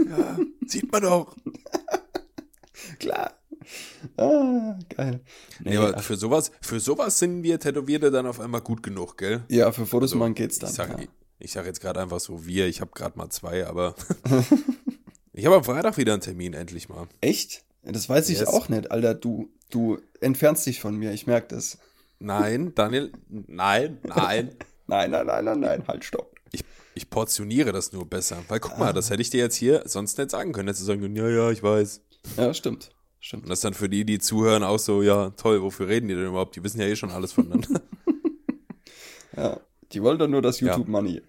Ja, 0.09 0.39
sieht 0.67 0.91
man 0.93 1.03
doch. 1.03 1.35
Klar. 2.99 3.33
Ah, 4.17 4.79
geil. 4.97 5.21
Nee, 5.63 5.77
aber 5.77 5.99
für 5.99 6.17
sowas, 6.17 6.51
für 6.63 6.81
sowas 6.81 7.19
sind 7.19 7.43
wir 7.43 7.59
Tätowierte 7.61 8.11
dann 8.11 8.27
auf 8.27 8.41
einmal 8.41 8.61
gut 8.63 8.83
genug, 8.83 9.19
gell? 9.19 9.43
ja, 9.49 9.71
für 9.73 9.85
Fotos 9.87 10.11
Also, 10.13 10.19
machen 10.19 10.35
geht's 10.35 10.59
dann. 10.59 10.71
Ich 10.71 10.77
sag, 10.77 10.91
ja. 10.91 10.99
ich, 11.01 11.09
ich 11.41 11.53
sag 11.53 11.67
jetzt 11.67 11.81
gerade 11.81 12.01
einfach 12.01 12.21
so 12.21 12.47
wir, 12.47 12.67
ich 12.67 12.81
habe 12.81 12.93
gerade 12.95 13.19
mal 13.19 13.29
zwei, 13.31 13.67
aber 13.67 13.95
ich 15.39 15.47
habe 15.47 15.57
am 15.57 15.65
Freitag 15.65 15.97
wieder 15.97 16.13
einen 16.13 16.23
Termin, 16.23 16.53
endlich 16.55 16.89
mal. 16.89 17.07
Echt? 17.21 17.65
Das 17.83 18.09
weiß 18.09 18.29
ich 18.29 18.41
Yes. 18.41 18.49
auch 18.49 18.69
nicht, 18.69 18.91
Alter. 18.91 19.15
Du, 19.15 19.49
du 19.71 19.99
entfernst 20.21 20.67
dich 20.67 20.81
von 20.81 20.97
mir, 20.97 21.13
ich 21.13 21.27
merke 21.27 21.49
das. 21.55 21.79
Nein, 22.19 22.73
Daniel, 22.75 23.13
nein, 23.29 23.99
nein. 24.03 24.57
Nein, 24.91 25.11
nein, 25.11 25.27
nein, 25.27 25.45
nein, 25.45 25.61
nein, 25.61 25.85
halt, 25.87 26.03
stopp. 26.03 26.35
Ich, 26.51 26.65
ich 26.95 27.11
portioniere 27.11 27.73
das 27.73 27.93
nur 27.93 28.07
besser. 28.09 28.43
Weil 28.49 28.59
guck 28.59 28.79
mal, 28.79 28.95
das 28.95 29.11
hätte 29.11 29.21
ich 29.21 29.29
dir 29.29 29.41
jetzt 29.41 29.55
hier 29.57 29.83
sonst 29.85 30.17
nicht 30.17 30.31
sagen 30.31 30.53
können. 30.53 30.67
Hättest 30.69 30.81
du 30.81 30.87
sagen 30.87 31.03
können, 31.03 31.15
ja, 31.15 31.29
ja, 31.29 31.51
ich 31.51 31.63
weiß. 31.63 32.01
Ja, 32.39 32.55
stimmt. 32.55 32.91
Stimmt. 33.21 33.43
Und 33.43 33.51
das 33.51 33.61
dann 33.61 33.75
für 33.75 33.91
die, 33.91 34.07
die 34.07 34.19
zuhören, 34.19 34.63
auch 34.63 34.79
so, 34.79 35.03
ja, 35.03 35.29
toll, 35.31 35.61
wofür 35.61 35.89
reden 35.89 36.09
die 36.09 36.15
denn 36.15 36.25
überhaupt? 36.29 36.57
Die 36.57 36.65
wissen 36.65 36.81
ja 36.81 36.87
eh 36.87 36.97
schon 36.97 37.11
alles 37.11 37.33
voneinander. 37.33 37.83
Ja, 39.37 39.61
die 39.93 40.03
wollen 40.03 40.19
doch 40.19 40.27
nur 40.27 40.43
das. 40.43 40.59
YouTube-Money. 40.61 41.23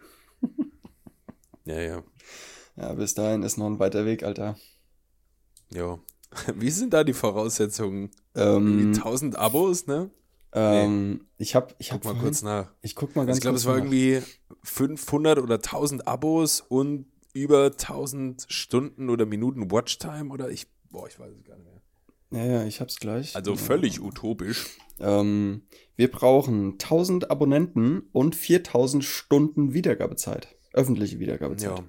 ja, 1.65 1.79
ja. 1.79 1.95
Ja, 1.97 2.03
bis 2.95 3.13
dahin 3.13 3.43
ist 3.43 3.57
noch 3.57 3.67
ein 3.67 3.79
weiter 3.79 4.05
Weg, 4.05 4.23
Alter. 4.23 4.57
Ja. 5.73 5.99
Wie 6.55 6.69
sind 6.69 6.93
da 6.93 7.03
die 7.03 7.13
Voraussetzungen? 7.13 8.11
Ähm, 8.35 8.93
Die 8.93 8.99
1000 8.99 9.35
Abos, 9.35 9.87
ne? 9.87 10.09
ähm, 10.53 11.25
ich 11.37 11.53
hab, 11.55 11.75
ich 11.79 11.91
hab 11.91 11.99
Guck 12.01 12.05
mal 12.05 12.09
vorhin- 12.11 12.23
kurz 12.25 12.41
nach. 12.41 12.71
Ich 12.81 12.95
guck 12.95 13.15
mal 13.15 13.25
ganz 13.25 13.37
Also 13.37 13.37
ich 13.37 13.41
glaube, 13.43 13.57
es 13.57 13.65
war 13.65 13.75
nach. 13.77 13.83
irgendwie 13.83 14.21
500 14.63 15.39
oder 15.39 15.55
1000 15.55 16.07
Abos 16.07 16.61
und 16.61 17.05
über 17.33 17.65
1000 17.71 18.45
Stunden 18.49 19.09
oder 19.09 19.25
Minuten 19.27 19.69
Watchtime 19.71 20.29
oder 20.31 20.49
ich, 20.49 20.67
boah, 20.89 21.07
ich 21.07 21.19
weiß 21.19 21.31
es 21.37 21.43
gar 21.43 21.55
nicht 21.57 21.65
mehr. 21.65 21.81
Ja, 22.31 22.45
ja, 22.61 22.63
ich 22.65 22.79
hab's 22.81 22.99
gleich. 22.99 23.35
Also 23.35 23.55
völlig 23.55 24.01
utopisch. 24.01 24.65
Ähm, 24.99 25.63
wir 25.95 26.09
brauchen 26.11 26.73
1000 26.73 27.29
Abonnenten 27.31 28.03
und 28.11 28.35
4000 28.35 29.03
Stunden 29.03 29.73
Wiedergabezeit. 29.73 30.55
Öffentliche 30.73 31.19
Wiedergabezeit. 31.19 31.77
Ja. 31.79 31.83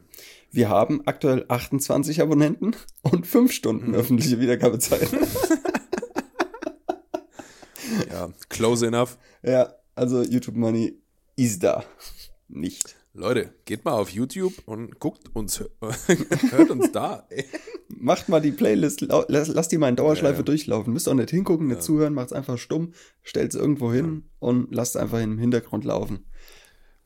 Wir 0.52 0.68
haben 0.68 1.02
aktuell 1.06 1.44
28 1.48 2.20
Abonnenten 2.22 2.74
und 3.02 3.26
5 3.26 3.52
Stunden 3.52 3.88
Mhm. 3.88 3.94
öffentliche 3.94 4.40
Wiedergabezeit. 4.40 5.08
ja, 8.10 8.28
close 8.48 8.86
enough. 8.86 9.18
ja, 9.42 9.72
also 9.94 10.22
YouTube 10.22 10.56
Money 10.56 11.00
ist 11.36 11.62
da. 11.62 11.84
nicht. 12.48 12.96
Leute, 13.12 13.52
geht 13.64 13.84
mal 13.84 13.92
auf 13.94 14.10
YouTube 14.10 14.52
und 14.66 15.00
guckt 15.00 15.34
uns, 15.34 15.64
hört 16.50 16.70
uns 16.70 16.92
da. 16.92 17.26
Ey. 17.30 17.44
Macht 17.88 18.28
mal 18.28 18.40
die 18.40 18.52
Playlist, 18.52 19.00
lau- 19.00 19.24
lass, 19.26 19.48
lass 19.48 19.68
die 19.68 19.78
mal 19.78 19.88
in 19.88 19.96
Dauerschleife 19.96 20.34
Ja, 20.34 20.38
ja. 20.38 20.44
durchlaufen. 20.44 20.92
Müsst 20.92 21.08
auch 21.08 21.14
nicht 21.14 21.30
hingucken, 21.30 21.66
nicht 21.66 21.76
Ja. 21.78 21.82
zuhören, 21.82 22.14
macht's 22.14 22.32
einfach 22.32 22.56
stumm, 22.56 22.92
stellt's 23.22 23.56
irgendwo 23.56 23.92
hin 23.92 24.30
und 24.38 24.72
lasst 24.72 24.96
einfach 24.96 25.20
im 25.20 25.38
Hintergrund 25.38 25.84
laufen. 25.84 26.24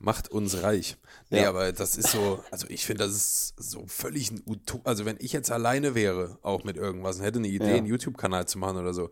Macht 0.05 0.31
uns 0.31 0.63
reich. 0.63 0.97
Nee, 1.31 1.43
Ja. 1.43 1.49
aber 1.49 1.73
das 1.73 1.97
ist 1.97 2.11
so, 2.11 2.43
also 2.51 2.67
ich 2.69 2.85
finde, 2.85 3.05
das 3.05 3.13
ist 3.15 3.55
so 3.57 3.87
völlig 3.87 4.31
ein 4.31 4.43
Utop. 4.47 4.87
Also 4.87 5.05
wenn 5.07 5.17
ich 5.19 5.33
jetzt 5.33 5.51
alleine 5.51 5.95
wäre, 5.95 6.39
auch 6.43 6.63
mit 6.65 6.77
irgendwas, 6.77 7.17
und 7.19 7.23
hätte 7.25 7.39
eine 7.39 7.49
Idee, 7.49 7.71
Ja. 7.71 7.75
einen 7.77 7.87
YouTube-Kanal 7.87 8.47
zu 8.47 8.59
machen 8.59 8.77
oder 8.77 8.93
so, 8.93 9.11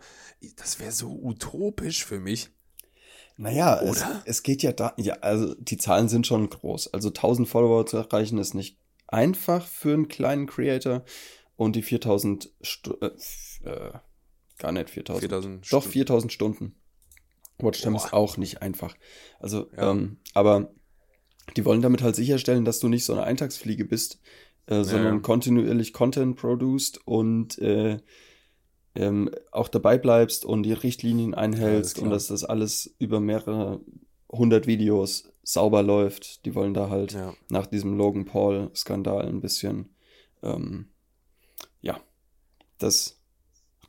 das 0.56 0.78
wäre 0.80 0.92
so 0.92 1.08
utopisch 1.10 2.04
für 2.04 2.20
mich. 2.20 2.50
Naja, 3.38 3.80
es, 3.80 4.04
es 4.26 4.42
geht 4.42 4.62
ja 4.62 4.72
da, 4.72 4.92
ja, 4.98 5.14
also 5.14 5.54
die 5.54 5.78
Zahlen 5.78 6.08
sind 6.08 6.26
schon 6.26 6.50
groß. 6.50 6.92
Also 6.92 7.08
1000 7.08 7.48
Follower 7.48 7.86
zu 7.86 7.96
erreichen 7.96 8.36
ist 8.38 8.54
nicht 8.54 8.78
einfach 9.08 9.66
für 9.66 9.94
einen 9.94 10.08
kleinen 10.08 10.46
Creator 10.46 11.04
und 11.56 11.74
die 11.74 11.82
4000, 11.82 12.50
Stu 12.60 12.94
äh, 13.00 13.10
äh, 13.64 13.92
gar 14.58 14.72
nicht 14.72 14.90
4000. 14.90 15.20
4000 15.22 15.62
Doch, 15.72 15.80
Stunden. 15.82 15.92
4000 15.92 16.32
Stunden. 16.32 16.76
Watchtime 17.58 17.96
ist 17.96 18.12
auch 18.12 18.36
nicht 18.36 18.60
einfach. 18.60 18.96
Also, 19.38 19.70
Ja. 19.76 19.90
ähm, 19.92 20.18
aber 20.34 20.72
die 21.56 21.64
wollen 21.64 21.82
damit 21.82 22.02
halt 22.02 22.16
sicherstellen, 22.16 22.64
dass 22.64 22.80
du 22.80 22.88
nicht 22.88 23.04
so 23.04 23.12
eine 23.12 23.24
Eintagsfliege 23.24 23.84
bist, 23.84 24.20
äh, 24.66 24.84
sondern 24.84 25.14
Ja. 25.16 25.20
kontinuierlich 25.20 25.92
Content 25.92 26.36
produced 26.36 27.00
und 27.06 27.58
äh, 27.58 27.98
ähm, 28.94 29.30
auch 29.50 29.68
dabei 29.68 29.96
bleibst 29.98 30.44
und 30.44 30.64
die 30.64 30.72
Richtlinien 30.74 31.34
einhältst 31.34 31.94
klar. 31.94 32.04
und 32.06 32.10
dass 32.10 32.26
das 32.26 32.44
alles 32.44 32.94
über 32.98 33.20
mehrere 33.20 33.80
hundert 34.30 34.66
Videos 34.66 35.24
sauber 35.42 35.82
läuft. 35.82 36.44
Die 36.44 36.54
wollen 36.54 36.74
da 36.74 36.88
halt 36.90 37.12
Ja. 37.12 37.34
nach 37.48 37.66
diesem 37.66 37.96
Logan 37.96 38.24
Paul-Skandal 38.26 39.26
ein 39.26 39.40
bisschen, 39.40 39.94
ähm, 40.42 40.90
ja, 41.80 42.00
das 42.78 43.18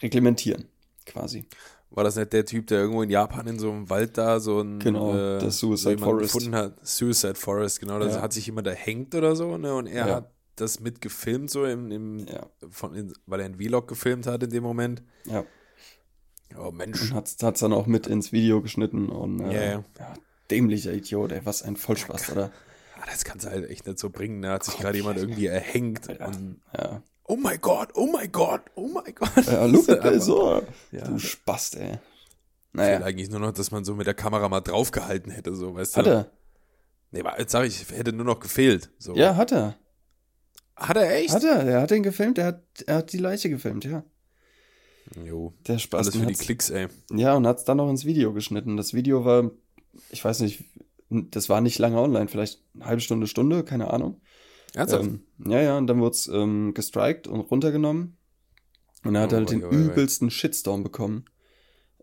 reglementieren, 0.01 0.65
quasi. 1.05 1.45
War 1.95 2.03
das 2.03 2.15
nicht 2.15 2.33
der 2.33 2.43
Typ, 2.45 2.67
der 2.67 2.79
irgendwo 2.79 3.03
in 3.03 3.09
Japan 3.11 3.45
in 3.47 3.59
so 3.59 3.71
einem 3.71 3.89
Wald 3.89 4.17
da 4.17 4.39
so 4.39 4.61
ein 4.61 4.79
Genau, 4.79 5.13
äh, 5.15 5.39
der 5.39 5.51
Suicide 5.51 5.99
so 5.99 6.03
Forest. 6.05 6.33
gefunden 6.33 6.55
hat? 6.55 6.85
Suicide 6.85 7.35
Forest, 7.35 7.79
genau. 7.79 7.99
Da 7.99 8.07
Ja. 8.07 8.21
hat 8.21 8.33
sich 8.33 8.45
jemand 8.47 8.65
erhängt 8.67 9.13
oder 9.13 9.35
so, 9.35 9.57
ne? 9.57 9.75
Und 9.75 9.85
er 9.87 10.07
Ja. 10.07 10.15
hat 10.15 10.31
das 10.55 10.79
mitgefilmt, 10.79 11.51
so 11.51 11.65
im, 11.65 11.91
im 11.91 12.19
Ja, 12.27 12.47
von, 12.69 12.93
in, 12.95 13.13
weil 13.27 13.39
er 13.41 13.45
einen 13.47 13.55
Vlog 13.59 13.87
gefilmt 13.87 14.25
hat 14.27 14.41
in 14.43 14.49
dem 14.49 14.63
Moment. 14.63 15.03
ja. 15.25 15.43
Oh 16.55 16.71
Mensch. 16.71 17.01
Und 17.01 17.13
hat's, 17.15 17.37
hat's 17.41 17.61
dann 17.61 17.73
auch 17.73 17.87
mit 17.87 18.05
ins 18.05 18.31
Video 18.31 18.61
geschnitten 18.61 19.09
und 19.09 19.39
äh, 19.39 19.53
Ja, 19.53 19.63
ja. 19.63 19.83
ja, 19.99 20.13
dämlicher 20.51 20.93
Idiot, 20.93 21.31
ey, 21.31 21.41
was 21.45 21.63
ein 21.63 21.75
Vollspaß, 21.77 22.29
oder? 22.31 22.51
Ah, 22.95 23.05
das 23.07 23.23
kannst 23.23 23.45
du 23.45 23.49
halt 23.49 23.67
echt 23.69 23.87
nicht 23.87 23.97
so 23.97 24.11
bringen. 24.11 24.41
Da 24.43 24.51
hat 24.53 24.63
sich 24.63 24.77
gerade 24.77 24.97
jemand 24.97 25.17
irgendwie 25.17 25.47
erhängt. 25.47 26.07
Alter. 26.09 26.27
Und, 26.27 26.61
Ja. 26.77 27.01
Oh 27.25 27.35
mein 27.35 27.59
Gott, 27.61 27.89
oh 27.95 28.07
mein 28.07 28.31
Gott, 28.31 28.61
oh 28.75 28.87
mein 28.87 29.13
Gott. 29.15 29.45
Ja, 29.45 29.65
look 29.65 29.89
at 29.89 30.01
this, 30.01 30.25
so. 30.25 30.61
Ja. 30.91 31.03
Du 31.05 31.19
Spast, 31.19 31.75
ey. 31.77 31.93
Ich 31.93 31.99
Naja, 32.73 33.01
eigentlich 33.01 33.29
nur 33.29 33.39
noch, 33.39 33.51
dass 33.51 33.71
man 33.71 33.83
so 33.83 33.95
mit 33.95 34.07
der 34.07 34.13
Kamera 34.13 34.49
mal 34.49 34.61
draufgehalten 34.61 35.31
hätte, 35.31 35.55
so, 35.55 35.75
weißt 35.75 35.95
du? 35.95 35.99
hat 35.99 36.07
er. 36.07 36.31
Nee, 37.11 37.19
aber 37.21 37.39
jetzt 37.39 37.51
sag 37.51 37.65
ich, 37.65 37.89
hätte 37.91 38.11
nur 38.11 38.25
noch 38.25 38.39
gefehlt. 38.39 38.89
So. 38.97 39.15
Ja, 39.15 39.35
hat 39.35 39.51
er. 39.51 39.75
Hat 40.75 40.97
er 40.97 41.15
echt? 41.15 41.33
Hat 41.33 41.43
er. 41.43 41.63
Er 41.63 41.81
hat 41.81 41.91
den 41.91 42.01
gefilmt, 42.01 42.39
er 42.39 42.45
hat, 42.45 42.63
er 42.87 42.95
hat 42.97 43.13
die 43.13 43.19
Leiche 43.19 43.49
gefilmt, 43.49 43.85
ja. 43.85 44.03
Jo. 45.23 45.53
Der 45.67 45.77
Spaß. 45.77 46.07
Alles 46.07 46.17
für 46.17 46.25
die 46.25 46.33
Klicks, 46.33 46.69
ey. 46.71 46.87
Ja, 47.11 47.35
und 47.35 47.45
hat's 47.45 47.65
dann 47.65 47.77
noch 47.77 47.89
ins 47.89 48.05
Video 48.05 48.33
geschnitten. 48.33 48.77
Das 48.77 48.93
Video 48.93 49.25
war, 49.25 49.51
ich 50.09 50.25
weiß 50.25 50.39
nicht, 50.39 50.63
das 51.09 51.49
war 51.49 51.61
nicht 51.61 51.77
lange 51.77 51.99
online, 51.99 52.27
vielleicht 52.27 52.63
eine 52.73 52.85
halbe 52.85 53.01
Stunde, 53.01 53.27
Stunde, 53.27 53.63
keine 53.63 53.91
Ahnung. 53.91 54.21
Ernsthaft? 54.75 55.05
Ähm, 55.05 55.23
ja, 55.45 55.61
ja, 55.61 55.77
und 55.77 55.87
dann 55.87 55.99
wurde 55.99 56.11
es 56.15 56.27
ähm, 56.27 56.73
gestrikt 56.73 57.27
und 57.27 57.39
runtergenommen. 57.41 58.17
Und 59.03 59.15
er 59.15 59.21
hat 59.23 59.33
Oh, 59.33 59.37
halt 59.37 59.51
den 59.51 59.63
oi, 59.63 59.67
oi, 59.67 59.89
oi. 59.89 59.91
übelsten 59.91 60.29
Shitstorm 60.31 60.83
bekommen. 60.83 61.25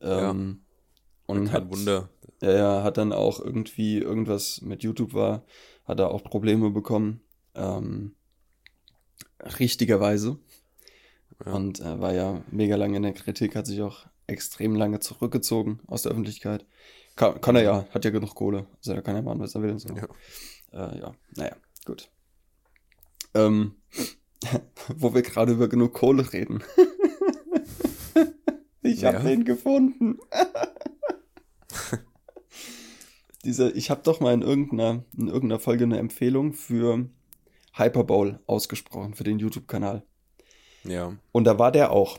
Ähm, 0.00 0.64
Und 1.26 1.46
Kein 1.46 1.52
hat, 1.52 1.70
Wunder. 1.70 2.10
Ja, 2.42 2.52
ja, 2.52 2.82
hat 2.82 2.96
dann 2.96 3.12
auch 3.12 3.40
irgendwie 3.40 3.98
irgendwas 3.98 4.60
mit 4.62 4.82
YouTube 4.82 5.14
war, 5.14 5.44
hat 5.84 6.00
er 6.00 6.10
auch 6.10 6.24
Probleme 6.24 6.70
bekommen. 6.70 7.20
Ähm, 7.54 8.14
richtigerweise. 9.58 10.38
Ja. 11.44 11.52
Und 11.52 11.80
äh, 11.80 12.00
war 12.00 12.12
ja 12.14 12.44
mega 12.50 12.76
lange 12.76 12.96
in 12.96 13.02
der 13.02 13.12
Kritik, 13.14 13.56
hat 13.56 13.66
sich 13.66 13.80
auch 13.82 14.06
extrem 14.26 14.74
lange 14.74 15.00
zurückgezogen 15.00 15.80
aus 15.86 16.02
der 16.02 16.12
Öffentlichkeit. 16.12 16.66
Kann, 17.16 17.40
kann 17.40 17.56
er 17.56 17.62
ja, 17.62 17.86
hat 17.90 18.04
ja 18.04 18.10
genug 18.10 18.34
Kohle. 18.34 18.66
Also 18.78 18.94
da 18.94 19.02
kann 19.02 19.16
er 19.16 19.22
machen, 19.22 19.40
was 19.40 19.54
er 19.54 19.62
will. 19.62 19.78
So. 19.78 19.88
Ja. 19.94 20.06
Äh, 20.72 20.98
ja, 21.00 21.12
naja, 21.36 21.56
gut. 21.84 22.10
Ähm, 23.34 23.74
wo 24.96 25.14
wir 25.14 25.22
gerade 25.22 25.52
über 25.52 25.68
genug 25.68 25.92
Kohle 25.94 26.32
reden. 26.32 26.62
ich 28.82 29.04
habe 29.04 29.18
Ja. 29.18 29.22
den 29.24 29.44
gefunden. 29.44 30.18
Dieser, 33.44 33.74
ich 33.74 33.90
habe 33.90 34.02
doch 34.02 34.20
mal 34.20 34.34
in 34.34 34.42
irgendeiner, 34.42 35.04
in 35.16 35.28
irgendeiner 35.28 35.60
Folge 35.60 35.84
eine 35.84 35.98
Empfehlung 35.98 36.52
für 36.52 37.08
Hyperbowl 37.72 38.38
ausgesprochen, 38.46 39.14
für 39.14 39.24
den 39.24 39.38
YouTube-Kanal. 39.38 40.02
Ja. 40.84 41.16
Und 41.32 41.44
da 41.44 41.58
war 41.58 41.72
der 41.72 41.92
auch. 41.92 42.18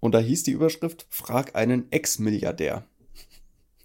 Und 0.00 0.12
da 0.12 0.18
hieß 0.18 0.42
die 0.42 0.52
Überschrift, 0.52 1.06
frag 1.10 1.56
einen 1.56 1.90
Ex-Milliardär. 1.90 2.84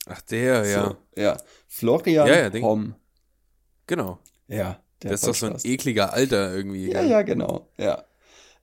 Ach, 0.08 0.22
der, 0.22 0.66
ja. 0.68 0.90
So, 0.90 1.22
ja. 1.22 1.38
Florian 1.68 2.28
Ja, 2.28 2.50
ja, 2.50 2.62
Homm. 2.62 2.96
Genau. 3.88 4.20
Ja, 4.48 4.83
der 5.04 5.12
das 5.12 5.22
ist 5.22 5.28
doch 5.28 5.36
so 5.36 5.46
ein 5.48 5.58
ekliger 5.64 6.14
Alter 6.14 6.54
irgendwie. 6.54 6.92
Ja, 6.92 7.02
gell? 7.02 7.10
ja, 7.10 7.22
genau. 7.22 7.68
Ja. 7.78 8.04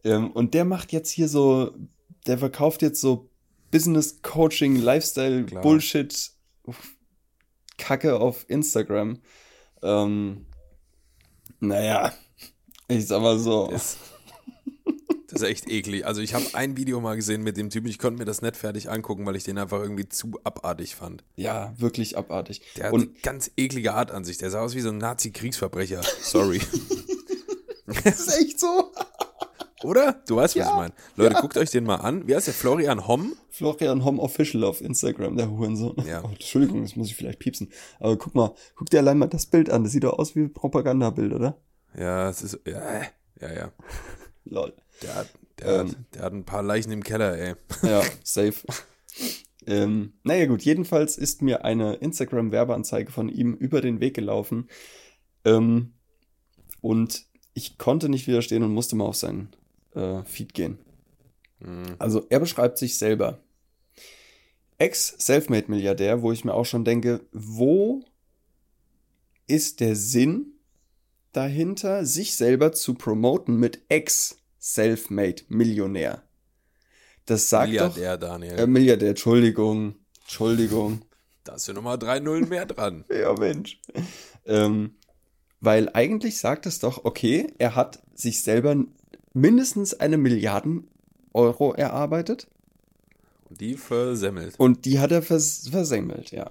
Ähm, 0.04 0.30
und 0.30 0.54
der 0.54 0.64
macht 0.64 0.92
jetzt 0.92 1.10
hier 1.10 1.28
so, 1.28 1.74
der 2.26 2.38
verkauft 2.38 2.82
jetzt 2.82 3.00
so 3.00 3.28
Business 3.70 4.22
Coaching, 4.22 4.76
Lifestyle, 4.76 5.44
Klar. 5.44 5.62
Bullshit, 5.62 6.32
Kacke 7.78 8.18
auf 8.18 8.44
Instagram. 8.48 9.20
Ähm, 9.82 10.46
naja, 11.60 12.12
ich 12.88 13.06
sag 13.06 13.22
mal 13.22 13.38
so. 13.38 13.68
Das, 13.70 13.96
das 15.30 15.42
ist 15.42 15.48
echt 15.48 15.70
eklig. 15.70 16.06
Also 16.06 16.20
ich 16.20 16.34
habe 16.34 16.44
ein 16.54 16.76
Video 16.76 17.00
mal 17.00 17.14
gesehen 17.16 17.42
mit 17.42 17.56
dem 17.56 17.70
Typen, 17.70 17.88
ich 17.88 17.98
konnte 17.98 18.18
mir 18.18 18.24
das 18.24 18.42
nicht 18.42 18.56
fertig 18.56 18.90
angucken, 18.90 19.24
weil 19.26 19.36
ich 19.36 19.44
den 19.44 19.58
einfach 19.58 19.80
irgendwie 19.80 20.08
zu 20.08 20.32
abartig 20.44 20.96
fand. 20.96 21.24
Ja, 21.36 21.72
wirklich 21.78 22.16
abartig. 22.18 22.62
Der 22.76 22.86
hat 22.86 22.92
Und 22.92 23.02
eine 23.02 23.10
ganz 23.22 23.50
eklige 23.56 23.94
Art 23.94 24.10
an 24.10 24.24
sich. 24.24 24.38
Der 24.38 24.50
sah 24.50 24.60
aus 24.60 24.74
wie 24.74 24.80
so 24.80 24.90
ein 24.90 24.98
Nazi-Kriegsverbrecher. 24.98 26.02
Sorry. 26.20 26.60
das 28.04 28.20
ist 28.20 28.40
echt 28.40 28.60
so. 28.60 28.92
Oder? 29.82 30.20
Du 30.26 30.36
weißt, 30.36 30.56
was 30.56 30.66
Ja, 30.66 30.70
ich 30.70 30.76
meine. 30.76 30.92
Leute, 31.16 31.34
ja. 31.34 31.40
guckt 31.40 31.56
euch 31.56 31.70
den 31.70 31.84
mal 31.84 31.96
an. 31.96 32.26
Wie 32.28 32.34
heißt 32.34 32.46
der? 32.46 32.54
Florian 32.54 33.06
Homm? 33.06 33.34
Florian 33.48 34.04
Homm 34.04 34.18
Official 34.18 34.64
auf 34.64 34.80
Instagram, 34.80 35.36
der 35.36 35.50
Hurensohn. 35.50 35.96
Ja. 36.06 36.22
Oh, 36.24 36.28
Entschuldigung, 36.28 36.82
das 36.82 36.96
muss 36.96 37.08
ich 37.08 37.16
vielleicht 37.16 37.38
piepsen. 37.38 37.72
Aber 37.98 38.16
guck 38.18 38.34
mal, 38.34 38.54
guck 38.74 38.90
dir 38.90 38.98
allein 38.98 39.18
mal 39.18 39.26
das 39.28 39.46
Bild 39.46 39.70
an. 39.70 39.84
Das 39.84 39.92
sieht 39.92 40.04
doch 40.04 40.18
aus 40.18 40.34
wie 40.34 40.40
ein 40.40 40.52
Propagandabild, 40.52 41.32
oder? 41.32 41.58
Ja, 41.96 42.28
es 42.28 42.42
ist. 42.42 42.60
Ja, 42.66 43.02
ja, 43.40 43.52
ja. 43.52 43.72
Lol. 44.44 44.74
Der 45.02 45.14
hat, 45.14 45.28
der, 45.58 45.66
Ähm. 45.68 45.88
hat, 45.88 45.96
der 46.14 46.22
hat 46.22 46.32
ein 46.32 46.44
paar 46.44 46.62
Leichen 46.62 46.92
im 46.92 47.02
Keller, 47.02 47.36
ey. 47.38 47.54
Ja, 47.82 48.02
safe. 48.24 48.66
ähm, 49.66 50.14
naja, 50.22 50.46
gut, 50.46 50.62
jedenfalls 50.62 51.16
ist 51.18 51.42
mir 51.42 51.64
eine 51.64 51.94
Instagram-Werbeanzeige 51.94 53.10
von 53.10 53.28
ihm 53.28 53.54
über 53.54 53.80
den 53.80 54.00
Weg 54.00 54.14
gelaufen. 54.14 54.68
Ähm, 55.44 55.94
und 56.80 57.24
ich 57.54 57.78
konnte 57.78 58.08
nicht 58.08 58.26
widerstehen 58.26 58.62
und 58.62 58.72
musste 58.72 58.96
mal 58.96 59.04
auf 59.06 59.16
seinen 59.16 59.50
äh, 59.94 60.22
Feed 60.24 60.54
gehen. 60.54 60.78
Hm. 61.60 61.96
Also, 61.98 62.26
er 62.30 62.40
beschreibt 62.40 62.78
sich 62.78 62.96
selber. 62.98 63.40
Ex-Selfmade-Milliardär, 64.78 66.22
wo 66.22 66.32
ich 66.32 66.44
mir 66.44 66.54
auch 66.54 66.64
schon 66.64 66.84
denke, 66.86 67.20
wo 67.32 68.02
ist 69.46 69.80
der 69.80 69.94
Sinn 69.94 70.54
dahinter, 71.32 72.06
sich 72.06 72.34
selber 72.34 72.72
zu 72.72 72.94
promoten 72.94 73.56
mit 73.56 73.82
Ex-Selfmade-Millionär? 74.60 76.22
Das 77.26 77.48
sagt 77.48 77.68
doch. 77.68 77.94
Milliardär, 77.94 78.18
Daniel. 78.18 78.58
Äh, 78.58 78.66
Milliardär, 78.66 79.10
Entschuldigung. 79.10 79.94
Entschuldigung. 80.22 81.02
da 81.44 81.54
ist 81.54 81.66
ja 81.66 81.74
nochmal 81.74 81.98
drei 81.98 82.20
Nullen 82.20 82.48
mehr 82.48 82.66
dran. 82.66 83.04
Ja, 83.10 83.32
Mensch. 83.34 83.80
Ähm, 84.46 84.94
weil 85.60 85.90
eigentlich 85.92 86.38
sagt 86.38 86.66
es 86.66 86.78
doch, 86.78 87.04
okay, 87.04 87.52
er 87.58 87.74
hat 87.74 88.02
sich 88.14 88.42
selber 88.42 88.76
mindestens 89.32 89.94
eine 89.94 90.16
Milliarden 90.18 90.88
Euro 91.32 91.72
erarbeitet 91.74 92.48
Und 93.48 93.60
die 93.60 93.74
versemmelt. 93.74 94.58
und 94.58 94.84
die 94.84 94.98
hat 94.98 95.12
er 95.12 95.22
vers 95.22 95.68
versemmelt, 95.70 96.30
ja. 96.32 96.50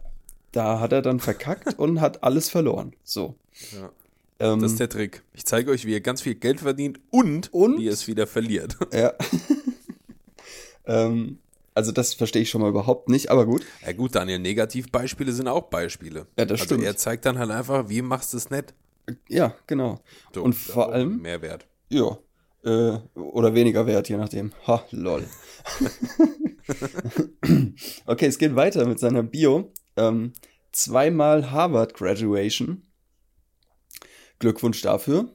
Da 0.51 0.79
hat 0.79 0.93
er 0.93 1.01
dann 1.01 1.19
verkackt 1.19 1.73
und 1.77 2.01
hat 2.01 2.23
alles 2.23 2.49
verloren. 2.49 2.95
So. 3.03 3.35
Ja. 3.73 3.91
Ähm, 4.39 4.61
Das 4.61 4.71
ist 4.71 4.79
der 4.79 4.89
Trick. 4.89 5.23
Ich 5.33 5.45
zeige 5.45 5.71
euch, 5.71 5.85
wie 5.85 5.91
ihr 5.91 6.01
ganz 6.01 6.21
viel 6.21 6.35
Geld 6.35 6.61
verdient 6.61 6.99
und, 7.11 7.53
Und? 7.53 7.77
wie 7.79 7.85
ihr 7.85 7.91
es 7.91 8.07
wieder 8.07 8.25
verliert. 8.27 8.77
Ja. 8.93 9.13
ähm, 10.85 11.39
Also 11.75 11.91
das 11.91 12.13
verstehe 12.13 12.41
ich 12.41 12.49
schon 12.49 12.61
mal 12.61 12.69
überhaupt 12.69 13.09
nicht, 13.09 13.29
aber 13.31 13.45
gut. 13.45 13.65
Ja 13.85 13.93
gut, 13.93 14.15
Daniel, 14.15 14.39
Negativbeispiele 14.39 15.31
sind 15.31 15.47
auch 15.47 15.69
Beispiele. 15.69 16.27
Ja, 16.37 16.45
das 16.45 16.61
also 16.61 16.75
stimmt. 16.75 16.83
er 16.83 16.97
zeigt 16.97 17.25
dann 17.25 17.37
halt 17.37 17.51
einfach, 17.51 17.89
wie 17.89 18.01
machst 18.01 18.33
du 18.33 18.37
es 18.37 18.49
nett. 18.49 18.73
Ja, 19.27 19.55
genau. 19.67 19.99
So, 20.33 20.43
Und 20.43 20.53
vor 20.53 20.91
allem- 20.93 21.21
Mehrwert. 21.21 21.67
Ja. 21.89 22.17
Äh, 22.63 22.99
oder 23.15 23.53
weniger 23.55 23.87
wert, 23.87 24.09
je 24.09 24.17
nachdem. 24.17 24.51
Ha, 24.67 24.83
lol. 24.91 25.23
okay, 28.05 28.25
es 28.25 28.37
geht 28.37 28.55
weiter 28.55 28.85
mit 28.85 28.99
seiner 28.99 29.23
Bio. 29.23 29.71
Ähm, 29.95 30.33
zweimal 30.71 31.51
Harvard 31.51 31.93
Graduation. 31.93 32.83
Glückwunsch 34.39 34.81
dafür. 34.81 35.33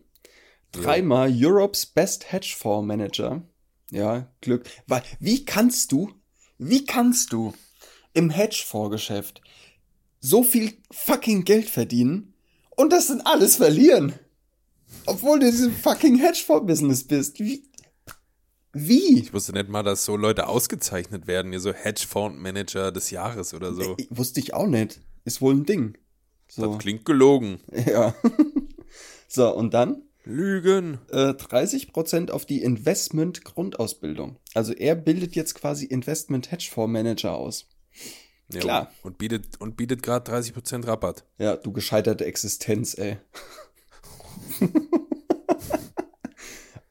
Dreimal 0.73 1.33
Europe's 1.33 1.87
Best 1.87 2.33
Hedge 2.33 2.55
Fonds 2.57 2.87
Manager. 2.87 3.43
Ja, 3.91 4.29
Glück. 4.41 4.65
Weil, 4.87 5.03
wie 5.21 5.45
kannst 5.45 5.93
du, 5.93 6.11
wie 6.59 6.85
kannst 6.85 7.33
du 7.33 7.55
im 8.13 8.31
Hedgefonds-Geschäft 8.31 9.41
so 10.21 10.43
viel 10.43 10.73
fucking 10.91 11.45
Geld 11.45 11.69
verdienen 11.69 12.35
und 12.77 12.93
das 12.93 13.09
dann 13.09 13.21
alles 13.21 13.57
verlieren? 13.57 14.15
Obwohl 15.07 15.39
du 15.39 15.47
in 15.47 15.53
diesem 15.53 15.75
fucking 15.75 16.19
Hedgefonds-Business 16.19 17.05
bist. 17.05 17.39
Wie? 17.41 17.69
Wie? 18.73 19.21
Ich 19.21 19.33
wusste 19.33 19.53
nicht 19.53 19.69
mal, 19.69 19.85
dass 19.85 20.05
so 20.05 20.17
Leute 20.17 20.49
ausgezeichnet 20.49 21.29
werden, 21.29 21.53
hier 21.53 21.61
so 21.61 21.73
Hedgefonds-Manager 21.73 22.91
des 22.91 23.11
Jahres 23.11 23.55
oder 23.55 23.73
so. 23.73 23.95
Nee, 23.97 24.09
wusste 24.11 24.41
ich 24.41 24.55
auch 24.55 24.67
nicht. 24.67 25.01
Ist 25.25 25.41
wohl 25.41 25.55
ein 25.55 25.67
Ding. 25.67 25.97
So. 26.49 26.73
Das 26.73 26.79
klingt 26.79 27.05
gelogen. 27.05 27.61
Ja. 27.87 28.15
So, 29.29 29.55
und 29.55 29.75
dann 29.75 30.03
Lügen. 30.25 30.99
äh, 31.11 31.31
30% 31.35 32.31
auf 32.31 32.47
die 32.47 32.63
Investment-Grundausbildung. 32.63 34.37
Also 34.55 34.73
er 34.73 34.95
bildet 34.95 35.35
jetzt 35.35 35.55
quasi 35.55 35.85
Investment-Hedgefonds-Manager 35.87 37.35
aus. 37.35 37.69
Ja, 38.53 38.61
Klar. 38.61 38.93
Und 39.03 39.19
bietet, 39.19 39.61
und 39.61 39.77
bietet 39.77 40.03
gerade 40.03 40.31
30% 40.31 40.87
Rabatt. 40.87 41.25
Ja, 41.39 41.57
du 41.57 41.73
gescheiterte 41.73 42.25
Existenz, 42.25 42.97
ey. 42.97 43.19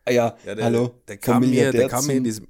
Ah 0.05 0.11
ja, 0.11 0.37
Ja, 0.45 0.55
der, 0.55 0.65
hallo. 0.65 1.01
Der 1.07 1.17
kam, 1.17 1.41
mir, 1.41 1.71
der 1.71 1.87
kam 1.87 2.05
mir 2.07 2.15
in 2.17 2.23
diesem. 2.23 2.47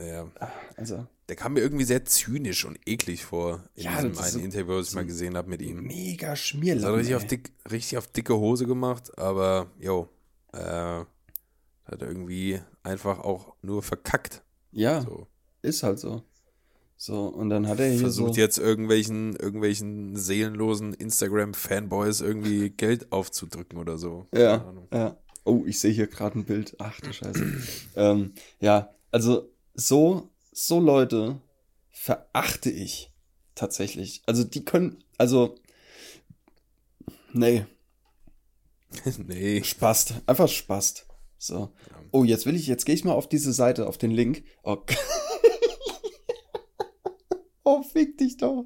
Ja, 0.00 0.30
Also, 0.76 1.06
der 1.28 1.36
kam 1.36 1.54
mir 1.54 1.60
irgendwie 1.60 1.84
sehr 1.84 2.04
zynisch 2.04 2.64
und 2.64 2.78
eklig 2.86 3.24
vor 3.24 3.64
in 3.74 3.84
Ja, 3.84 4.02
diesem 4.02 4.18
einen 4.18 4.40
Interview, 4.44 4.76
was 4.76 4.88
ich 4.88 4.94
mal 4.94 5.06
gesehen 5.06 5.36
habe 5.36 5.48
mit 5.50 5.62
ihm. 5.62 5.82
mega 5.82 6.28
Das 6.28 6.38
hat 6.40 6.46
Schmierlappen. 6.46 6.94
richtig 6.96 7.14
auf, 7.16 7.26
dick, 7.26 7.52
richtig 7.70 7.98
auf 7.98 8.08
dicke 8.08 8.36
Hose 8.36 8.66
gemacht, 8.66 9.16
aber 9.18 9.70
jo, 9.78 10.08
äh, 10.52 10.58
hat 10.58 12.00
er 12.00 12.08
irgendwie 12.08 12.60
einfach 12.82 13.20
auch 13.20 13.54
nur 13.62 13.82
verkackt. 13.82 14.42
Ja, 14.72 15.02
So. 15.02 15.28
ist 15.62 15.82
halt 15.82 15.98
so. 15.98 16.22
So, 16.96 17.26
und 17.26 17.50
dann 17.50 17.66
hat 17.68 17.80
er 17.80 17.90
hier 17.90 17.98
Versucht 18.00 18.34
so. 18.34 18.40
jetzt 18.40 18.58
irgendwelchen, 18.58 19.34
irgendwelchen 19.36 20.16
seelenlosen 20.16 20.94
Instagram-Fanboys 20.94 22.20
irgendwie 22.20 22.70
Geld 22.76 23.12
aufzudrücken 23.12 23.78
oder 23.78 23.98
so. 23.98 24.28
Keine 24.32 24.44
Ja, 24.44 24.64
Ahnung. 24.68 24.88
ja. 24.92 25.16
Oh, 25.44 25.64
ich 25.66 25.78
sehe 25.80 25.92
hier 25.92 26.06
gerade 26.06 26.38
ein 26.38 26.44
Bild. 26.44 26.74
Ach 26.78 26.98
du 27.00 27.12
Scheiße. 27.12 27.44
ähm, 27.96 28.32
ja, 28.60 28.94
also 29.10 29.50
so, 29.74 30.30
so 30.54 30.80
Leute 30.80 31.40
verachte 31.90 32.70
ich 32.70 33.12
tatsächlich. 33.54 34.22
Also 34.26 34.44
die 34.44 34.64
können, 34.64 35.04
also, 35.18 35.56
nee, 37.32 37.66
nee. 39.18 39.62
Spast. 39.62 40.14
Einfach 40.26 40.48
Spast. 40.48 41.06
So. 41.38 41.72
Oh, 42.10 42.24
jetzt 42.24 42.46
will 42.46 42.56
ich, 42.56 42.66
jetzt 42.66 42.86
gehe 42.86 42.94
ich 42.94 43.04
mal 43.04 43.12
auf 43.12 43.28
diese 43.28 43.52
Seite, 43.52 43.86
auf 43.86 43.98
den 43.98 44.10
Link. 44.10 44.44
Oh, 44.62 44.78
oh 47.64 47.82
fick 47.82 48.18
dich 48.18 48.36
doch. 48.36 48.64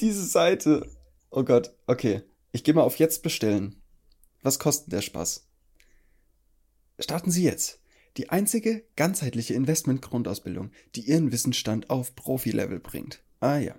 Diese 0.00 0.24
Seite. 0.24 0.90
Oh 1.30 1.44
Gott, 1.44 1.74
okay. 1.86 2.22
Ich 2.52 2.64
gehe 2.64 2.74
mal 2.74 2.82
auf 2.82 2.98
jetzt 2.98 3.22
bestellen. 3.22 3.82
Was 4.42 4.58
kostet 4.58 4.92
der 4.92 5.02
Spaß? 5.02 5.48
Starten 7.00 7.30
Sie 7.30 7.42
jetzt. 7.42 7.80
Die 8.16 8.30
einzige 8.30 8.84
ganzheitliche 8.96 9.54
Investment-Grundausbildung, 9.54 10.70
die 10.94 11.02
Ihren 11.02 11.32
Wissensstand 11.32 11.90
auf 11.90 12.14
Profi-Level 12.14 12.78
bringt. 12.78 13.22
Ah 13.40 13.58
ja. 13.58 13.74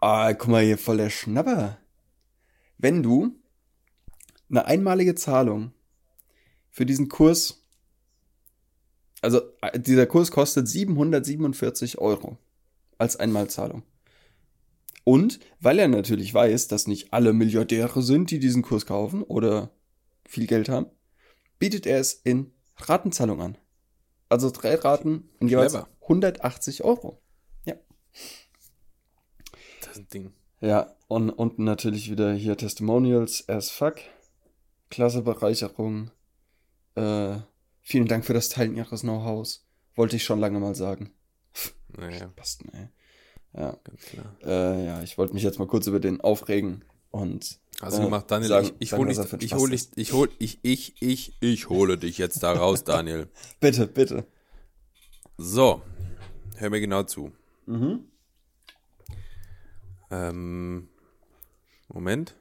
Ah, 0.00 0.32
guck 0.32 0.48
mal 0.48 0.62
hier, 0.62 0.78
voll 0.78 0.96
der 0.98 1.10
Schnapper. 1.10 1.78
Wenn 2.78 3.02
du 3.02 3.36
eine 4.50 4.66
einmalige 4.66 5.14
Zahlung 5.14 5.72
für 6.70 6.86
diesen 6.86 7.08
Kurs, 7.08 7.64
also 9.20 9.40
äh, 9.60 9.78
dieser 9.78 10.06
Kurs 10.06 10.30
kostet 10.30 10.68
747 10.68 11.98
Euro 11.98 12.38
als 12.98 13.16
Einmalzahlung. 13.16 13.82
Und 15.04 15.40
weil 15.60 15.78
er 15.78 15.88
natürlich 15.88 16.32
weiß, 16.32 16.68
dass 16.68 16.86
nicht 16.86 17.12
alle 17.12 17.32
Milliardäre 17.32 18.02
sind, 18.02 18.30
die 18.30 18.38
diesen 18.38 18.62
Kurs 18.62 18.86
kaufen 18.86 19.22
oder 19.22 19.70
viel 20.24 20.46
Geld 20.46 20.68
haben, 20.68 20.86
bietet 21.58 21.86
er 21.86 21.98
es 21.98 22.12
in 22.12 22.52
Ratenzahlung 22.76 23.40
an. 23.40 23.58
Also 24.28 24.50
drei 24.50 24.74
Raten 24.76 25.28
in 25.40 25.48
jeweils 25.48 25.72
Clever. 25.72 25.88
180 26.02 26.84
Euro. 26.84 27.20
Das 29.80 29.92
ist 29.92 29.98
ein 29.98 30.08
Ding. 30.08 30.32
Ja, 30.60 30.94
und 31.08 31.30
unten 31.30 31.64
natürlich 31.64 32.10
wieder 32.10 32.32
hier 32.32 32.56
Testimonials 32.56 33.48
as 33.48 33.70
fuck. 33.70 33.96
Klasse 34.90 35.22
Bereicherung. 35.22 36.10
Äh, 36.94 37.36
vielen 37.80 38.06
Dank 38.06 38.24
für 38.24 38.34
das 38.34 38.48
Teilen 38.48 38.76
Ihres 38.76 39.00
Know-hows. 39.00 39.66
Wollte 39.94 40.16
ich 40.16 40.24
schon 40.24 40.40
lange 40.40 40.60
mal 40.60 40.74
sagen. 40.74 41.12
Naja, 41.88 42.30
Passt, 42.36 42.62
ey. 42.72 42.88
Ja, 43.54 43.76
ganz 43.84 44.00
klar. 44.06 44.36
äh, 44.44 44.86
ja, 44.86 45.02
ich 45.02 45.18
wollte 45.18 45.34
mich 45.34 45.42
jetzt 45.42 45.58
mal 45.58 45.68
kurz 45.68 45.86
über 45.86 46.00
den 46.00 46.20
aufregen 46.22 46.84
und 47.10 47.60
Hast 47.82 47.96
du 47.98 48.02
äh, 48.02 48.04
gemacht, 48.04 48.30
Daniel? 48.30 48.48
sagen- 48.48 48.66
ich 48.78 48.92
ich 48.92 48.92
hole 48.98 49.08
dich, 49.12 49.42
ich 49.42 49.54
hole 49.54 49.70
dich, 49.70 49.88
ich 49.96 50.12
hole, 50.12 50.30
ich, 50.38 50.58
ich, 50.62 51.02
ich, 51.02 51.36
ich 51.40 51.68
hole 51.68 51.98
dich 51.98 52.16
jetzt 52.18 52.42
da 52.42 52.52
raus, 52.52 52.84
Daniel. 52.84 53.28
Bitte, 53.60 53.86
bitte. 53.86 54.26
So, 55.36 55.82
hör 56.56 56.70
mir 56.70 56.80
genau 56.80 57.02
zu. 57.02 57.32
Mhm. 57.66 58.04
Ähm, 60.10 60.88
Moment. 61.88 62.36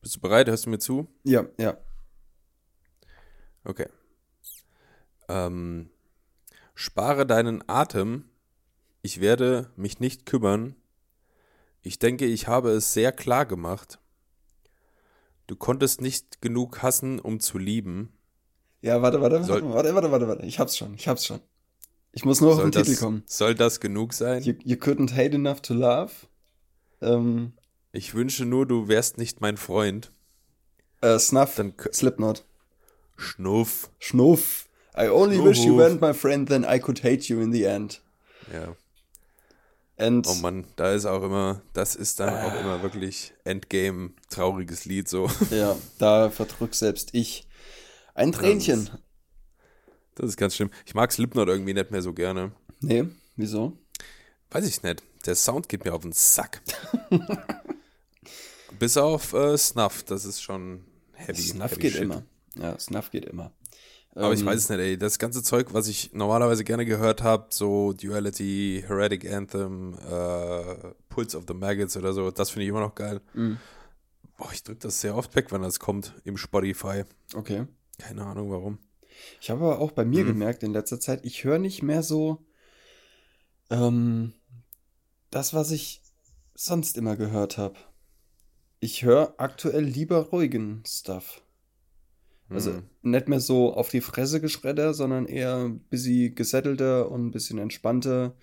Bist 0.00 0.16
du 0.16 0.20
bereit? 0.20 0.48
Hörst 0.48 0.66
du 0.66 0.70
mir 0.70 0.78
zu? 0.78 1.06
Ja, 1.24 1.46
ja. 1.58 1.76
Okay. 3.64 3.88
Ähm, 5.28 5.90
spare 6.74 7.26
deinen 7.26 7.62
Atem. 7.68 8.28
Ich 9.02 9.20
werde 9.20 9.70
mich 9.76 10.00
nicht 10.00 10.26
kümmern. 10.26 10.76
Ich 11.86 11.98
denke, 11.98 12.24
ich 12.24 12.48
habe 12.48 12.70
es 12.70 12.94
sehr 12.94 13.12
klar 13.12 13.44
gemacht. 13.44 13.98
Du 15.46 15.54
konntest 15.54 16.00
nicht 16.00 16.40
genug 16.40 16.82
hassen, 16.82 17.20
um 17.20 17.40
zu 17.40 17.58
lieben. 17.58 18.10
Ja, 18.80 19.02
warte, 19.02 19.20
warte, 19.20 19.36
warte, 19.36 19.46
Soll- 19.46 19.62
warte, 19.72 19.94
warte, 19.94 20.10
warte, 20.10 20.26
warte. 20.28 20.46
Ich 20.46 20.58
hab's 20.58 20.76
schon, 20.78 20.94
ich 20.94 21.06
hab's 21.08 21.26
schon. 21.26 21.40
Ich 22.12 22.24
muss 22.24 22.40
nur 22.40 22.54
auf 22.54 22.60
den 22.62 22.72
Titel 22.72 22.90
das, 22.92 23.00
kommen. 23.00 23.22
soll 23.26 23.54
das 23.54 23.80
genug 23.80 24.14
sein? 24.14 24.42
You, 24.42 24.54
you 24.64 24.76
couldn't 24.76 25.12
hate 25.14 25.34
enough 25.34 25.60
to 25.62 25.74
love. 25.74 26.10
Ähm, 27.02 27.52
Ich 27.92 28.14
wünsche 28.14 28.46
nur, 28.46 28.66
du 28.66 28.88
wärst 28.88 29.18
nicht 29.18 29.40
mein 29.42 29.56
Freund. 29.58 30.10
äh, 31.02 31.18
Snuff, 31.18 31.56
Dann 31.56 31.74
Slipknot. 31.92 32.44
Schnuff. 33.16 33.90
Schnuff. 33.98 34.68
I 34.96 35.08
only 35.08 35.38
wish 35.44 35.58
you 35.58 35.74
Schnuff. 35.74 35.78
weren't 35.78 36.00
my 36.00 36.14
friend, 36.14 36.48
then 36.48 36.64
I 36.64 36.78
could 36.78 37.02
hate 37.04 37.24
you 37.30 37.40
in 37.42 37.52
the 37.52 37.64
end. 37.64 38.00
Ja. 38.52 38.74
And 39.96 40.26
Oh 40.26 40.34
Mann, 40.34 40.66
da 40.76 40.92
ist 40.92 41.06
auch 41.06 41.22
immer, 41.22 41.62
das 41.72 41.94
ist 41.94 42.18
dann 42.18 42.34
auch 42.34 42.60
immer 42.60 42.82
wirklich 42.82 43.32
Endgame, 43.44 44.10
trauriges 44.28 44.84
Lied 44.86 45.08
so. 45.08 45.30
ja, 45.50 45.76
da 45.98 46.30
verdrückt 46.30 46.74
selbst 46.74 47.10
ich 47.12 47.46
ein 48.14 48.32
Tränchen. 48.32 48.90
Das 50.16 50.28
ist 50.28 50.36
ganz 50.36 50.56
schlimm. 50.56 50.70
Ich 50.84 50.94
mag 50.94 51.12
Slipknot 51.12 51.48
irgendwie 51.48 51.74
nicht 51.74 51.90
mehr 51.90 52.02
so 52.02 52.12
gerne. 52.12 52.52
Nee, 52.80 53.04
wieso? 53.36 53.78
Weiß 54.50 54.66
ich 54.66 54.82
nicht. 54.82 55.02
Der 55.26 55.34
Sound 55.34 55.68
geht 55.68 55.84
mir 55.84 55.94
auf 55.94 56.02
den 56.02 56.12
Sack. 56.12 56.62
Bis 58.78 58.96
auf 58.96 59.32
äh, 59.32 59.56
Snuff, 59.56 60.02
das 60.02 60.24
ist 60.24 60.42
schon 60.42 60.84
heavy. 61.12 61.40
Snuff 61.40 61.72
heavy 61.72 61.80
geht 61.80 61.92
shit. 61.92 62.02
immer. 62.02 62.24
Ja, 62.56 62.78
Snuff 62.78 63.10
geht 63.10 63.24
immer. 63.24 63.52
Aber 64.14 64.32
ich 64.32 64.40
Ähm, 64.40 64.46
weiß 64.46 64.60
es 64.60 64.68
nicht, 64.68 64.78
ey. 64.78 64.96
Das 64.96 65.18
ganze 65.18 65.42
Zeug, 65.42 65.74
was 65.74 65.88
ich 65.88 66.12
normalerweise 66.12 66.62
gerne 66.64 66.86
gehört 66.86 67.22
habe, 67.22 67.46
so 67.50 67.92
Duality, 67.92 68.84
Heretic 68.86 69.30
Anthem, 69.32 69.94
äh, 70.08 70.94
Pulse 71.08 71.36
of 71.36 71.44
the 71.48 71.54
Maggots 71.54 71.96
oder 71.96 72.12
so, 72.12 72.30
das 72.30 72.50
finde 72.50 72.64
ich 72.64 72.68
immer 72.68 72.80
noch 72.80 72.94
geil. 72.94 73.20
Mhm. 73.32 73.58
Boah, 74.36 74.50
ich 74.52 74.62
drücke 74.62 74.80
das 74.80 75.00
sehr 75.00 75.16
oft 75.16 75.34
weg, 75.34 75.50
wenn 75.52 75.62
das 75.62 75.80
kommt 75.80 76.12
im 76.24 76.36
Spotify. 76.36 77.04
Okay. 77.34 77.66
Keine 77.98 78.24
Ahnung 78.24 78.50
warum. 78.50 78.78
Ich 79.40 79.50
habe 79.50 79.64
aber 79.64 79.78
auch 79.80 79.92
bei 79.92 80.04
mir 80.04 80.22
Mhm. 80.24 80.28
gemerkt 80.28 80.62
in 80.62 80.72
letzter 80.72 80.98
Zeit, 81.00 81.24
ich 81.24 81.44
höre 81.44 81.58
nicht 81.58 81.82
mehr 81.82 82.02
so 82.02 82.44
ähm, 83.70 84.32
das, 85.30 85.54
was 85.54 85.70
ich 85.70 86.02
sonst 86.54 86.96
immer 86.98 87.16
gehört 87.16 87.58
habe. 87.58 87.76
Ich 88.80 89.02
höre 89.04 89.34
aktuell 89.38 89.84
lieber 89.84 90.18
ruhigen 90.30 90.82
Stuff. 90.86 91.40
Also 92.50 92.72
Mhm. 92.72 92.82
nicht 93.02 93.28
mehr 93.28 93.40
so 93.40 93.72
auf 93.74 93.88
die 93.88 94.00
Fresse 94.02 94.40
geschreddert, 94.40 94.94
sondern 94.96 95.26
eher 95.26 95.56
ein 95.56 95.78
bisschen 95.80 96.34
gesettelter 96.34 97.10
und 97.10 97.26
ein 97.26 97.30
bisschen 97.30 97.58
entspannter. 97.58 98.34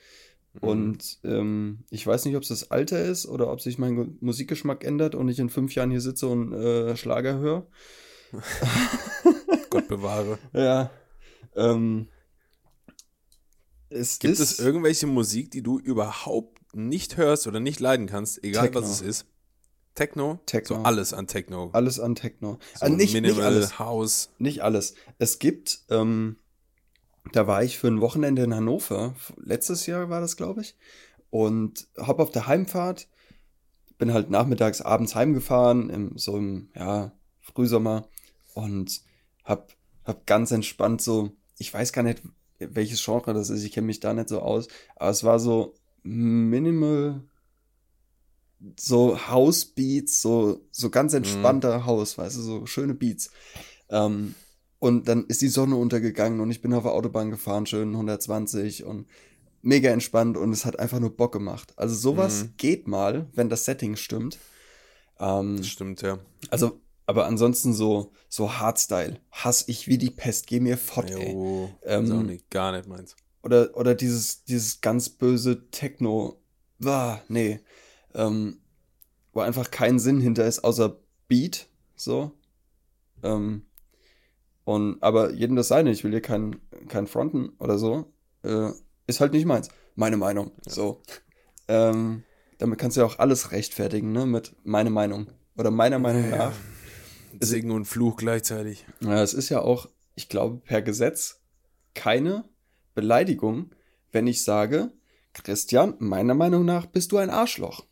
Mhm. 0.53 0.59
Und 0.67 1.19
ähm, 1.23 1.79
ich 1.91 2.05
weiß 2.05 2.25
nicht, 2.25 2.35
ob 2.35 2.41
es 2.43 2.49
das 2.49 2.71
Alter 2.71 3.03
ist 3.03 3.25
oder 3.27 3.51
ob 3.51 3.61
sich 3.61 3.77
mein 3.77 3.95
Ge- 3.95 4.07
Musikgeschmack 4.19 4.83
ändert 4.83 5.15
und 5.15 5.29
ich 5.29 5.39
in 5.39 5.49
fünf 5.49 5.75
Jahren 5.75 5.91
hier 5.91 6.01
sitze 6.01 6.27
und 6.27 6.51
äh, 6.53 6.97
Schlager 6.97 7.37
höre. 7.37 7.67
Gott 9.69 9.87
bewahre. 9.87 10.37
Ja. 10.53 10.89
Ähm, 11.55 12.07
es 13.89 14.19
Gibt 14.19 14.39
es 14.39 14.59
irgendwelche 14.59 15.05
Musik, 15.07 15.51
die 15.51 15.61
du 15.61 15.77
überhaupt 15.79 16.59
nicht 16.73 17.17
hörst 17.17 17.47
oder 17.47 17.59
nicht 17.59 17.79
leiden 17.79 18.07
kannst, 18.07 18.43
egal 18.43 18.67
Techno. 18.67 18.81
was 18.81 18.89
es 18.89 19.01
ist? 19.01 19.25
Techno? 19.95 20.39
Techno. 20.45 20.77
So 20.77 20.84
alles 20.84 21.13
an 21.13 21.27
Techno. 21.27 21.69
alles 21.73 21.99
an 21.99 22.15
Techno. 22.15 22.60
So 22.75 22.86
Ah, 22.86 22.89
nicht, 22.89 23.13
nicht 23.13 23.21
Minimal 23.21 23.45
alles. 23.45 23.80
House. 23.80 24.30
Nicht 24.38 24.63
alles. 24.63 24.95
Es 25.19 25.39
gibt, 25.39 25.82
ähm, 25.89 26.38
da 27.34 27.47
war 27.47 27.63
ich 27.63 27.77
für 27.77 27.88
ein 27.88 28.01
Wochenende 28.01 28.43
in 28.43 28.56
Hannover. 28.56 29.15
Letztes 29.38 29.86
Jahr 29.86 30.10
war 30.10 30.21
das, 30.21 30.38
glaube 30.38 30.62
ich. 30.62 30.75
Und 31.30 31.88
hab 31.97 32.19
auf 32.19 32.32
der 32.32 32.47
Heimfahrt, 32.47 33.08
bin 33.97 34.13
halt 34.13 34.30
nachmittags, 34.30 34.82
abends 34.82 35.15
heimgefahren, 35.15 35.89
im, 35.89 36.17
so 36.17 36.38
im, 36.38 36.69
ja, 36.75 37.12
Frühsommer. 37.41 38.08
Und 38.54 39.01
hab, 39.43 39.73
hab 40.04 40.25
ganz 40.25 40.51
entspannt 40.51 41.01
so, 41.01 41.32
ich 41.58 41.73
weiß 41.73 41.93
gar 41.93 42.04
nicht, 42.04 42.21
welches 42.60 43.04
Genre 43.04 43.34
das 43.34 43.49
ist, 43.49 43.63
ich 43.63 43.71
kenne 43.71 43.88
mich 43.88 43.99
da 43.99 44.13
nicht 44.13 44.30
so 44.30 44.41
aus, 44.41 44.67
aber 44.95 45.10
es 45.10 45.23
war 45.23 45.39
so 45.39 45.73
minimal, 46.04 47.23
so 48.80 49.17
House 49.28 49.65
Beats, 49.65 50.21
so, 50.21 50.62
so 50.71 50.89
ganz 50.89 51.13
entspannter 51.13 51.86
House, 51.86 52.17
weißt 52.17 52.38
du, 52.38 52.41
so 52.41 52.65
schöne 52.65 52.93
Beats. 52.93 53.32
Ähm, 53.89 54.36
und 54.80 55.08
dann 55.08 55.26
ist 55.28 55.41
die 55.41 55.47
Sonne 55.47 55.76
untergegangen 55.76 56.39
und 56.39 56.50
ich 56.52 56.62
bin 56.62 56.74
auf 56.74 56.84
der 56.84 56.91
Autobahn 56.93 57.30
gefahren, 57.30 57.65
schön 57.65 57.91
120 57.95 58.84
und 58.84 59.08
mega 59.62 59.89
entspannt 59.91 60.38
und 60.38 60.52
es 60.54 60.65
hat 60.65 60.80
einfach 60.80 61.00
nur 61.00 61.15
Bock 61.15 61.34
gemacht. 61.34 61.74
Also 61.76 61.95
sowas 61.95 62.43
Mhm. 62.43 62.54
geht 62.58 62.88
mal, 62.88 63.28
wenn 63.34 63.50
das 63.50 63.65
Setting 63.65 63.95
stimmt. 63.95 64.39
Ähm, 65.19 65.58
Das 65.58 65.67
stimmt, 65.67 66.02
ja. 66.02 66.17
also, 66.50 66.80
aber 67.06 67.26
ansonsten 67.28 67.74
so, 67.74 68.12
so 68.28 68.54
Hardstyle. 68.54 69.19
Hass 69.32 69.65
ich 69.67 69.88
wie 69.88 69.97
die 70.00 70.10
Pest, 70.10 70.47
geh 70.47 70.60
mir 70.60 70.78
fort, 70.78 71.12
ey. 71.12 71.34
Jo, 71.34 71.69
Ähm, 71.84 72.06
ist 72.06 72.12
auch 72.12 72.24
nicht, 72.24 72.50
gar 72.50 72.71
nicht 72.71 72.88
meins. 72.88 73.15
Oder, 73.43 73.76
oder 73.76 73.93
dieses, 73.95 74.43
dieses 74.45 74.82
ganz 74.82 75.10
böse 75.10 75.69
Techno. 75.69 76.41
Ah, 76.84 77.19
nee. 77.28 77.60
Ähm, 78.15 78.58
wo 79.34 79.39
einfach 79.39 79.71
kein 79.71 80.00
Sinn 80.00 80.19
hinter 80.19 80.45
ist, 80.45 80.63
außer 80.63 80.97
Beat. 81.28 81.67
So. 81.95 82.32
Ähm, 83.24 83.65
und, 84.65 85.02
aber 85.02 85.32
jedem 85.32 85.56
das 85.56 85.69
seine, 85.69 85.91
ich 85.91 86.04
will 86.04 86.12
hier 86.12 86.21
kein, 86.21 86.58
kein 86.88 87.08
Fronten 87.08 87.50
oder 87.60 87.78
so. 87.78 88.12
Äh, 88.43 88.71
ist 89.08 89.21
halt 89.21 89.34
nicht 89.34 89.45
meins. 89.45 89.69
Meine 89.95 90.17
Meinung. 90.17 90.52
So. 90.67 91.02
Ähm, 91.67 92.24
damit 92.58 92.80
kannst 92.80 92.97
du 92.97 93.02
ja 93.02 93.08
auch 93.08 93.19
alles 93.19 93.52
rechtfertigen, 93.52 94.12
ne? 94.12 94.26
Mit 94.26 94.56
meine 94.63 94.89
Meinung. 94.89 95.28
Oder 95.58 95.71
meiner 95.71 96.00
Meinung 96.00 96.30
Ja, 96.30 96.38
nach. 96.38 96.54
Segen 97.39 97.71
und 97.71 97.86
Fluch 97.86 98.17
gleichzeitig. 98.17 98.86
Ja, 99.02 99.21
es 99.21 99.34
ist 99.34 99.50
ja 99.50 99.62
auch, 99.62 99.89
ich 100.15 100.30
glaube, 100.30 100.58
per 100.58 100.82
Gesetz 100.82 101.41
keine 101.93 102.45
Beleidigung, 102.93 103.71
wenn 104.12 104.28
ich 104.28 104.43
sage, 104.43 104.91
Christian, 105.34 105.95
meiner 106.00 106.34
Meinung 106.34 106.65
nach 106.65 106.86
bist 106.86 107.12
du 107.12 107.17
ein 107.17 107.30
Arschloch. 107.30 107.86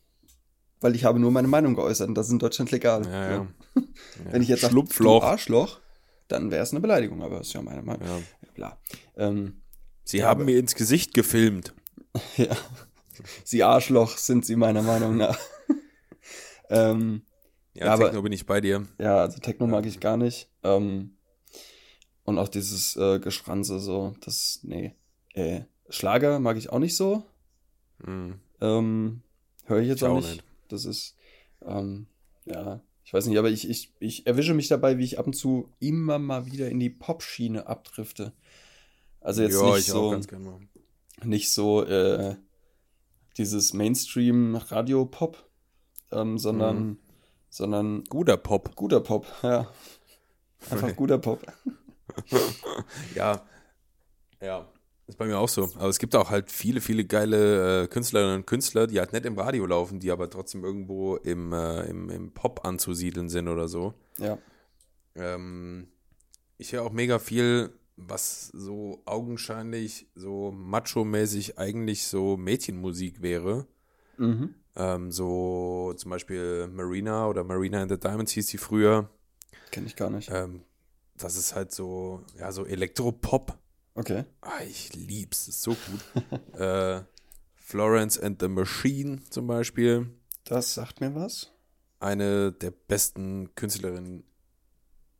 Weil 0.80 0.94
ich 0.94 1.04
habe 1.04 1.18
nur 1.18 1.30
meine 1.30 1.48
Meinung 1.48 1.74
geäußert 1.74 2.08
und 2.08 2.14
das 2.14 2.26
ist 2.28 2.32
in 2.32 2.38
Deutschland 2.38 2.70
legal. 2.70 3.04
Ja, 3.06 3.30
ja. 3.32 3.46
Wenn 4.30 4.42
ich 4.42 4.48
jetzt 4.48 4.62
sage, 4.62 4.74
du. 4.74 5.20
Arschloch, 5.20 5.80
dann 6.28 6.50
wäre 6.50 6.62
es 6.62 6.70
eine 6.72 6.80
Beleidigung, 6.80 7.22
aber 7.22 7.38
das 7.38 7.48
ist 7.48 7.52
ja 7.52 7.62
meine 7.62 7.82
Meinung. 7.82 8.06
Ja. 8.08 8.18
Bla. 8.54 8.78
Ähm, 9.16 9.60
Sie 10.04 10.24
haben 10.24 10.44
mir 10.46 10.58
ins 10.58 10.74
Gesicht 10.74 11.12
gefilmt. 11.14 11.74
ja. 12.36 12.56
Sie 13.44 13.62
Arschloch 13.62 14.16
sind 14.16 14.46
sie 14.46 14.56
meiner 14.56 14.82
Meinung 14.82 15.16
nach. 15.18 15.38
ähm, 16.70 17.22
Ja, 17.74 17.86
Ja, 17.86 17.92
aber- 17.94 18.06
Techno 18.06 18.22
bin 18.22 18.32
ich 18.32 18.46
bei 18.46 18.60
dir. 18.60 18.86
Ja, 18.98 19.18
also 19.18 19.38
Techno 19.38 19.66
mag 19.66 19.84
ich 19.86 20.00
gar 20.00 20.16
nicht. 20.16 20.48
Ähm, 20.62 21.16
und 22.24 22.38
auch 22.38 22.48
dieses 22.48 22.96
äh, 22.96 23.18
Geschranze 23.18 23.78
so, 23.80 24.14
das, 24.24 24.60
nee. 24.62 24.94
Äh, 25.34 25.62
Schlager 25.88 26.38
mag 26.38 26.56
ich 26.56 26.70
auch 26.70 26.78
nicht 26.78 26.96
so. 26.96 27.24
Mhm. 28.04 28.40
Ähm, 28.60 29.22
Höre 29.66 29.80
ich 29.80 29.88
jetzt 29.88 29.98
Ich 29.98 30.04
auch 30.04 30.12
auch 30.12 30.16
nicht. 30.20 30.30
nicht. 30.30 30.44
Das 30.72 30.84
ist, 30.84 31.16
ähm, 31.62 32.06
ja, 32.44 32.80
ich 33.04 33.12
weiß 33.12 33.26
nicht, 33.26 33.38
aber 33.38 33.50
ich, 33.50 33.68
ich, 33.68 33.92
ich 33.98 34.26
erwische 34.26 34.54
mich 34.54 34.68
dabei, 34.68 34.98
wie 34.98 35.04
ich 35.04 35.18
ab 35.18 35.26
und 35.26 35.34
zu 35.34 35.68
immer 35.80 36.18
mal 36.18 36.46
wieder 36.46 36.68
in 36.68 36.78
die 36.80 36.90
Popschiene 36.90 37.66
abdrifte. 37.66 38.32
Also 39.20 39.42
jetzt 39.42 39.60
ja, 39.60 39.74
nicht 39.74 39.86
so, 39.86 40.20
nicht 41.24 41.50
so 41.50 41.84
äh, 41.84 42.36
dieses 43.36 43.72
Mainstream-Radio-Pop, 43.74 45.48
ähm, 46.12 46.38
sondern, 46.38 46.78
Mhm. 46.86 46.98
sondern 47.48 48.04
Guter 48.04 48.36
Pop. 48.36 48.74
guter 48.76 49.00
Pop, 49.00 49.26
ja. 49.42 49.70
Einfach 50.70 50.94
guter 50.96 51.18
Pop. 51.18 51.40
Ja. 53.14 53.46
Ja. 54.40 54.68
Ist 55.10 55.16
bei 55.16 55.26
mir 55.26 55.38
auch 55.38 55.48
so. 55.48 55.64
Aber 55.74 55.88
es 55.88 55.98
gibt 55.98 56.14
auch 56.14 56.30
halt 56.30 56.52
viele, 56.52 56.80
viele 56.80 57.04
geile 57.04 57.82
äh, 57.82 57.88
Künstlerinnen 57.88 58.36
und 58.36 58.46
Künstler, 58.46 58.86
die 58.86 59.00
halt 59.00 59.12
nicht 59.12 59.26
im 59.26 59.36
Radio 59.36 59.66
laufen, 59.66 59.98
die 59.98 60.12
aber 60.12 60.30
trotzdem 60.30 60.62
irgendwo 60.62 61.16
im, 61.16 61.52
äh, 61.52 61.82
im, 61.90 62.08
im 62.10 62.30
Pop 62.30 62.64
anzusiedeln 62.64 63.28
sind 63.28 63.48
oder 63.48 63.66
so. 63.66 63.92
Ja. 64.18 64.38
Ähm, 65.16 65.88
ich 66.58 66.72
höre 66.72 66.84
auch 66.84 66.92
mega 66.92 67.18
viel, 67.18 67.70
was 67.96 68.50
so 68.54 69.02
augenscheinlich 69.04 70.06
so 70.14 70.52
macho-mäßig 70.52 71.58
eigentlich 71.58 72.06
so 72.06 72.36
Mädchenmusik 72.36 73.20
wäre. 73.20 73.66
Mhm. 74.16 74.54
Ähm, 74.76 75.10
so 75.10 75.92
zum 75.96 76.12
Beispiel 76.12 76.68
Marina 76.68 77.26
oder 77.26 77.42
Marina 77.42 77.82
and 77.82 77.90
the 77.90 77.98
Diamonds 77.98 78.30
hieß 78.30 78.46
die 78.46 78.58
früher. 78.58 79.10
Kenne 79.72 79.88
ich 79.88 79.96
gar 79.96 80.10
nicht. 80.10 80.30
Ähm, 80.32 80.62
das 81.18 81.36
ist 81.36 81.56
halt 81.56 81.72
so, 81.72 82.22
ja, 82.38 82.52
so 82.52 82.64
Elektropop. 82.64 83.58
Okay. 83.94 84.24
Ah, 84.40 84.62
ich 84.66 84.94
lieb's, 84.94 85.48
ist 85.48 85.62
so 85.62 85.74
gut. 85.74 86.54
äh, 86.60 87.02
Florence 87.54 88.18
and 88.18 88.40
the 88.40 88.48
Machine 88.48 89.22
zum 89.30 89.46
Beispiel. 89.46 90.08
Das 90.44 90.74
sagt 90.74 91.00
mir 91.00 91.14
was. 91.14 91.52
Eine 91.98 92.52
der 92.52 92.70
besten 92.70 93.54
Künstlerinnen 93.54 94.24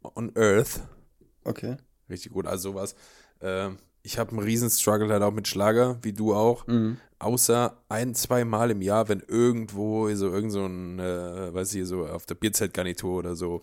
on 0.02 0.33
Earth. 0.37 0.80
Okay. 1.44 1.76
Richtig 2.09 2.33
gut, 2.33 2.46
also 2.46 2.70
sowas. 2.72 2.94
Äh, 3.40 3.70
ich 4.02 4.18
habe 4.18 4.30
einen 4.30 4.40
riesen 4.40 4.70
Struggle 4.70 5.11
halt 5.11 5.22
auch 5.22 5.33
mit 5.33 5.46
Schlager, 5.46 5.98
wie 6.02 6.12
du 6.12 6.35
auch. 6.35 6.66
Mhm. 6.66 6.98
Außer 7.18 7.76
ein, 7.88 8.14
zwei 8.14 8.44
Mal 8.44 8.70
im 8.70 8.80
Jahr, 8.80 9.09
wenn 9.09 9.20
irgendwo 9.20 10.12
so 10.14 10.30
irgend 10.30 10.52
so 10.52 10.64
ein, 10.64 10.98
äh, 10.98 11.52
weiß 11.52 11.74
ich, 11.74 11.87
so 11.87 12.06
auf 12.06 12.24
der 12.24 12.35
Bierzeltgarnitur 12.35 13.18
oder 13.18 13.37
so. 13.37 13.62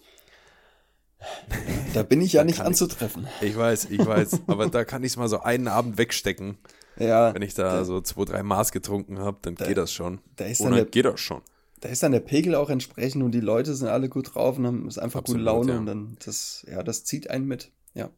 Da 1.94 2.04
bin 2.04 2.22
ich 2.22 2.34
ja 2.34 2.44
nicht 2.44 2.58
kann 2.58 2.66
ich- 2.66 2.68
anzutreffen. 2.68 3.28
Ich 3.42 3.56
weiß, 3.58 3.86
ich 3.90 4.06
weiß, 4.06 4.42
aber 4.48 4.68
da 4.70 4.86
kann 4.86 5.04
ich 5.04 5.14
es 5.14 5.18
mal 5.18 5.28
so 5.28 5.40
einen 5.42 5.68
Abend 5.68 5.98
wegstecken. 5.98 6.58
Ja. 7.00 7.34
Wenn 7.34 7.42
ich 7.42 7.54
da 7.54 7.78
da, 7.78 7.86
so 7.86 8.02
zwei, 8.02 8.26
drei 8.26 8.44
Maß 8.44 8.72
getrunken 8.72 9.20
habe, 9.20 9.38
dann 9.42 9.56
Da- 9.56 9.66
geht 9.68 9.78
das 9.78 9.92
schon. 9.92 10.20
da 10.36 10.46
ist 10.46 10.62
Oder 10.62 10.70
dann 10.72 10.78
der, 10.78 10.86
geht 10.86 11.06
das 11.06 11.20
schon. 11.20 11.42
da 11.82 11.90
ist 11.90 12.02
dann 12.04 12.12
der 12.12 12.20
Pegel 12.22 12.56
auch 12.56 12.70
entsprechend 12.70 13.24
und 13.24 13.32
die 13.32 13.40
Leute 13.40 13.76
sind 13.76 13.88
alle 13.88 14.10
gut 14.10 14.36
drauf 14.36 14.58
und 14.58 14.66
haben 14.68 14.88
ist 14.88 14.98
einfach 14.98 15.20
gute 15.22 15.34
Absolut, 15.40 15.46
Laune 15.46 15.72
ja. 15.74 15.78
und 15.80 15.86
dann 15.86 16.18
das 16.26 16.66
ja 16.70 16.82
das 16.84 17.04
zieht 17.04 17.30
einen 17.30 17.46
mit. 17.48 17.72
Ja. 17.94 18.10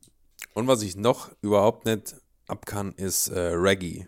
Und 0.53 0.67
was 0.67 0.81
ich 0.81 0.95
noch 0.95 1.29
überhaupt 1.41 1.85
nicht 1.85 2.15
ab 2.47 2.65
kann, 2.65 2.93
ist 2.95 3.27
äh, 3.29 3.39
Reggae. 3.39 4.07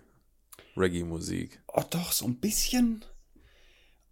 Reggae-Musik. 0.77 1.62
Oh 1.67 1.84
doch 1.89 2.12
so 2.13 2.25
ein 2.25 2.39
bisschen. 2.39 3.04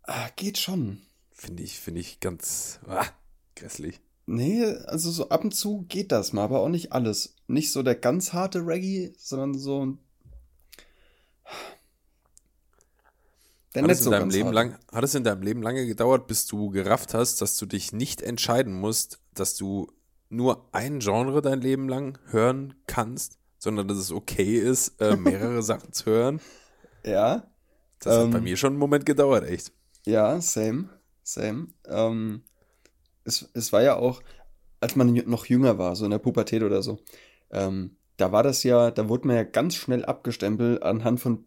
Ah, 0.03 0.27
geht 0.35 0.57
schon. 0.57 1.01
Finde 1.31 1.63
ich, 1.63 1.79
finde 1.79 2.01
ich 2.01 2.19
ganz 2.19 2.79
ah, 2.87 3.05
grässlich. 3.55 4.01
Nee, 4.31 4.63
also 4.85 5.09
so 5.11 5.29
ab 5.29 5.43
und 5.43 5.53
zu 5.55 5.85
geht 5.87 6.11
das 6.11 6.33
mal, 6.33 6.43
aber 6.43 6.59
auch 6.61 6.69
nicht 6.69 6.91
alles. 6.93 7.35
Nicht 7.47 7.71
so 7.71 7.81
der 7.83 7.95
ganz 7.95 8.31
harte 8.31 8.59
Reggae, 8.65 9.11
sondern 9.17 9.57
so 9.57 9.85
ein- 9.85 9.99
der 13.75 13.83
Hat 13.83 13.91
es, 13.91 13.99
so 13.99 14.11
in 14.11 14.11
deinem 14.11 14.29
Leben 14.29 14.45
hart. 14.47 14.55
lang, 14.55 14.77
hat 14.91 15.03
es 15.03 15.15
in 15.15 15.23
deinem 15.23 15.41
Leben 15.41 15.61
lange 15.61 15.85
gedauert, 15.85 16.27
bis 16.27 16.45
du 16.47 16.69
gerafft 16.69 17.13
hast, 17.13 17.41
dass 17.41 17.57
du 17.57 17.65
dich 17.65 17.91
nicht 17.93 18.21
entscheiden 18.21 18.73
musst, 18.73 19.19
dass 19.33 19.55
du 19.55 19.91
nur 20.29 20.69
ein 20.73 20.99
Genre 20.99 21.41
dein 21.41 21.61
Leben 21.61 21.87
lang 21.89 22.19
hören 22.27 22.75
kannst, 22.87 23.37
sondern 23.57 23.87
dass 23.87 23.97
es 23.97 24.11
okay 24.11 24.57
ist, 24.59 24.99
äh, 25.01 25.15
mehrere 25.15 25.63
Sachen 25.63 25.91
zu 25.93 26.05
hören? 26.05 26.41
Ja, 27.05 27.51
Das 27.99 28.17
hat 28.17 28.25
Ähm, 28.25 28.31
bei 28.31 28.41
mir 28.41 28.57
schon 28.57 28.73
einen 28.73 28.79
Moment 28.79 29.05
gedauert, 29.05 29.43
echt. 29.45 29.71
Ja, 30.05 30.41
same, 30.41 30.89
same. 31.23 31.67
Ähm, 31.85 32.43
es, 33.29 33.49
es 33.53 33.71
war 33.73 33.81
ja 33.83 33.95
auch, 33.95 34.21
als 34.81 34.95
man 34.95 35.13
noch 35.27 35.45
jünger 35.45 35.77
war, 35.77 35.95
so 35.95 36.05
in 36.05 36.11
der 36.11 36.19
Pubertät 36.19 36.63
oder 36.63 36.81
so, 36.83 36.99
ähm, 37.51 37.97
da 38.17 38.31
war 38.31 38.43
das 38.43 38.63
ja, 38.63 38.91
da 38.91 39.07
wurde 39.09 39.27
man 39.27 39.37
ja 39.37 39.43
ganz 39.43 39.75
schnell 39.75 40.05
abgestempelt 40.05 40.83
anhand 40.83 41.19
von, 41.21 41.45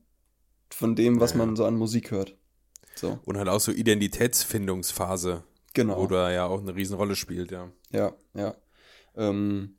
von 0.70 0.96
dem, 0.96 1.20
was 1.20 1.34
Ja, 1.34 1.38
ja. 1.38 1.46
man 1.46 1.56
so 1.56 1.64
an 1.66 1.76
Musik 1.76 2.10
hört. 2.10 2.36
So, 2.94 3.18
Und 3.24 3.38
halt 3.38 3.48
auch 3.48 3.60
so 3.60 3.72
Identitätsfindungsphase, 3.72 5.44
genau. 5.74 5.98
wo 5.98 6.06
da 6.06 6.30
ja 6.30 6.46
auch 6.46 6.60
eine 6.60 6.74
Riesenrolle 6.74 7.16
spielt, 7.16 7.50
ja. 7.50 7.70
Ja, 7.90 8.14
ja. 8.34 8.54
Ähm, 9.16 9.76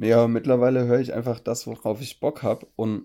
aber 0.00 0.28
mittlerweile 0.28 0.86
höre 0.86 1.00
ich 1.00 1.12
einfach 1.12 1.40
das, 1.40 1.66
worauf 1.66 2.00
ich 2.00 2.20
Bock 2.20 2.42
habe. 2.42 2.66
Und 2.76 3.04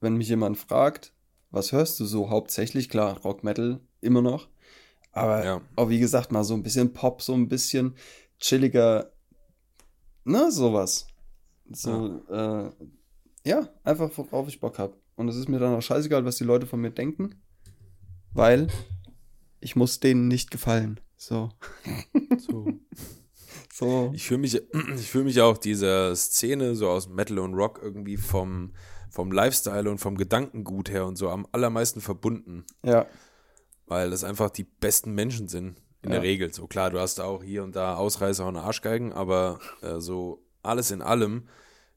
wenn 0.00 0.16
mich 0.16 0.28
jemand 0.28 0.58
fragt, 0.58 1.12
was 1.50 1.72
hörst 1.72 1.98
du 2.00 2.04
so 2.04 2.30
hauptsächlich? 2.30 2.88
Klar, 2.88 3.20
Rock, 3.22 3.42
Metal, 3.44 3.80
immer 4.00 4.22
noch. 4.22 4.48
Aber 5.12 5.44
Ja. 5.44 5.60
auch 5.76 5.88
wie 5.88 5.98
gesagt, 6.00 6.30
mal 6.32 6.44
so 6.44 6.54
ein 6.54 6.62
bisschen 6.62 6.92
Pop, 6.92 7.22
so 7.22 7.34
ein 7.34 7.48
bisschen 7.48 7.94
chilliger, 8.38 9.12
ne, 10.24 10.50
sowas. 10.52 11.06
So, 11.72 12.22
ja, 12.30 12.66
äh, 12.66 12.70
ja 13.44 13.68
einfach 13.84 14.10
worauf 14.16 14.48
ich 14.48 14.60
Bock 14.60 14.78
habe. 14.78 14.94
Und 15.16 15.28
es 15.28 15.36
ist 15.36 15.48
mir 15.48 15.58
dann 15.58 15.74
auch 15.74 15.82
scheißegal, 15.82 16.24
was 16.24 16.36
die 16.36 16.44
Leute 16.44 16.66
von 16.66 16.80
mir 16.80 16.90
denken, 16.90 17.34
weil 18.32 18.68
ich 19.60 19.76
muss 19.76 20.00
denen 20.00 20.28
nicht 20.28 20.50
gefallen. 20.50 21.00
So, 21.16 21.50
So. 22.38 22.66
so. 23.72 24.10
Ich 24.14 24.24
fühle 24.26 24.40
mich, 24.40 24.54
ich 24.96 25.10
fühle 25.10 25.24
mich 25.24 25.40
auch 25.40 25.58
dieser 25.58 26.14
Szene 26.16 26.74
so 26.74 26.88
aus 26.88 27.08
Metal 27.08 27.38
und 27.40 27.54
Rock 27.54 27.80
irgendwie 27.82 28.16
vom, 28.16 28.72
vom 29.10 29.30
Lifestyle 29.32 29.90
und 29.90 29.98
vom 29.98 30.16
Gedankengut 30.16 30.88
her 30.90 31.04
und 31.06 31.16
so 31.16 31.28
am 31.28 31.46
allermeisten 31.52 32.00
verbunden, 32.00 32.64
Ja, 32.82 33.06
weil 33.90 34.10
das 34.10 34.22
einfach 34.22 34.50
die 34.50 34.62
besten 34.64 35.12
Menschen 35.14 35.48
sind 35.48 35.76
in 36.02 36.10
Ja. 36.10 36.16
der 36.16 36.22
Regel. 36.22 36.54
So 36.54 36.66
klar, 36.68 36.90
du 36.90 37.00
hast 37.00 37.20
auch 37.20 37.42
hier 37.42 37.64
und 37.64 37.74
da 37.74 37.96
Ausreißer 37.96 38.46
und 38.46 38.56
Arschgeigen, 38.56 39.12
aber 39.12 39.58
äh, 39.82 39.98
so 39.98 40.42
alles 40.62 40.92
in 40.92 41.02
allem 41.02 41.48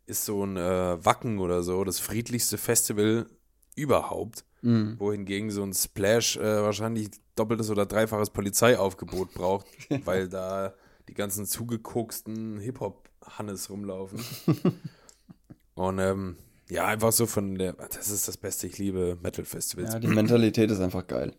ist 0.08 0.26
so 0.26 0.44
ein 0.44 0.58
äh, 0.58 1.06
Wacken 1.06 1.38
oder 1.40 1.62
so 1.62 1.84
das 1.84 2.00
friedlichste 2.00 2.58
Festival 2.58 3.28
überhaupt, 3.76 4.44
mhm. 4.64 5.00
wohingegen 5.00 5.52
so 5.52 5.62
ein 5.64 5.74
Splash 5.74 6.36
äh, 6.38 6.64
wahrscheinlich 6.64 7.10
doppeltes 7.36 7.70
oder 7.70 7.86
dreifaches 7.86 8.32
Polizeiaufgebot 8.32 9.34
braucht, 9.36 9.68
weil 10.06 10.28
da 10.28 10.74
die 11.08 11.14
ganzen 11.14 11.46
zugekoksten 11.46 12.60
Hip-Hop-Hannes 12.60 13.70
rumlaufen. 13.70 14.20
Und 15.76 16.00
ähm, 16.00 16.38
ja, 16.70 16.86
einfach 16.88 17.12
so 17.12 17.26
von 17.28 17.56
der, 17.56 17.74
das 17.74 18.10
ist 18.10 18.28
das 18.28 18.38
Beste, 18.38 18.66
ich 18.68 18.78
liebe 18.80 19.18
Metal-Festivals. 19.22 19.94
ja, 19.94 20.00
die 20.00 20.08
Mentalität 20.08 20.72
ist 20.72 20.80
einfach 20.80 21.06
geil. 21.06 21.34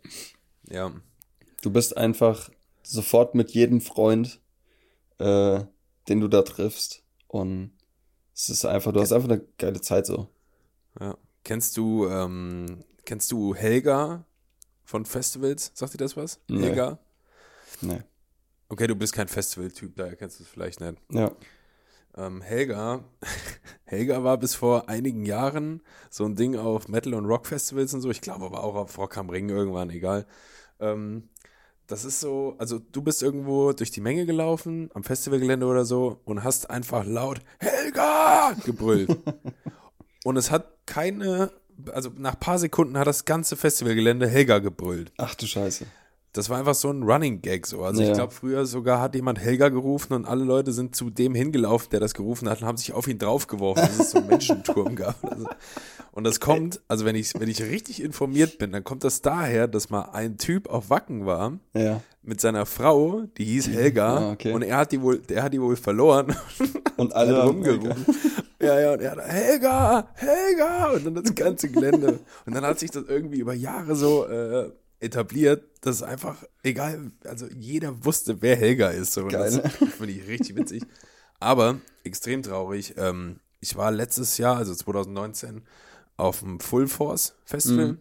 Ja, 0.69 0.93
Du 1.63 1.71
bist 1.71 1.97
einfach 1.97 2.51
sofort 2.83 3.35
mit 3.35 3.53
jedem 3.53 3.81
Freund, 3.81 4.41
äh, 5.19 5.65
den 6.09 6.21
du 6.21 6.29
da 6.29 6.43
triffst. 6.43 7.03
Und 7.27 7.73
es 8.35 8.51
ist 8.51 8.67
einfach, 8.67 8.93
du 8.93 9.01
hast 9.01 9.13
einfach 9.13 9.31
eine 9.31 9.41
geile 9.59 9.81
Zeit 9.81 10.07
so. 10.07 10.29
ja. 11.01 11.17
Kennst 11.43 11.77
du, 11.77 12.07
ähm, 12.09 12.85
kennst 13.05 13.31
du 13.31 13.55
Helga 13.55 14.25
von 14.85 15.05
Festivals? 15.05 15.73
Sagt 15.75 15.93
dir 15.95 15.99
das 15.99 16.17
was? 16.17 16.41
Nee. 16.49 16.69
Helga? 16.69 16.99
Nee. 17.83 18.01
Okay, 18.69 18.87
du 18.87 18.95
bist 18.97 19.13
kein 19.13 19.29
Festival-Typ, 19.29 19.95
daher 19.97 20.17
kennst 20.17 20.41
du 20.41 20.45
es 20.45 20.49
vielleicht 20.49 20.81
nicht. 20.81 20.99
Ja. 21.11 21.33
Ähm, 22.17 22.43
Helga, 22.43 23.05
Helga 23.85 24.23
war 24.23 24.39
bis 24.39 24.55
vor 24.55 24.89
einigen 24.89 25.25
Jahren 25.27 25.83
so 26.11 26.25
ein 26.25 26.37
Ding 26.37 26.57
auf 26.57 26.89
Metal- 26.89 27.15
und 27.15 27.27
Rock-Festivals 27.27 27.93
und 27.95 28.03
so. 28.03 28.11
Ich 28.11 28.21
glaube 28.21 28.45
aber 28.47 28.63
auch 28.63 28.77
auf 28.77 28.97
Rock 28.99 29.17
am 29.19 29.31
Ring 29.31 29.49
irgendwann, 29.49 29.91
egal. 29.91 30.27
Ähm, 30.79 31.29
das 31.87 32.05
ist 32.05 32.21
so, 32.21 32.55
also 32.59 32.79
du 32.79 33.03
bist 33.03 33.23
irgendwo 33.23 33.73
durch 33.73 33.91
die 33.91 34.01
Menge 34.01 34.27
gelaufen, 34.27 34.91
am 34.95 35.05
Festivalgelände 35.05 35.67
oder 35.67 35.85
so, 35.85 36.21
und 36.25 36.45
hast 36.45 36.71
einfach 36.71 37.05
laut 37.05 37.41
Helga 37.59 38.55
gebrüllt. 38.65 39.17
und 40.25 40.37
es 40.37 40.51
hat 40.51 40.87
keine, 40.87 41.51
also 41.93 42.11
nach 42.17 42.35
ein 42.35 42.41
paar 42.41 42.59
Sekunden 42.59 42.97
hat 42.97 43.07
das 43.07 43.25
ganze 43.25 43.57
Festivalgelände 43.57 44.29
Helga 44.29 44.61
gebrüllt. 44.61 45.13
Ach 45.19 45.35
du 45.35 45.47
Scheiße. 45.47 45.87
Das 46.35 46.51
war 46.51 46.59
einfach 46.59 46.75
so 46.75 46.91
ein 46.91 47.03
Running 47.05 47.41
Gag 47.41 47.67
so. 47.67 47.83
Also 47.83 48.03
Ja. 48.03 48.09
ich 48.09 48.15
glaube, 48.15 48.33
früher 48.33 48.67
sogar 48.67 49.01
hat 49.01 49.15
jemand 49.15 49.39
Helga 49.41 49.71
gerufen 49.71 50.13
und 50.13 50.27
alle 50.27 50.45
Leute 50.45 50.73
sind 50.73 50.95
zu 50.95 51.09
dem 51.09 51.35
hingelaufen, 51.35 51.89
der 51.91 52.01
das 52.01 52.13
gerufen 52.13 52.49
hat 52.51 52.61
und 52.61 52.67
haben 52.67 52.77
sich 52.77 52.93
auf 52.93 53.09
ihn 53.09 53.19
draufgeworfen, 53.19 53.83
dass 53.85 53.99
es 53.99 54.11
so 54.11 54.19
einen 54.19 54.27
Menschenturm 54.27 54.95
gab. 54.97 55.17
Also, 55.25 55.47
und 56.13 56.25
das 56.25 56.41
kommt, 56.41 56.81
also 56.89 57.05
wenn 57.05 57.17
ich, 57.17 57.33
wenn 57.39 57.49
ich 57.49 57.63
richtig 57.63 58.03
informiert 58.03 58.59
bin, 58.59 58.71
dann 58.73 58.85
kommt 58.85 59.03
das 59.05 59.23
daher, 59.23 59.67
dass 59.69 59.91
mal 59.91 60.11
ein 60.13 60.37
Typ 60.37 60.69
auf 60.69 60.91
Wacken 60.91 61.25
war 61.27 61.55
Ja. 61.73 62.01
mit 62.23 62.41
seiner 62.41 62.67
Frau, 62.67 63.23
die 63.39 63.45
hieß 63.45 63.69
Helga, 63.69 64.17
Ah, 64.19 64.31
okay. 64.33 64.53
und 64.53 64.63
er 64.63 64.77
hat 64.77 64.93
die 64.93 65.01
wohl, 65.03 65.19
der 65.19 65.43
hat 65.45 65.53
die 65.53 65.61
wohl 65.63 65.77
verloren 65.77 66.35
Und 66.97 67.15
alle 67.15 67.45
rumgerufen. 67.45 67.95
Ja, 68.61 68.81
ja, 68.81 68.93
und 68.95 69.03
er 69.03 69.11
hat 69.11 69.19
Helga, 69.21 70.09
Helga 70.15 70.91
und 70.93 71.05
dann 71.05 71.15
das 71.17 71.35
ganze 71.35 71.69
Gelände. 71.69 72.21
Und 72.47 72.55
dann 72.55 72.65
hat 72.65 72.79
sich 72.79 72.91
das 72.91 73.05
irgendwie 73.07 73.39
über 73.41 73.53
Jahre 73.53 73.95
so 73.95 74.25
äh, 74.27 74.71
etabliert, 75.05 75.65
dass 75.83 76.03
einfach, 76.03 76.43
egal, 76.63 77.13
also 77.25 77.47
jeder 77.57 78.05
wusste, 78.05 78.41
wer 78.43 78.57
Helga 78.57 78.89
ist. 78.89 79.13
So. 79.13 79.27
Geil. 79.29 79.63
Das 79.63 79.93
finde 79.93 80.13
ich 80.15 80.27
richtig 80.27 80.57
witzig. 80.57 80.83
Aber 81.41 81.77
extrem 82.05 82.43
traurig. 82.43 82.95
Ähm, 82.97 83.41
ich 83.61 83.77
war 83.77 83.91
letztes 83.91 84.39
Jahr, 84.39 84.57
also 84.57 84.75
2019, 84.75 85.63
auf 86.17 86.41
dem 86.41 86.61
Full 86.61 86.87
Force 86.89 87.35
Festival 87.45 87.87
Mhm. 87.93 87.99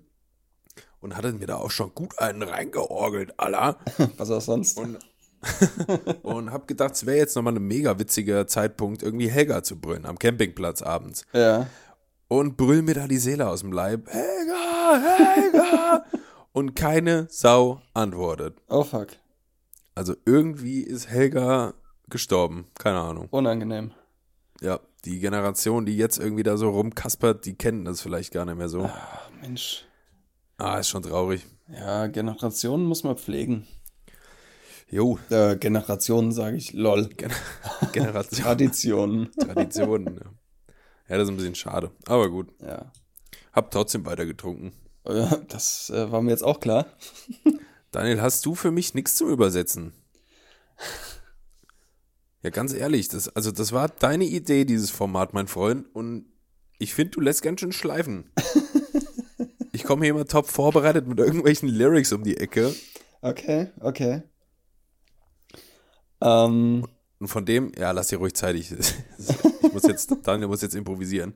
und 1.01 1.17
hatte 1.17 1.33
mir 1.33 1.47
da 1.47 1.55
auch 1.55 1.71
schon 1.71 1.93
gut 1.93 2.17
einen 2.19 2.43
reingeorgelt, 2.43 3.39
Allah. 3.39 3.77
Was 4.17 4.29
auch 4.31 4.41
sonst. 4.41 4.77
Und, 4.77 4.97
und 6.23 6.51
habe 6.51 6.65
gedacht, 6.67 6.93
es 6.95 7.05
wäre 7.05 7.17
jetzt 7.17 7.35
nochmal 7.35 7.55
ein 7.55 7.63
mega 7.67 7.97
witziger 7.99 8.47
Zeitpunkt, 8.47 9.03
irgendwie 9.03 9.29
Helga 9.29 9.61
zu 9.63 9.79
brüllen 9.79 10.05
am 10.05 10.17
Campingplatz 10.19 10.81
abends. 10.81 11.25
ja. 11.33 11.67
Und 12.29 12.57
brüll 12.57 12.81
mir 12.81 12.95
da 12.95 13.07
die 13.07 13.17
Seele 13.19 13.47
aus 13.47 13.59
dem 13.59 13.71
Leib. 13.71 14.07
Helga, 14.09 14.99
Helga! 15.27 16.05
Und 16.53 16.75
keine 16.75 17.27
Sau 17.29 17.81
antwortet. 17.93 18.57
Oh 18.69 18.83
fuck. 18.83 19.07
Also 19.95 20.15
irgendwie 20.25 20.81
ist 20.81 21.09
Helga 21.09 21.73
gestorben. 22.09 22.67
Keine 22.79 22.99
Ahnung. 22.99 23.27
Unangenehm. 23.31 23.91
Ja, 24.61 24.79
die 25.05 25.19
Generation, 25.19 25.85
die 25.85 25.97
jetzt 25.97 26.17
irgendwie 26.17 26.43
da 26.43 26.55
so 26.57 26.69
rumkaspert, 26.69 27.45
die 27.45 27.55
kennen 27.55 27.83
das 27.85 28.01
vielleicht 28.01 28.31
gar 28.33 28.45
nicht 28.45 28.57
mehr 28.57 28.69
so. 28.69 28.83
Ach, 28.85 29.29
Mensch. 29.41 29.85
Ah, 30.57 30.77
ist 30.77 30.87
schon 30.89 31.03
traurig. 31.03 31.45
Ja, 31.67 32.07
Generationen 32.07 32.85
muss 32.85 33.03
man 33.03 33.17
pflegen. 33.17 33.67
Jo, 34.89 35.17
Äh, 35.29 35.57
Generationen 35.57 36.31
sage 36.31 36.55
ich, 36.57 36.73
lol. 36.73 37.07
Gen 37.09 37.31
Generation, 37.93 38.39
Traditionen. 38.43 39.31
Traditionen. 39.33 40.15
Ja. 40.15 40.21
ja, 41.09 41.17
das 41.17 41.23
ist 41.23 41.29
ein 41.29 41.37
bisschen 41.37 41.55
schade. 41.55 41.91
Aber 42.05 42.29
gut. 42.29 42.53
Ja. 42.61 42.91
Hab 43.51 43.71
trotzdem 43.71 44.05
weiter 44.05 44.25
getrunken. 44.25 44.71
Äh, 45.05 45.25
Das 45.49 45.89
äh, 45.89 46.11
war 46.11 46.21
mir 46.21 46.31
jetzt 46.31 46.43
auch 46.43 46.59
klar. 46.59 46.85
Daniel, 47.91 48.21
hast 48.21 48.45
du 48.45 48.55
für 48.55 48.71
mich 48.71 48.93
nichts 48.93 49.15
zum 49.15 49.29
Übersetzen? 49.29 49.93
Ja, 52.41 52.49
ganz 52.49 52.73
ehrlich, 52.73 53.07
das, 53.07 53.29
also 53.29 53.51
das 53.51 53.71
war 53.71 53.87
deine 53.87 54.25
Idee, 54.25 54.65
dieses 54.65 54.89
Format, 54.91 55.33
mein 55.33 55.47
Freund, 55.47 55.85
und 55.95 56.25
ich 56.79 56.93
finde, 56.93 57.11
du 57.11 57.21
lässt 57.21 57.41
ganz 57.41 57.59
schön 57.59 57.71
schleifen. 57.71 58.31
Ich 59.75 59.85
komme 59.85 60.05
hier 60.05 60.13
immer 60.13 60.25
top 60.25 60.47
vorbereitet 60.47 61.07
mit 61.07 61.17
irgendwelchen 61.17 61.67
Lyrics 61.67 62.13
um 62.13 62.23
die 62.23 62.37
Ecke. 62.37 62.75
Okay, 63.21 63.71
okay. 63.79 64.21
Ähm, 66.21 66.85
Und 67.17 67.27
von 67.27 67.43
dem, 67.43 67.71
ja, 67.75 67.89
lass 67.89 68.07
dir 68.09 68.17
ruhig 68.17 68.35
Zeit. 68.35 68.55
Ich, 68.55 68.71
ich 69.63 69.73
muss 69.73 69.83
jetzt, 69.83 70.15
Daniel 70.23 70.47
muss 70.47 70.61
jetzt 70.61 70.75
improvisieren. 70.75 71.33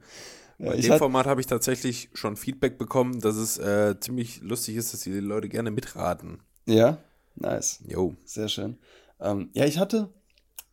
Bei 0.57 0.75
ich 0.75 0.87
dem 0.87 0.97
Format 0.97 1.27
habe 1.27 1.39
ich 1.39 1.47
tatsächlich 1.47 2.09
schon 2.13 2.35
Feedback 2.35 2.77
bekommen, 2.77 3.19
dass 3.19 3.35
es 3.35 3.57
äh, 3.59 3.99
ziemlich 3.99 4.41
lustig 4.41 4.75
ist, 4.75 4.93
dass 4.93 5.01
die 5.01 5.11
Leute 5.11 5.49
gerne 5.49 5.69
mitraten. 5.71 6.39
ja, 6.65 6.97
nice. 7.35 7.79
Jo. 7.85 8.15
Sehr 8.25 8.49
schön. 8.49 8.77
Ähm, 9.19 9.49
ja, 9.53 9.65
ich 9.65 9.77
hatte, 9.77 10.09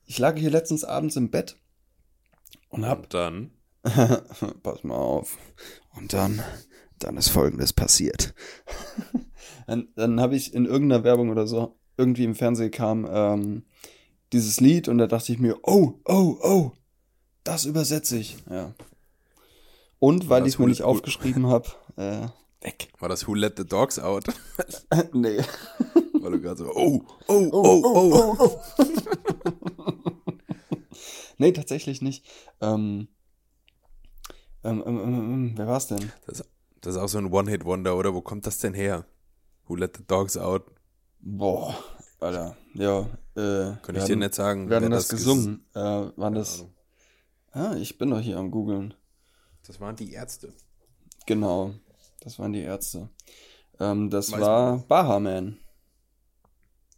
ich 0.06 0.18
lag 0.18 0.36
hier 0.36 0.50
letztens 0.50 0.84
abends 0.84 1.16
im 1.16 1.30
Bett 1.30 1.56
und 2.70 2.86
hab, 2.86 2.98
Und 2.98 3.14
dann. 3.14 3.50
pass 4.62 4.82
mal 4.84 4.94
auf, 4.94 5.36
und 5.96 6.14
dann, 6.14 6.42
dann 6.98 7.18
ist 7.18 7.28
Folgendes 7.28 7.74
passiert. 7.74 8.34
dann 9.66 9.88
dann 9.94 10.20
habe 10.20 10.36
ich 10.36 10.54
in 10.54 10.64
irgendeiner 10.64 11.04
Werbung 11.04 11.28
oder 11.28 11.46
so, 11.46 11.78
irgendwie 11.98 12.24
im 12.24 12.34
Fernsehen 12.34 12.70
kam 12.70 13.06
ähm, 13.08 13.64
dieses 14.32 14.60
Lied 14.60 14.88
und 14.88 14.98
da 14.98 15.06
dachte 15.06 15.32
ich 15.32 15.38
mir, 15.38 15.58
oh, 15.62 16.00
oh, 16.06 16.38
oh, 16.42 16.72
das 17.44 17.66
übersetze 17.66 18.16
ich. 18.16 18.38
Ja. 18.50 18.74
Und 20.04 20.28
weil 20.28 20.40
Das 20.40 20.48
ich 20.48 20.54
es 20.54 20.58
mir 20.58 20.66
nicht 20.66 20.82
aufgeschrieben 20.82 21.46
habe, 21.46 21.68
äh, 21.96 22.28
weg. 22.60 22.88
War 22.98 23.08
das 23.08 23.26
Who 23.26 23.34
Let 23.34 23.56
the 23.56 23.64
Dogs 23.64 23.98
Out? 23.98 24.24
nee. 25.14 25.38
Weil 26.20 26.32
du 26.32 26.40
gerade 26.40 26.58
so, 26.58 26.70
oh, 26.74 27.02
oh, 27.26 27.48
oh, 27.52 28.36
oh. 28.38 28.60
nee, 31.38 31.52
tatsächlich 31.52 32.02
nicht. 32.02 32.26
Ähm, 32.60 33.08
ähm, 34.62 34.82
ähm, 34.86 34.98
ähm, 35.00 35.14
ähm, 35.14 35.52
wer 35.56 35.66
war's 35.66 35.86
denn? 35.86 36.12
Das, 36.26 36.44
das 36.80 36.94
ist 36.94 37.00
auch 37.00 37.08
so 37.08 37.18
ein 37.18 37.32
One-Hit-Wonder, 37.32 37.96
oder? 37.96 38.14
Wo 38.14 38.20
kommt 38.20 38.46
das 38.46 38.58
denn 38.58 38.74
her? 38.74 39.06
Who 39.66 39.76
Let 39.76 39.96
the 39.96 40.04
Dogs 40.06 40.36
Out? 40.36 40.64
Boah, 41.20 41.74
Alter. 42.20 42.56
Ja, 42.74 43.00
äh. 43.36 43.76
Könnte 43.82 43.98
ich 44.00 44.04
dir 44.04 44.16
nicht 44.16 44.34
sagen. 44.34 44.68
Wer 44.68 44.80
das, 44.80 45.08
ges- 45.08 45.12
gesungen. 45.12 45.66
Äh, 45.74 45.80
waren 45.80 46.34
das. 46.34 46.64
Ah, 47.52 47.74
ich 47.76 47.96
bin 47.98 48.10
doch 48.10 48.20
hier 48.20 48.36
am 48.38 48.50
googeln. 48.50 48.94
Das 49.66 49.80
waren 49.80 49.96
die 49.96 50.12
Ärzte. 50.12 50.52
Genau. 51.26 51.74
Das 52.20 52.38
waren 52.38 52.52
die 52.52 52.60
Ärzte. 52.62 53.08
Ähm, 53.80 54.10
das 54.10 54.32
Weiß 54.32 54.40
war 54.40 54.78
Baha 54.78 55.20
Man. 55.20 55.58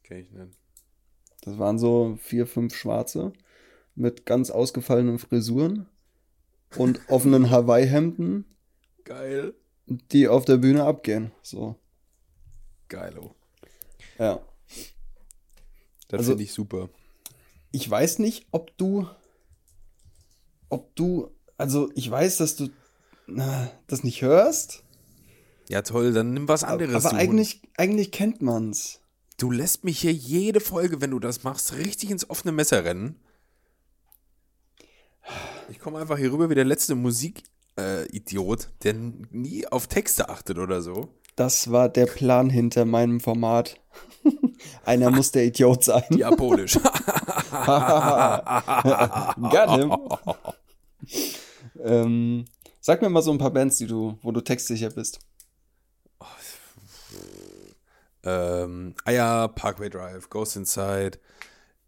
Kenn 0.03 0.19
ich 0.19 0.31
nicht. 0.31 0.57
Das 1.43 1.59
waren 1.59 1.79
so 1.79 2.19
vier, 2.21 2.47
fünf 2.47 2.75
Schwarze. 2.75 3.33
mit 3.95 4.27
ganz 4.27 4.51
ausgefallenen 4.51 5.19
Frisuren 5.19 5.89
und 6.77 7.01
offenen 7.09 7.51
Hawaii-Hemden, 7.51 8.45
Geil. 9.05 9.55
die 9.87 10.29
auf 10.29 10.45
der 10.45 10.59
Bühne 10.59 10.85
abgehen. 10.85 11.33
So, 11.43 11.77
Geilo. 12.89 13.35
ja. 14.19 14.41
Das 16.09 16.19
Also- 16.19 16.33
finde 16.33 16.45
ich 16.45 16.53
super. 16.53 16.91
Ich 17.73 17.89
weiß 17.89 18.19
nicht, 18.19 18.47
ob 18.53 18.77
du, 18.77 19.09
ob 20.69 20.95
du, 20.95 21.31
also 21.59 21.91
ich 21.95 22.11
weiß, 22.11 22.39
dass 22.39 22.57
du 22.57 22.69
na, 23.27 23.71
das 23.89 24.05
nicht 24.05 24.23
hörst, 24.23 24.83
Ja, 25.69 25.83
toll, 25.83 26.13
dann 26.13 26.33
nimm 26.33 26.47
was 26.49 26.63
anderes. 26.65 27.05
aber 27.07 27.15
du. 27.15 27.21
eigentlich, 27.21 27.61
eigentlich 27.77 28.13
kennt 28.13 28.41
man's. 28.43 29.01
Du 29.39 29.51
lässt 29.51 29.85
mich 29.85 29.99
hier 30.01 30.13
jede 30.13 30.61
Folge, 30.61 31.01
wenn 31.01 31.11
du 31.11 31.19
das 31.19 31.43
machst, 31.45 31.75
richtig 31.77 32.11
ins 32.11 32.31
offene 32.31 32.53
Messer 32.53 32.85
rennen. 32.85 33.17
Ich 35.69 35.81
komme 35.81 35.99
einfach 35.99 36.17
hier 36.19 36.33
rüber 36.33 36.49
wie 36.49 36.55
der 36.55 36.65
letzte 36.65 36.95
Musik-Idiot, 36.95 38.63
äh, 38.65 38.67
der 38.85 38.95
nie 38.95 39.67
auf 39.67 39.89
Texte 39.89 40.29
achtet 40.29 40.59
oder 40.59 40.81
so. 40.81 41.09
Das 41.35 41.71
war 41.73 41.89
der 41.89 42.07
Plan 42.07 42.49
hinter 42.49 42.85
meinem 42.85 43.19
Format. 43.21 43.79
Einer 44.85 45.11
muss 45.11 45.33
der 45.33 45.45
Idiot 45.45 45.83
sein. 45.85 46.05
Diabolisch. 46.11 46.75
Got 49.51 49.71
him. 49.79 49.93
Ähm, 51.87 52.45
sag 52.81 53.01
mir 53.01 53.09
mal 53.09 53.23
so 53.23 53.31
ein 53.33 53.39
paar 53.39 53.53
Bands, 53.53 53.79
die 53.79 53.87
du, 53.87 54.19
wo 54.23 54.33
du 54.33 54.41
textsicher 54.41 54.91
bist. 54.91 55.21
ähm, 58.25 58.95
ah 59.05 59.11
ja, 59.11 59.49
Parkway 59.49 59.89
Drive, 59.89 60.29
Ghost 60.29 60.57
Inside, 60.57 61.19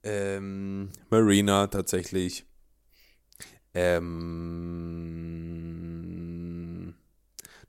ähm, 0.02 0.90
Marina 1.10 1.66
tatsächlich. 1.66 2.46
Ähm, 3.74 4.14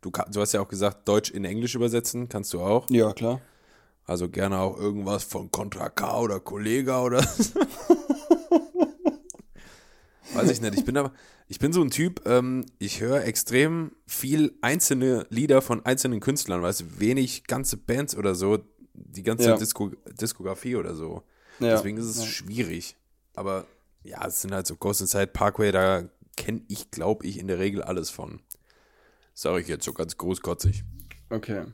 du, 0.02 0.12
du 0.12 0.42
hast 0.42 0.54
ja 0.54 0.62
auch 0.62 0.68
gesagt, 0.68 1.08
Deutsch 1.08 1.32
in 1.32 1.46
Englisch 1.46 1.76
übersetzen, 1.76 2.30
kannst 2.30 2.54
du 2.54 2.62
auch. 2.62 2.90
Ja, 2.90 3.12
klar. 3.14 3.42
Also 4.06 4.30
gerne 4.30 4.60
auch 4.60 4.78
irgendwas 4.78 5.24
von 5.24 5.52
Contra 5.52 5.90
K 5.90 6.20
oder 6.20 6.40
Kollega 6.40 7.02
oder 7.04 7.22
so. 7.22 7.60
Weiß 10.34 10.50
ich 10.50 10.62
nicht. 10.62 10.76
Ich 10.76 10.86
bin 10.86 10.98
aber, 10.98 11.14
ich 11.48 11.60
bin 11.60 11.74
so 11.74 11.82
ein 11.82 11.90
Typ, 11.90 12.26
ähm, 12.26 12.66
ich 12.78 13.02
höre 13.02 13.24
extrem 13.26 13.92
viel 14.06 14.54
einzelne 14.62 15.26
Lieder 15.30 15.62
von 15.62 15.86
einzelnen 15.86 16.20
Künstlern, 16.20 16.62
weißt 16.62 16.82
du, 16.82 17.00
wenig 17.00 17.46
ganze 17.46 17.78
Bands 17.78 18.16
oder 18.16 18.36
so, 18.36 18.60
die 18.94 19.24
ganze 19.24 19.50
Ja. 19.50 19.58
Disko 19.58 19.92
Diskografie 20.20 20.76
oder 20.76 20.96
so. 20.96 21.24
Ja. 21.60 21.76
Deswegen 21.76 21.98
ist 21.98 22.06
es 22.06 22.20
ja. 22.20 22.26
schwierig. 22.26 22.96
Aber 23.34 23.66
ja, 24.04 24.26
es 24.28 24.42
sind 24.42 24.54
halt 24.54 24.68
so 24.68 24.76
Ghost 24.76 25.02
Inside 25.02 25.28
Parkway, 25.28 25.72
da 25.72 26.10
kenne 26.38 26.62
ich, 26.68 26.92
glaube 26.92 27.26
ich, 27.26 27.40
in 27.40 27.48
der 27.48 27.60
Regel 27.60 27.82
alles 27.84 28.10
von. 28.10 28.42
Sage 29.34 29.62
ich 29.62 29.68
jetzt 29.68 29.86
so 29.86 29.94
ganz 29.94 30.18
großkotzig. 30.18 30.84
Okay. 31.30 31.66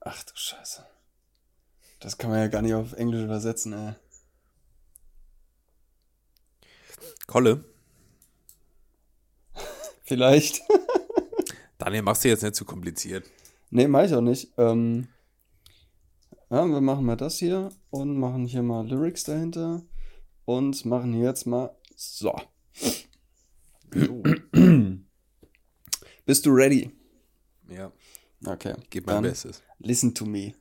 Ach 0.00 0.22
du 0.22 0.32
Scheiße. 0.34 0.84
Das 2.00 2.18
kann 2.18 2.30
man 2.30 2.38
ja 2.40 2.48
gar 2.48 2.62
nicht 2.62 2.74
auf 2.74 2.92
Englisch 2.92 3.22
übersetzen, 3.22 3.72
ey. 3.72 3.94
Kolle, 7.26 7.64
Vielleicht. 10.04 10.60
Daniel, 11.78 12.02
machst 12.02 12.22
du 12.24 12.28
jetzt 12.28 12.42
nicht 12.44 12.54
zu 12.54 12.64
kompliziert. 12.64 13.28
nee, 13.70 13.88
mach 13.88 14.04
ich 14.04 14.14
auch 14.14 14.20
nicht. 14.20 14.52
Ähm, 14.56 15.08
ja, 16.48 16.64
wir 16.64 16.80
machen 16.80 17.04
mal 17.04 17.16
das 17.16 17.38
hier 17.38 17.70
und 17.90 18.16
machen 18.16 18.46
hier 18.46 18.62
mal 18.62 18.86
Lyrics 18.88 19.24
dahinter 19.24 19.82
und 20.44 20.84
machen 20.84 21.12
hier 21.12 21.24
jetzt 21.24 21.44
mal 21.46 21.76
so. 21.96 22.36
Bist 26.24 26.46
du 26.46 26.50
ready? 26.50 26.92
Ja, 27.68 27.90
Okay. 28.46 28.74
gib 28.90 29.06
mein 29.08 29.22
Bestes. 29.22 29.60
Listen 29.80 30.14
to 30.14 30.24
me. 30.24 30.54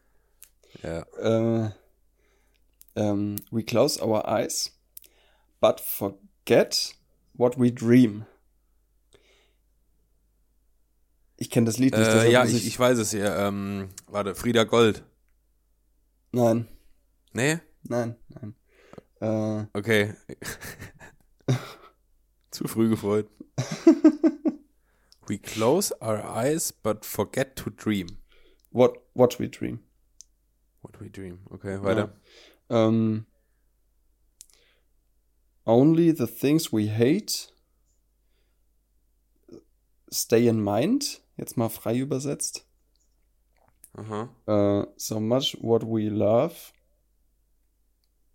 Ja. 0.82 1.02
Äh, 1.20 1.70
ähm, 2.96 3.36
we 3.52 3.62
close 3.64 4.02
our 4.04 4.28
eyes, 4.28 4.72
but 5.62 5.80
forget 6.46 6.94
what 7.34 7.58
we 7.60 7.72
dream. 7.72 8.26
Ich 11.38 11.50
kenne 11.50 11.66
das 11.66 11.78
Lied 11.78 11.98
nicht. 11.98 12.08
Äh, 12.08 12.32
ja, 12.32 12.46
ich, 12.46 12.66
ich 12.68 12.80
weiß 12.80 12.98
es 13.00 13.12
ja. 13.12 13.48
Ähm, 13.48 13.90
warte, 14.08 14.36
Frieda 14.36 14.64
Gold. 14.64 15.04
Nein, 16.32 16.68
Nee? 17.34 17.60
nein, 17.84 18.16
nein. 18.30 18.56
Äh, 19.20 19.66
Okay. 19.78 20.14
Zu 22.52 22.68
früh 22.68 22.90
gefreut. 22.90 23.28
We 25.28 25.40
close 25.40 25.92
our 26.02 26.24
eyes, 26.24 26.72
but 26.72 27.04
forget 27.06 27.56
to 27.58 27.70
dream. 27.72 28.08
what, 28.72 28.98
what 29.14 29.40
we 29.40 29.50
dream. 29.50 29.80
What 30.82 31.02
we 31.02 31.10
dream. 31.10 31.40
Okay, 31.50 31.82
weiter. 31.82 32.14
Ähm, 32.70 33.26
only 35.66 36.12
the 36.12 36.28
things 36.28 36.72
we 36.72 36.88
hate 36.88 37.52
stay 40.10 40.48
in 40.48 40.62
mind. 40.62 41.22
Jetzt 41.38 41.58
mal 41.58 41.70
frei 41.70 41.98
übersetzt. 41.98 42.66
Aha. 43.98 44.30
Uh, 44.48 44.86
so 44.98 45.20
much 45.20 45.58
what 45.62 45.84
we 45.84 46.10
love 46.10 46.74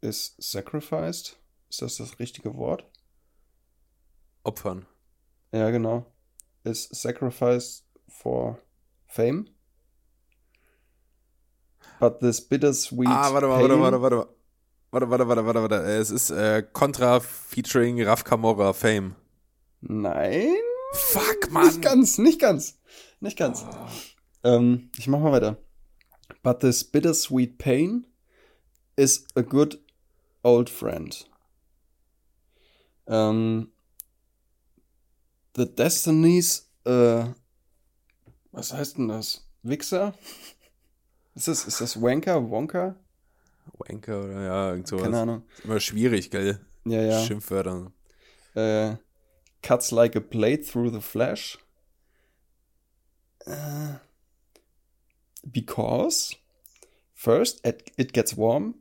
is 0.02 0.34
sacrificed. 0.38 1.36
Ist 1.68 1.82
das 1.82 1.96
das 1.96 2.18
richtige 2.18 2.54
Wort? 2.56 2.84
Opfern. 4.42 4.86
Ja, 5.52 5.70
genau. 5.70 6.06
Is 6.64 6.88
sacrificed 6.92 7.84
for 8.08 8.58
fame. 9.06 9.46
But 11.98 12.20
this 12.20 12.40
bittersweet 12.40 13.08
ah, 13.08 13.32
warte 13.32 13.46
mal, 13.46 13.58
pain, 13.58 13.80
warte, 13.80 14.00
warte, 14.00 14.16
warte. 14.16 14.39
Warte, 14.92 15.08
warte, 15.08 15.28
warte, 15.28 15.46
warte, 15.46 15.62
warte. 15.62 15.76
Es 15.76 16.10
ist 16.10 16.30
äh, 16.30 16.64
Contra 16.72 17.20
featuring 17.20 18.02
Raf 18.02 18.24
Camorra 18.24 18.72
Fame. 18.72 19.14
Nein. 19.80 20.56
Fuck, 20.92 21.52
Mann. 21.52 21.66
Nicht 21.66 21.82
ganz, 21.82 22.18
nicht 22.18 22.40
ganz. 22.40 22.78
Nicht 23.20 23.38
ganz. 23.38 23.64
Ähm, 24.42 24.90
ich 24.96 25.06
mach 25.06 25.20
mal 25.20 25.30
weiter. 25.30 25.58
But 26.42 26.60
this 26.60 26.82
bittersweet 26.82 27.58
pain 27.58 28.06
is 28.96 29.26
a 29.36 29.42
good 29.42 29.78
old 30.42 30.68
friend. 30.68 31.28
Ähm, 33.06 33.70
the 35.56 35.66
Destinies, 35.66 36.68
äh, 36.84 37.26
was 38.50 38.72
heißt 38.72 38.98
denn 38.98 39.08
das? 39.08 39.46
Wichser? 39.62 40.14
Ist 41.34 41.46
das, 41.46 41.64
ist 41.64 41.80
das 41.80 42.00
Wanker? 42.00 42.50
Wonka? 42.50 42.96
Wanker 43.78 44.24
oder 44.24 44.42
ja, 44.42 44.70
irgend 44.70 44.88
sowas. 44.88 45.04
Keine 45.04 45.20
Ahnung. 45.20 45.42
Ist 45.58 45.64
immer 45.64 45.80
schwierig, 45.80 46.30
gell? 46.30 46.60
Ja, 46.84 47.02
ja. 47.02 47.24
Schimpfwörter. 47.24 47.92
Äh, 48.54 48.96
cuts 49.62 49.90
like 49.90 50.16
a 50.16 50.20
blade 50.20 50.62
through 50.62 50.92
the 50.92 51.00
flesh. 51.00 51.58
Äh, 53.46 53.94
because 55.44 56.36
first 57.14 57.64
it, 57.66 57.92
it 57.96 58.12
gets 58.12 58.36
warm 58.36 58.74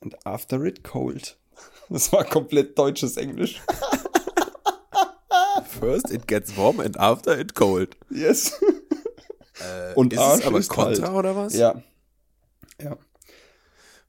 and 0.00 0.14
after 0.26 0.64
it 0.64 0.82
cold. 0.84 1.36
Das 1.88 2.10
war 2.12 2.24
komplett 2.24 2.78
deutsches 2.78 3.16
Englisch. 3.18 3.60
First 5.66 6.10
it 6.10 6.26
gets 6.26 6.56
warm 6.56 6.80
and 6.80 6.98
after 6.98 7.38
it 7.38 7.54
cold. 7.54 7.96
Yes. 8.10 8.52
Äh, 9.60 9.92
Und 9.94 10.12
ist 10.12 10.18
Arsch 10.18 10.40
es 10.40 10.46
aber 10.46 10.58
ist 10.58 10.68
Contra 10.70 11.06
kalt. 11.06 11.16
oder 11.16 11.36
was? 11.36 11.54
Ja. 11.54 11.82
Ja. 12.80 12.96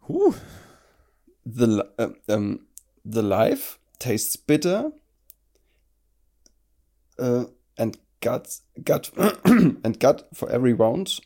Huh. 0.07 0.33
The, 1.45 1.83
äh, 1.97 2.09
ähm, 2.27 2.67
the 3.03 3.21
life 3.21 3.79
tastes 3.99 4.37
bitter 4.37 4.91
uh, 7.19 7.45
and 7.77 7.97
got 8.21 8.47
got 8.83 9.11
and 9.45 9.99
got 9.99 10.25
for 10.33 10.49
every 10.49 10.73
round 10.73 11.19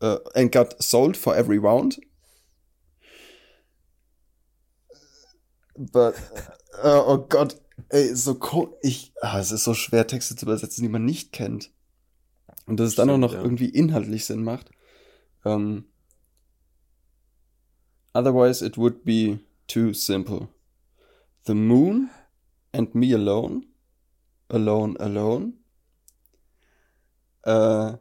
uh, 0.00 0.18
and 0.34 0.50
got 0.50 0.82
sold 0.82 1.16
for 1.16 1.34
every 1.34 1.58
round. 1.58 2.00
But 5.76 6.14
uh, 6.82 7.02
oh 7.06 7.26
Gott, 7.28 7.56
ey, 7.90 8.14
so 8.14 8.38
ich 8.82 9.12
ah, 9.22 9.38
es 9.38 9.52
ist 9.52 9.64
so 9.64 9.74
schwer 9.74 10.06
Texte 10.06 10.36
zu 10.36 10.46
übersetzen, 10.46 10.82
die 10.82 10.88
man 10.88 11.04
nicht 11.04 11.32
kennt. 11.32 11.70
Und 12.66 12.78
dass 12.78 12.88
es 12.88 12.94
dann 12.94 13.10
auch 13.10 13.18
noch 13.18 13.32
ja. 13.32 13.42
irgendwie 13.42 13.68
inhaltlich 13.68 14.24
Sinn 14.24 14.44
macht. 14.44 14.70
Ähm, 15.44 15.86
Otherwise, 18.14 18.62
it 18.62 18.76
would 18.76 19.04
be 19.04 19.38
too 19.66 19.94
simple. 19.94 20.48
The 21.44 21.54
moon 21.54 22.10
and 22.72 22.94
me 22.94 23.12
alone, 23.12 23.66
alone, 24.50 24.96
alone, 25.00 25.54
uh, 27.44 27.96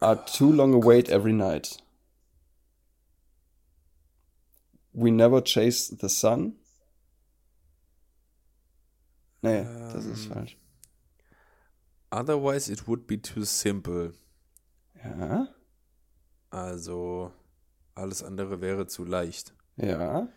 are 0.00 0.16
too 0.26 0.50
long 0.50 0.74
a 0.74 0.78
wait 0.78 1.08
every 1.08 1.32
night. 1.32 1.76
We 4.92 5.10
never 5.10 5.40
chase 5.40 5.88
the 5.88 6.08
sun, 6.08 6.54
Nee, 9.42 9.62
das 9.92 10.06
ist 10.06 10.24
Ähm. 10.26 10.32
falsch. 10.32 10.56
Otherwise 12.10 12.70
it 12.70 12.88
would 12.88 13.06
be 13.06 13.18
too 13.18 13.44
simple. 13.44 14.14
Ja, 15.04 15.48
Also, 16.50 17.30
alles 17.94 18.22
andere 18.22 18.60
wäre 18.60 18.86
zu 18.86 19.04
leicht. 19.04 19.54
ja. 19.76 20.28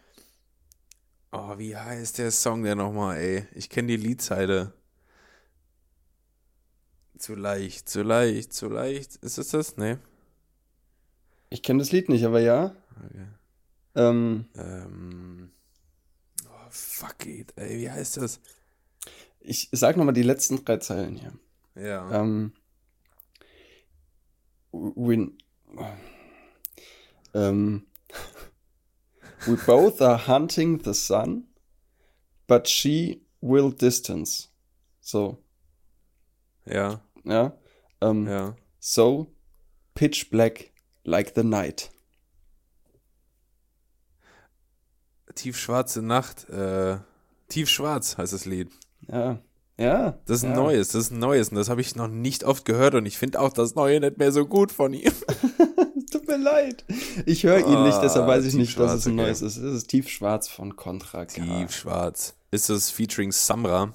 Oh, 1.31 1.57
wie 1.57 1.75
heißt 1.75 2.19
der 2.19 2.31
Song 2.31 2.63
denn 2.63 2.77
nochmal, 2.77 3.17
ey? 3.17 3.47
Ich 3.53 3.69
kenne 3.69 3.89
die 3.89 3.97
Liedzeile. 3.97 4.71
Zu 7.17 7.35
leicht, 7.35 7.89
zu 7.89 8.01
leicht, 8.01 8.53
zu 8.53 8.69
leicht. 8.69 9.17
Ist 9.17 9.37
es 9.37 9.49
das? 9.49 9.75
Nee. 9.75 9.97
Ich 11.49 11.61
kenne 11.63 11.79
das 11.79 11.91
Lied 11.91 12.07
nicht, 12.07 12.23
aber 12.25 12.39
ja. 12.39 12.75
Okay. 13.05 13.27
Ähm, 13.95 14.45
Ähm. 14.55 15.51
Oh, 16.45 16.67
fuck 16.69 17.25
it, 17.25 17.53
ey. 17.57 17.77
Wie 17.79 17.91
heißt 17.91 18.17
das? 18.17 18.39
ich 19.47 19.69
sag 19.71 19.97
nochmal 19.97 20.13
die 20.13 20.23
letzten 20.23 20.63
drei 20.63 20.77
Zeilen 20.77 21.15
hier. 21.15 21.33
Ja. 21.75 22.21
Ähm, 22.21 22.53
we, 24.71 25.31
ähm, 27.37 27.85
we 29.45 29.55
both 29.65 30.01
are 30.01 30.27
hunting 30.27 30.79
the 30.83 30.93
sun, 30.93 31.47
but 32.47 32.67
she 32.67 33.21
will 33.41 33.71
distance. 33.71 34.49
So, 35.01 35.37
Ja, 36.69 37.01
ja. 37.23 37.53
Ähm, 38.01 38.27
ja. 38.27 38.55
So, 38.79 39.27
pitch 39.95 40.29
black 40.29 40.71
like 41.03 41.33
the 41.35 41.43
night. 41.43 41.91
Tiefschwarze 45.35 46.01
Nacht. 46.01 46.49
Äh, 46.49 46.97
Tiefschwarz 47.47 48.17
heißt 48.17 48.33
das 48.33 48.45
Lied. 48.45 48.71
Ja, 49.07 49.39
ja. 49.77 50.19
Das 50.25 50.37
ist 50.37 50.43
ein 50.43 50.51
ja. 50.51 50.57
neues, 50.57 50.89
das 50.89 51.03
ist 51.03 51.11
ein 51.11 51.19
neues. 51.19 51.49
Und 51.49 51.55
das 51.55 51.69
habe 51.69 51.81
ich 51.81 51.95
noch 51.95 52.07
nicht 52.07 52.43
oft 52.43 52.65
gehört. 52.65 52.95
Und 52.95 53.05
ich 53.05 53.17
finde 53.17 53.39
auch 53.39 53.53
das 53.53 53.75
Neue 53.75 53.99
nicht 53.99 54.17
mehr 54.17 54.31
so 54.31 54.45
gut 54.45 54.71
von 54.71 54.93
ihm. 54.93 55.11
Tut 56.11 56.27
mir 56.27 56.37
leid. 56.37 56.85
Ich 57.25 57.43
höre 57.43 57.59
ihn 57.59 57.83
nicht, 57.83 58.01
deshalb 58.01 58.25
Ah, 58.25 58.27
weiß 58.27 58.45
ich 58.45 58.53
nicht, 58.53 58.79
dass 58.79 58.93
es 58.93 59.05
ein 59.07 59.13
okay. 59.13 59.23
neues 59.23 59.41
ist. 59.41 59.57
Es 59.57 59.73
ist 59.73 59.87
tiefschwarz 59.87 60.47
von 60.47 60.75
Contra 60.75 61.25
K. 61.25 61.41
Tiefschwarz. 61.43 62.35
Ist 62.51 62.69
das 62.69 62.89
featuring 62.89 63.31
Samra? 63.31 63.91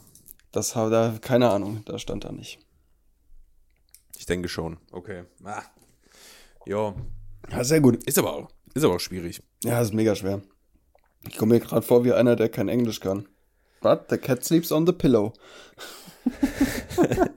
Das 0.51 0.77
habe 0.77 0.91
da 0.91 1.15
keine 1.21 1.51
Ahnung, 1.51 1.83
da 1.87 1.99
stand 1.99 2.25
da 2.25 2.33
nicht. 2.33 2.59
Ich 4.19 4.27
denke 4.27 4.49
schon. 4.49 4.77
Okay. 4.91 5.25
Ah. 5.43 5.63
Ja. 6.67 6.95
Ja, 7.51 7.65
sehr 7.65 7.81
gut. 7.81 8.05
Ist 8.05 8.19
aber 8.19 8.35
auch, 8.35 8.49
ist 8.75 8.85
aber 8.85 8.95
auch 8.97 9.01
schwierig. 9.01 9.43
Ja, 9.65 9.81
ist 9.81 9.95
mega 9.95 10.15
schwer. 10.15 10.43
Ich 11.27 11.37
komme 11.39 11.55
mir 11.55 11.61
gerade 11.61 11.83
vor 11.83 12.05
wie 12.05 12.13
einer, 12.13 12.37
der 12.37 12.49
kein 12.49 12.69
Englisch 12.69 13.01
kann. 13.01 13.27
But 13.81 14.07
the 14.11 14.19
cat 14.19 14.45
sleeps 14.45 14.71
on 14.71 14.87
the 14.87 14.93
pillow. 14.93 15.33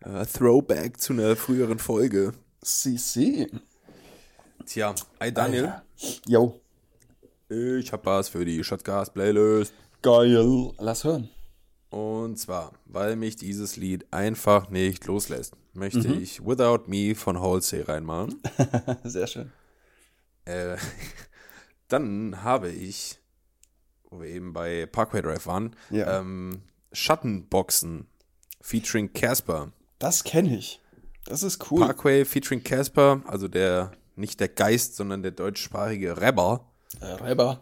Äh, 0.00 0.24
Throwback 0.26 1.00
zu 1.00 1.12
einer 1.12 1.36
früheren 1.36 1.78
Folge. 1.78 2.32
CC. 2.62 3.50
Tja, 4.66 4.94
hi 5.20 5.32
Daniel. 5.32 5.74
Yo. 6.26 6.60
Ich 7.48 7.92
hab 7.92 8.04
was 8.04 8.28
für 8.28 8.44
die 8.44 8.62
Shotcast-Playlist. 8.62 9.72
Geil. 10.02 10.72
Lass 10.78 11.04
hören. 11.04 11.30
Und 11.90 12.38
zwar, 12.38 12.72
weil 12.84 13.16
mich 13.16 13.36
dieses 13.36 13.76
Lied 13.76 14.06
einfach 14.12 14.68
nicht 14.68 15.06
loslässt, 15.06 15.54
möchte 15.72 16.06
ich 16.08 16.44
Without 16.44 16.84
Me 16.86 17.14
von 17.14 17.40
Halsey 17.40 17.80
reinmachen. 17.80 18.42
Sehr 19.04 19.26
schön. 19.26 19.50
Äh, 20.44 20.76
dann 21.88 22.42
habe 22.42 22.68
ich, 22.70 23.18
wo 24.10 24.20
wir 24.20 24.28
eben 24.28 24.52
bei 24.52 24.84
Parkway 24.84 25.22
Drive 25.22 25.46
waren, 25.46 25.74
Ja. 25.90 26.18
ähm, 26.18 26.60
Schattenboxen 26.92 28.06
featuring 28.60 29.12
Casper. 29.14 29.72
Das 29.98 30.24
kenne 30.24 30.56
ich. 30.58 30.80
Das 31.28 31.42
ist 31.42 31.70
cool. 31.70 31.80
Parkway 31.80 32.24
featuring 32.24 32.62
Casper, 32.64 33.20
also 33.26 33.48
der, 33.48 33.92
nicht 34.16 34.40
der 34.40 34.48
Geist, 34.48 34.96
sondern 34.96 35.22
der 35.22 35.32
deutschsprachige 35.32 36.20
Rapper, 36.20 36.64
Äh, 37.00 37.06
Räber. 37.22 37.60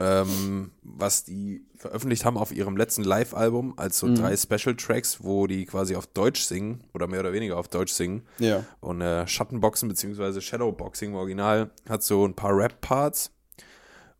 ähm, 0.00 0.72
was 0.82 1.24
die 1.24 1.64
veröffentlicht 1.76 2.24
haben 2.24 2.36
auf 2.36 2.52
ihrem 2.52 2.76
letzten 2.76 3.02
Live-Album, 3.04 3.74
als 3.78 3.98
so 3.98 4.12
drei 4.12 4.36
Special-Tracks, 4.36 5.22
wo 5.22 5.46
die 5.46 5.64
quasi 5.66 5.94
auf 5.96 6.06
Deutsch 6.06 6.42
singen, 6.42 6.84
oder 6.94 7.06
mehr 7.06 7.20
oder 7.20 7.32
weniger 7.32 7.56
auf 7.56 7.68
Deutsch 7.68 7.92
singen. 7.92 8.22
Ja. 8.38 8.64
Und 8.80 9.00
äh, 9.00 9.26
Schattenboxen 9.26 9.88
bzw. 9.88 10.40
Shadowboxing 10.40 11.10
im 11.10 11.16
Original 11.16 11.70
hat 11.88 12.02
so 12.02 12.26
ein 12.26 12.34
paar 12.34 12.56
Rap-Parts. 12.56 13.30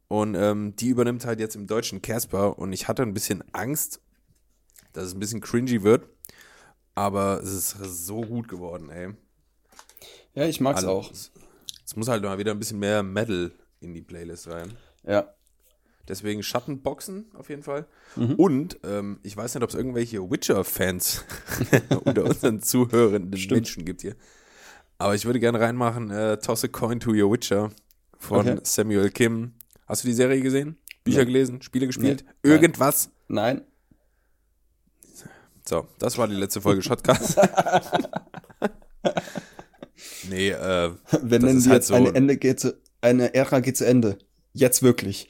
Und 0.08 0.34
ähm, 0.34 0.74
die 0.76 0.88
übernimmt 0.88 1.24
halt 1.26 1.40
jetzt 1.40 1.56
im 1.56 1.66
Deutschen 1.66 2.02
Casper. 2.02 2.58
Und 2.58 2.72
ich 2.72 2.86
hatte 2.88 3.02
ein 3.02 3.14
bisschen 3.14 3.42
Angst, 3.52 4.00
dass 4.92 5.04
es 5.04 5.14
ein 5.14 5.20
bisschen 5.20 5.40
cringy 5.40 5.82
wird. 5.82 6.06
Aber 6.94 7.40
es 7.42 7.50
ist 7.52 8.06
so 8.06 8.20
gut 8.20 8.48
geworden, 8.48 8.90
ey. 8.90 9.10
Ja, 10.34 10.46
ich 10.46 10.60
mag's 10.60 10.78
Also, 10.78 10.90
auch. 10.90 11.10
Es, 11.10 11.30
es 11.84 11.96
muss 11.96 12.08
halt 12.08 12.22
mal 12.22 12.38
wieder 12.38 12.52
ein 12.52 12.58
bisschen 12.58 12.78
mehr 12.78 13.02
Metal 13.02 13.52
in 13.80 13.94
die 13.94 14.02
Playlist 14.02 14.48
rein. 14.48 14.72
Ja. 15.06 15.32
Deswegen 16.08 16.42
Schattenboxen 16.42 17.30
auf 17.34 17.48
jeden 17.48 17.62
Fall. 17.62 17.86
Mhm. 18.16 18.34
Und 18.34 18.78
ähm, 18.82 19.20
ich 19.22 19.36
weiß 19.36 19.54
nicht, 19.54 19.62
ob 19.62 19.70
es 19.70 19.76
irgendwelche 19.76 20.18
Witcher-Fans 20.30 21.24
unter 22.04 22.24
unseren 22.24 22.60
zuhörenden 22.60 23.40
Menschen 23.50 23.84
gibt 23.84 24.02
hier. 24.02 24.16
Aber 24.98 25.14
ich 25.14 25.24
würde 25.24 25.40
gerne 25.40 25.60
reinmachen, 25.60 26.10
äh, 26.10 26.38
Toss 26.38 26.64
a 26.64 26.68
Coin 26.68 26.98
to 27.00 27.10
Your 27.12 27.32
Witcher 27.32 27.70
von 28.18 28.40
Okay. 28.48 28.60
Samuel 28.64 29.10
Kim. 29.10 29.54
Hast 29.86 30.02
du 30.04 30.08
die 30.08 30.14
Serie 30.14 30.40
gesehen? 30.40 30.76
Bücher 31.04 31.20
Nee. 31.20 31.26
gelesen? 31.26 31.62
Spiele 31.62 31.86
gespielt? 31.86 32.24
Nee. 32.42 32.50
Irgendwas? 32.50 33.10
Nein. 33.28 33.62
So, 35.68 35.86
das 35.98 36.18
war 36.18 36.26
die 36.28 36.34
letzte 36.34 36.60
Folge 36.60 36.82
Shotcast. 36.82 37.38
nee, 40.28 40.50
äh, 40.50 40.54
Wir 41.22 41.38
Das 41.38 41.42
nennen 41.42 41.58
ist 41.58 41.64
sie 41.64 41.70
halt 41.70 41.78
jetzt 41.82 41.88
so- 41.88 41.94
eine 41.94 42.14
Ende 42.14 42.36
geht 42.36 42.60
zu, 42.60 42.74
eine 43.00 43.34
Ära 43.34 43.60
geht 43.60 43.76
zu 43.76 43.86
Ende. 43.86 44.18
Jetzt 44.52 44.82
wirklich. 44.82 45.28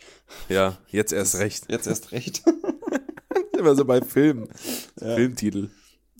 ja, 0.48 0.78
jetzt 0.88 1.12
erst 1.12 1.36
recht. 1.38 1.70
Jetzt 1.70 1.86
erst 1.86 2.12
recht. 2.12 2.42
Immer 3.58 3.74
so 3.76 3.84
bei 3.84 4.00
Filmen. 4.00 4.48
Filmtitel. 4.98 5.70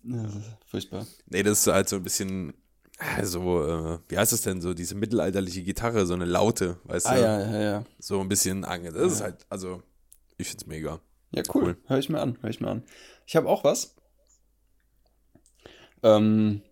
ja, 0.04 0.28
furchtbar. 0.66 1.06
Nee, 1.28 1.42
das 1.42 1.60
ist 1.60 1.72
halt 1.72 1.88
so 1.88 1.96
ein 1.96 2.02
bisschen, 2.04 2.52
äh, 3.18 3.24
so, 3.24 3.66
äh, 3.66 3.98
wie 4.08 4.16
heißt 4.18 4.32
es 4.32 4.42
denn, 4.42 4.60
so 4.60 4.74
diese 4.74 4.94
mittelalterliche 4.94 5.62
Gitarre, 5.64 6.06
so 6.06 6.14
eine 6.14 6.24
Laute, 6.26 6.76
weißt 6.84 7.06
Ah 7.08 7.14
du? 7.16 7.20
ja, 7.22 7.40
ja, 7.50 7.60
ja. 7.62 7.84
So 7.98 8.20
ein 8.20 8.28
bisschen 8.28 8.64
Ange. 8.64 8.92
Das 8.92 9.12
ist 9.12 9.20
halt, 9.22 9.44
also, 9.48 9.82
ich 10.36 10.46
find's 10.48 10.66
mega. 10.66 11.00
Ja, 11.34 11.42
cool. 11.54 11.62
Cool. 11.64 11.76
Hör 11.86 11.98
ich 11.98 12.08
mir 12.08 12.20
an, 12.20 12.38
hör 12.42 12.50
ich 12.50 12.60
mir 12.60 12.68
an. 12.68 12.84
Ich 13.26 13.34
habe 13.34 13.48
auch 13.48 13.64
was. 13.64 13.96
Ähm, 16.02 16.62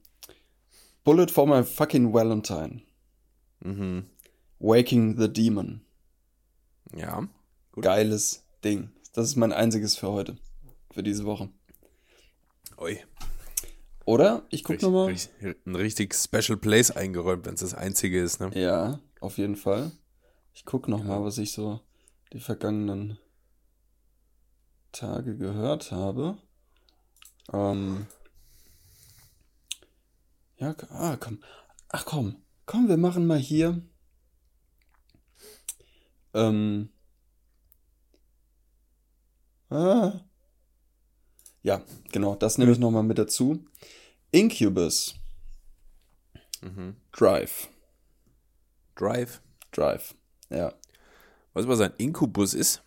Bullet 1.04 1.28
for 1.28 1.46
my 1.46 1.62
fucking 1.62 2.12
Valentine. 2.12 2.82
Mhm. 3.60 4.06
Waking 4.58 5.18
the 5.18 5.32
Demon. 5.32 5.82
Ja. 6.94 7.28
Gut. 7.72 7.84
Geiles 7.84 8.44
Ding. 8.64 8.90
Das 9.12 9.26
ist 9.26 9.36
mein 9.36 9.52
einziges 9.52 9.96
für 9.96 10.10
heute. 10.10 10.36
Für 10.92 11.02
diese 11.02 11.24
Woche. 11.24 11.48
Ui. 12.78 12.98
Oder? 14.04 14.42
Ich 14.50 14.64
guck 14.64 14.82
nochmal. 14.82 15.14
ein 15.42 15.74
richtig 15.76 16.14
Special 16.14 16.56
Place 16.56 16.90
eingeräumt, 16.90 17.46
wenn 17.46 17.54
es 17.54 17.60
das 17.60 17.74
einzige 17.74 18.20
ist, 18.20 18.40
ne? 18.40 18.50
Ja, 18.54 18.98
auf 19.20 19.38
jeden 19.38 19.56
Fall. 19.56 19.92
Ich 20.52 20.64
guck 20.64 20.88
noch 20.88 21.04
mal, 21.04 21.22
was 21.22 21.38
ich 21.38 21.52
so 21.52 21.80
die 22.32 22.40
vergangenen 22.40 23.18
Tage 24.92 25.36
gehört 25.36 25.92
habe. 25.92 26.38
Ähm, 27.52 28.06
ja, 30.60 30.74
ah, 30.90 31.16
komm. 31.18 31.42
Ach 31.88 32.04
komm, 32.04 32.36
komm, 32.66 32.88
wir 32.88 32.96
machen 32.96 33.26
mal 33.26 33.38
hier. 33.38 33.82
Ähm, 36.32 36.90
ah, 39.70 40.20
ja, 41.62 41.82
genau, 42.12 42.36
das 42.36 42.56
nehme 42.56 42.72
ich 42.72 42.78
noch 42.78 42.90
mal 42.90 43.02
mit 43.02 43.18
dazu. 43.18 43.64
Incubus, 44.30 45.14
Mhm. 46.62 46.96
Drive, 47.12 47.68
Drive. 48.94 49.40
Drive, 49.72 50.14
ja. 50.50 50.74
Weißt 51.54 51.66
du, 51.66 51.68
was 51.68 51.80
ein 51.80 51.94
Inkubus 51.96 52.54
ist? 52.54 52.82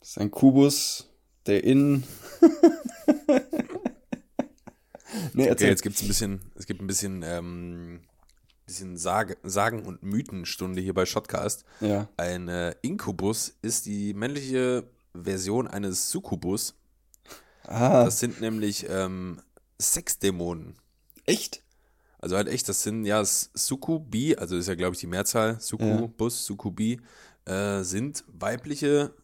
Das 0.00 0.10
ist 0.10 0.18
ein 0.18 0.30
Kubus, 0.30 1.08
der 1.46 1.62
in. 1.64 2.04
nee, 5.40 5.44
Okay, 5.44 5.50
erzähl. 5.52 5.68
jetzt 5.68 5.82
gibt's 5.82 6.02
ein 6.02 6.08
bisschen, 6.08 6.40
es 6.54 6.66
gibt 6.66 6.80
ein 6.80 6.86
bisschen, 6.86 7.22
ähm, 7.24 8.00
bisschen 8.66 8.96
Sage, 8.96 9.36
Sagen- 9.42 9.84
und 9.84 10.02
Mythenstunde 10.02 10.80
hier 10.80 10.94
bei 10.94 11.04
Shotcast. 11.06 11.64
Ja. 11.80 12.08
Ein 12.16 12.48
äh, 12.48 12.74
Inkubus 12.82 13.54
ist 13.62 13.86
die 13.86 14.14
männliche 14.14 14.84
Version 15.14 15.66
eines 15.66 16.10
Succubus. 16.10 16.74
Ah, 17.64 18.04
Das 18.04 18.20
sind 18.20 18.40
nämlich 18.40 18.86
ähm, 18.88 19.40
Sexdämonen. 19.80 20.74
echt? 21.26 21.62
Also 22.18 22.36
halt 22.36 22.48
echt, 22.48 22.68
das 22.68 22.82
sind 22.82 23.06
ja 23.06 23.20
S- 23.22 23.50
Succubi, 23.54 24.36
also 24.36 24.56
ist 24.56 24.68
ja 24.68 24.74
glaube 24.74 24.94
ich 24.94 25.00
die 25.00 25.06
Mehrzahl, 25.06 25.58
Succubus, 25.60 26.44
Succubi, 26.44 27.00
äh, 27.46 27.82
sind 27.82 28.24
weibliche 28.28 29.14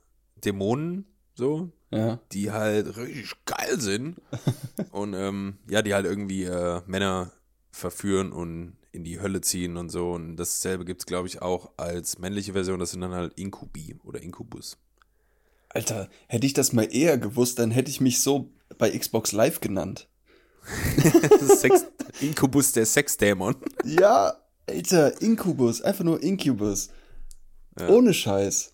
Dämonen, 0.45 1.05
so, 1.35 1.71
Ja. 1.91 2.19
die 2.33 2.51
halt 2.51 2.97
richtig 2.97 3.33
geil 3.45 3.81
sind. 3.81 4.21
und 4.91 5.15
ähm, 5.15 5.59
ja, 5.69 5.83
die 5.83 5.95
halt 5.95 6.07
irgendwie 6.07 6.45
äh, 6.45 6.81
Männer 6.87 7.31
verführen 7.71 8.33
und 8.33 8.77
in 8.93 9.05
die 9.05 9.21
Hölle 9.21 9.41
ziehen 9.43 9.77
und 9.77 9.91
so. 9.91 10.13
Und 10.13 10.37
dasselbe 10.37 10.85
gibt 10.85 11.03
es, 11.03 11.07
glaube 11.07 11.29
ich, 11.29 11.43
auch 11.43 11.71
als 11.77 12.19
männliche 12.19 12.55
Version. 12.55 12.81
Das 12.81 12.91
sind 12.91 13.03
dann 13.03 13.13
halt 13.13 13.35
Inkubi 13.39 13.97
oder 14.05 14.23
Inkubus. 14.23 14.79
Alter, 15.69 16.09
hätte 16.27 16.47
ich 16.47 16.55
das 16.55 16.73
mal 16.73 16.89
eher 16.91 17.19
gewusst, 17.19 17.59
dann 17.59 17.71
hätte 17.71 17.91
ich 17.91 18.01
mich 18.01 18.23
so 18.23 18.51
bei 18.79 18.91
Xbox 18.97 19.33
Live 19.33 19.61
genannt. 19.61 20.09
Sex 21.41 21.87
Inkubus, 22.21 22.73
der 22.73 22.87
Sexdämon. 22.87 23.55
Ja, 23.85 24.35
Alter, 24.69 25.21
Incubus, 25.21 25.81
einfach 25.83 26.03
nur 26.03 26.21
Incubus. 26.23 26.89
Ja. 27.79 27.89
Ohne 27.89 28.13
Scheiß. 28.15 28.73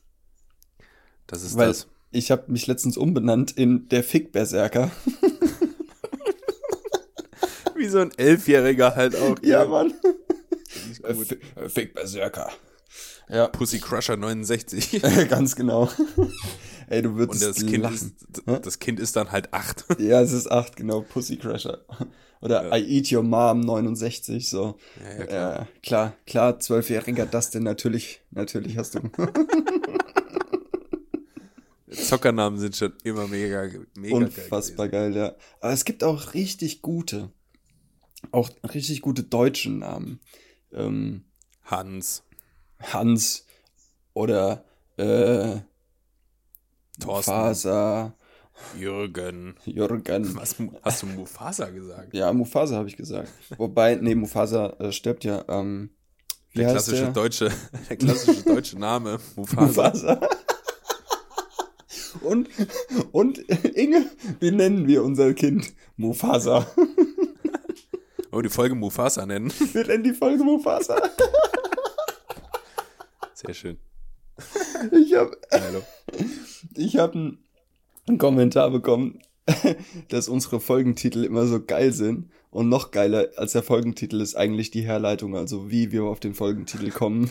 Das 1.26 1.42
ist 1.42 1.56
Weil 1.56 1.68
das. 1.68 1.86
Ich 2.12 2.30
habe 2.30 2.50
mich 2.52 2.66
letztens 2.66 2.96
umbenannt 2.96 3.52
in 3.52 3.88
der 3.88 4.04
Fick-Berserker. 4.04 4.90
Wie 7.74 7.88
so 7.88 7.98
ein 7.98 8.10
Elfjähriger 8.16 8.94
halt 8.94 9.16
auch. 9.16 9.36
Ja, 9.42 9.64
Mann. 9.64 9.92
Äh, 11.02 11.12
äh, 11.12 11.68
Fick-Berserker. 11.68 12.50
Ja, 13.28 13.48
Pussy 13.48 13.78
Crusher 13.78 14.16
69. 14.16 15.00
ganz 15.28 15.56
genau. 15.56 15.88
Ey, 16.88 17.02
du 17.02 17.16
würdest 17.16 17.42
Und 17.42 17.48
das 17.56 17.66
kind, 17.66 17.82
lachen. 17.84 17.94
ist, 17.94 18.66
das 18.66 18.78
Kind 18.78 19.00
ist 19.00 19.16
dann 19.16 19.32
halt 19.32 19.52
acht. 19.54 19.84
Ja, 19.98 20.20
es 20.20 20.32
ist 20.32 20.50
8, 20.50 20.76
genau, 20.76 21.00
Pussy 21.00 21.36
Crusher. 21.38 21.84
Oder 22.42 22.68
Ja. 22.68 22.76
I 22.76 22.98
Eat 22.98 23.10
Your 23.12 23.22
Mom 23.22 23.60
69, 23.60 24.48
so. 24.50 24.76
Ja, 25.00 25.08
ja, 25.18 25.24
klar. 25.24 25.54
Ja, 25.58 25.68
klar, 25.82 26.14
klar, 26.26 26.60
zwölfjähriger 26.60 27.24
Dustin, 27.26 27.62
natürlich, 27.62 28.20
natürlich 28.32 28.76
hast 28.76 28.96
du. 28.96 29.00
Zockernamen 31.92 32.58
sind 32.58 32.76
schon 32.76 32.92
immer 33.04 33.26
mega, 33.28 33.68
mega 33.94 34.16
Unfassbar 34.16 34.88
geil. 34.88 35.12
geil, 35.12 35.16
ja. 35.16 35.34
Aber 35.60 35.72
es 35.72 35.84
gibt 35.84 36.02
auch 36.04 36.34
richtig 36.34 36.82
gute, 36.82 37.30
auch 38.30 38.50
richtig 38.74 39.00
gute 39.02 39.22
deutsche 39.22 39.70
Namen. 39.70 40.20
Ähm. 40.72 41.24
Hans, 41.64 42.24
Hans 42.80 43.46
oder 44.14 44.64
äh, 44.96 45.60
Thorsten, 47.00 47.30
Mufasa, 47.32 48.14
Jürgen. 48.78 49.54
Jürgen. 49.64 50.36
Was, 50.36 50.56
hast 50.82 51.02
du 51.02 51.06
Mufasa 51.06 51.70
gesagt? 51.70 52.14
Ja, 52.14 52.32
Mufasa 52.32 52.76
habe 52.76 52.88
ich 52.88 52.96
gesagt. 52.96 53.30
Wobei, 53.56 53.94
nee, 53.94 54.14
Mufasa 54.14 54.70
äh, 54.80 54.92
stirbt 54.92 55.24
ja. 55.24 55.44
Ähm, 55.48 55.90
Der 56.54 56.70
klassische 56.70 57.04
der? 57.04 57.12
deutsche, 57.12 57.50
der 57.88 57.96
klassische 57.96 58.42
deutsche 58.42 58.78
Name, 58.78 59.18
Mufasa. 59.36 59.66
Mufasa. 59.66 60.20
Und, 62.20 62.48
und 63.12 63.38
Inge, 63.74 64.06
wie 64.40 64.50
nennen 64.50 64.86
wir 64.86 65.02
unser 65.02 65.32
Kind? 65.34 65.72
Mufasa. 65.96 66.66
Oh, 68.30 68.40
die 68.40 68.48
Folge 68.48 68.74
Mufasa 68.74 69.26
nennen. 69.26 69.52
Wir 69.72 69.86
nennen 69.86 70.04
die 70.04 70.14
Folge 70.14 70.42
Mufasa. 70.42 70.96
Sehr 73.34 73.54
schön. 73.54 73.78
Ich 74.90 75.14
habe 75.14 75.36
ich 76.74 76.96
hab 76.96 77.14
einen 77.14 77.42
einen 78.06 78.18
Kommentar 78.18 78.70
bekommen, 78.70 79.20
dass 80.08 80.28
unsere 80.28 80.60
Folgentitel 80.60 81.24
immer 81.24 81.46
so 81.46 81.62
geil 81.64 81.92
sind. 81.92 82.30
Und 82.50 82.68
noch 82.68 82.90
geiler 82.90 83.28
als 83.36 83.52
der 83.52 83.62
Folgentitel 83.62 84.20
ist 84.20 84.34
eigentlich 84.34 84.70
die 84.70 84.82
Herleitung, 84.82 85.36
also 85.36 85.70
wie 85.70 85.90
wir 85.90 86.04
auf 86.04 86.20
den 86.20 86.34
Folgentitel 86.34 86.90
kommen. 86.90 87.30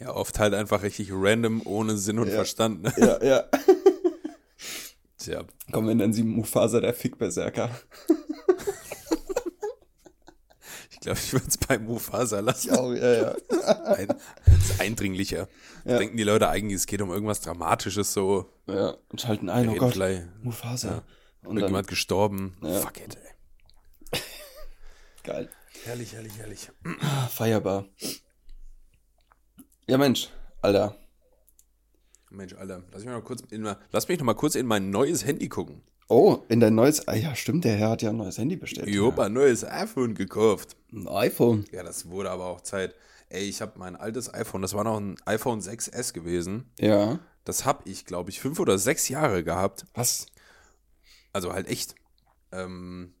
Ja, 0.00 0.14
oft 0.14 0.38
halt 0.38 0.54
einfach 0.54 0.82
richtig 0.82 1.10
random, 1.12 1.62
ohne 1.64 1.96
Sinn 1.96 2.18
und 2.18 2.28
Ja. 2.28 2.34
Verstand. 2.34 2.82
Ne? 2.82 2.92
ja, 2.98 3.24
ja. 3.24 3.44
Tja, 5.18 5.44
Komm, 5.72 5.88
wir 5.88 5.94
nennen 5.94 6.12
sie 6.12 6.22
Mufasa 6.22 6.80
der 6.80 6.94
Fickberserker. 6.94 7.70
ich 10.90 11.00
glaube, 11.00 11.18
ich 11.18 11.32
würde 11.32 11.46
es 11.48 11.58
bei 11.58 11.78
Mufasa 11.78 12.38
lassen. 12.40 12.76
Oh, 12.76 12.92
ja, 12.92 13.12
ja. 13.12 13.34
Ein, 13.84 14.08
das 14.46 14.70
ist 14.70 14.80
eindringlicher. 14.80 15.48
Ja. 15.84 15.98
Denken 15.98 16.16
die 16.16 16.22
Leute 16.22 16.48
eigentlich, 16.48 16.76
es 16.76 16.86
geht 16.86 17.02
um 17.02 17.10
irgendwas 17.10 17.40
Dramatisches, 17.40 18.12
so. 18.12 18.52
Ja, 18.68 18.96
und 19.08 19.20
schalten 19.20 19.48
ein, 19.48 19.68
oh 19.68 19.74
Gott, 19.74 19.94
gleich, 19.94 20.20
Mufasa. 20.42 20.88
Und 21.42 21.56
dann, 21.56 21.56
irgendjemand 21.56 21.88
gestorben. 21.88 22.56
Ja. 22.62 22.78
Fuck 22.80 22.98
it, 22.98 23.18
ey. 24.12 24.20
geil. 25.24 25.48
Herrlich, 25.84 26.12
herrlich, 26.12 26.38
herrlich. 26.38 26.70
Ah, 27.00 27.26
Feierbar. 27.28 27.86
Ja, 29.88 29.98
Mensch, 29.98 30.28
Alter. 30.62 30.96
Mensch, 32.30 32.54
Alter, 32.54 32.82
lass 32.92 33.04
mich, 33.04 33.10
mal 33.12 33.22
kurz 33.22 33.42
in, 33.50 33.62
mein- 33.62 33.76
lass 33.90 34.06
mich 34.08 34.18
noch 34.18 34.26
mal 34.26 34.34
kurz 34.34 34.54
in 34.54 34.66
mein 34.66 34.90
neues 34.90 35.24
Handy 35.24 35.48
gucken. 35.48 35.82
Oh, 36.10 36.38
in 36.48 36.60
dein 36.60 36.74
neues, 36.74 37.06
ah 37.08 37.14
ja, 37.14 37.34
stimmt, 37.34 37.64
der 37.64 37.76
Herr 37.76 37.90
hat 37.90 38.02
ja 38.02 38.10
ein 38.10 38.16
neues 38.16 38.38
Handy 38.38 38.56
bestellt. 38.56 38.88
Ich 38.88 39.00
hab 39.02 39.18
ein 39.18 39.32
neues 39.32 39.64
iPhone 39.64 40.14
gekauft. 40.14 40.76
Ein 40.92 41.06
iPhone. 41.08 41.64
Ja, 41.72 41.82
das 41.82 42.08
wurde 42.08 42.30
aber 42.30 42.46
auch 42.46 42.60
Zeit. 42.62 42.94
Ey, 43.30 43.44
ich 43.44 43.60
habe 43.60 43.78
mein 43.78 43.94
altes 43.96 44.32
iPhone, 44.32 44.62
das 44.62 44.72
war 44.74 44.84
noch 44.84 44.98
ein 44.98 45.16
iPhone 45.26 45.60
6S 45.60 46.12
gewesen. 46.14 46.70
Ja. 46.78 47.18
Das 47.44 47.64
habe 47.66 47.88
ich, 47.88 48.04
glaube 48.06 48.30
ich, 48.30 48.40
fünf 48.40 48.58
oder 48.58 48.78
sechs 48.78 49.08
Jahre 49.08 49.44
gehabt. 49.44 49.86
Was? 49.94 50.26
Also 51.32 51.52
halt 51.52 51.66
echt. 51.68 51.94
Ähm, 52.52 53.14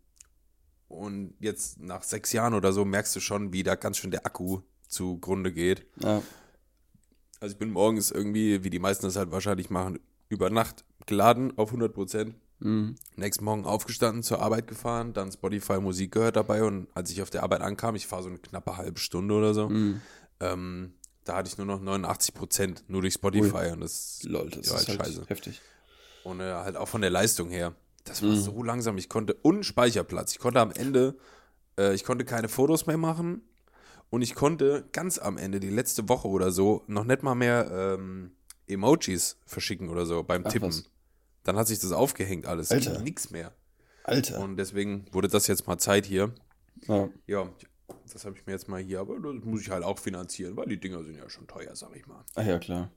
und 0.88 1.34
jetzt 1.40 1.78
nach 1.80 2.02
sechs 2.02 2.32
Jahren 2.32 2.54
oder 2.54 2.72
so 2.72 2.86
merkst 2.86 3.14
du 3.16 3.20
schon, 3.20 3.52
wie 3.52 3.62
da 3.62 3.74
ganz 3.74 3.98
schön 3.98 4.10
der 4.10 4.24
Akku 4.24 4.60
zugrunde 4.86 5.52
geht. 5.52 5.84
Ja. 6.02 6.22
Also 7.40 7.52
ich 7.52 7.58
bin 7.58 7.70
morgens 7.70 8.10
irgendwie, 8.10 8.64
wie 8.64 8.70
die 8.70 8.78
meisten 8.78 9.06
das 9.06 9.16
halt 9.16 9.30
wahrscheinlich 9.30 9.70
machen, 9.70 9.98
über 10.28 10.50
Nacht 10.50 10.84
geladen 11.06 11.56
auf 11.56 11.70
100 11.70 11.92
Prozent. 11.94 12.34
Mhm. 12.60 12.96
Nächsten 13.16 13.44
Morgen 13.44 13.64
aufgestanden, 13.64 14.22
zur 14.22 14.42
Arbeit 14.42 14.66
gefahren, 14.66 15.12
dann 15.12 15.30
Spotify 15.30 15.78
Musik 15.80 16.12
gehört 16.12 16.36
dabei 16.36 16.64
und 16.64 16.88
als 16.94 17.10
ich 17.10 17.22
auf 17.22 17.30
der 17.30 17.42
Arbeit 17.44 17.60
ankam, 17.60 17.94
ich 17.94 18.06
fahre 18.06 18.22
so 18.24 18.28
eine 18.28 18.38
knappe 18.38 18.76
halbe 18.76 18.98
Stunde 18.98 19.34
oder 19.34 19.54
so, 19.54 19.68
Mhm. 19.68 20.00
ähm, 20.40 20.92
da 21.24 21.36
hatte 21.36 21.48
ich 21.48 21.58
nur 21.58 21.66
noch 21.66 21.80
89 21.80 22.34
Prozent, 22.34 22.84
nur 22.88 23.02
durch 23.02 23.14
Spotify 23.14 23.70
und 23.72 23.80
das 23.80 24.20
Lol, 24.24 24.48
das 24.50 24.66
ja, 24.66 24.72
ist 24.74 24.88
halt 24.88 24.98
halt 24.98 25.06
scheiße. 25.08 25.24
heftig. 25.28 25.62
Und 26.24 26.40
äh, 26.40 26.52
halt 26.52 26.76
auch 26.76 26.88
von 26.88 27.00
der 27.00 27.10
Leistung 27.10 27.50
her. 27.50 27.74
Das 28.04 28.22
Mhm. 28.22 28.28
war 28.28 28.36
so 28.36 28.62
langsam, 28.62 28.98
ich 28.98 29.08
konnte, 29.08 29.34
und 29.34 29.64
Speicherplatz, 29.64 30.32
ich 30.32 30.38
konnte 30.38 30.60
am 30.60 30.72
Ende, 30.72 31.16
äh, 31.78 31.94
ich 31.94 32.02
konnte 32.04 32.24
keine 32.24 32.48
Fotos 32.48 32.86
mehr 32.86 32.96
machen 32.98 33.42
und 34.10 34.22
ich 34.22 34.34
konnte 34.34 34.88
ganz 34.92 35.18
am 35.18 35.36
Ende, 35.38 35.60
die 35.60 35.70
letzte 35.70 36.08
Woche 36.08 36.28
oder 36.28 36.50
so, 36.50 36.84
noch 36.86 37.04
nicht 37.04 37.22
mal 37.22 37.34
mehr 37.34 37.70
ähm, 37.70 38.32
Emojis 38.66 39.38
verschicken 39.46 39.88
oder 39.88 40.06
so 40.06 40.22
beim 40.22 40.44
Ach, 40.46 40.52
Tippen. 40.52 40.68
was. 40.68 40.84
Dann 41.44 41.56
hat 41.56 41.66
sich 41.66 41.78
das 41.78 41.92
aufgehängt 41.92 42.46
alles. 42.46 42.70
Alter. 42.70 43.00
Nix 43.00 43.30
mehr. 43.30 43.54
Alter. 44.04 44.40
Und 44.40 44.56
deswegen 44.56 45.06
wurde 45.12 45.28
das 45.28 45.46
jetzt 45.46 45.66
mal 45.66 45.78
Zeit 45.78 46.06
hier. 46.06 46.34
Ja. 46.86 47.08
Ja, 47.26 47.50
das 48.12 48.24
habe 48.24 48.36
ich 48.36 48.46
mir 48.46 48.52
jetzt 48.52 48.68
mal 48.68 48.80
hier, 48.80 49.00
aber 49.00 49.18
das 49.18 49.44
muss 49.44 49.62
ich 49.62 49.70
halt 49.70 49.84
auch 49.84 49.98
finanzieren, 49.98 50.56
weil 50.56 50.66
die 50.66 50.78
Dinger 50.80 51.02
sind 51.04 51.16
ja 51.16 51.28
schon 51.28 51.46
teuer, 51.46 51.74
sag 51.74 51.94
ich 51.96 52.06
mal. 52.06 52.24
Ah 52.34 52.42
ja, 52.42 52.58
klar. 52.58 52.90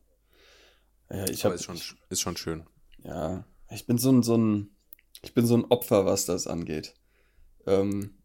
Ja, 1.10 1.26
ich 1.28 1.44
Aber 1.46 1.54
hab, 1.54 1.60
ist 1.60 1.66
schon, 1.66 1.98
ist 2.10 2.22
schon 2.22 2.38
schön. 2.38 2.64
ja, 3.04 3.46
ich 3.70 3.86
bin 3.86 3.98
so 3.98 4.12
ein, 4.12 4.24
so 4.24 4.38
ein, 4.38 4.70
ich 5.22 5.34
bin 5.34 5.46
so 5.46 5.56
ein 5.56 5.66
Opfer, 5.66 6.06
was 6.06 6.26
das 6.26 6.48
angeht. 6.48 6.94
Ähm, 7.66 8.16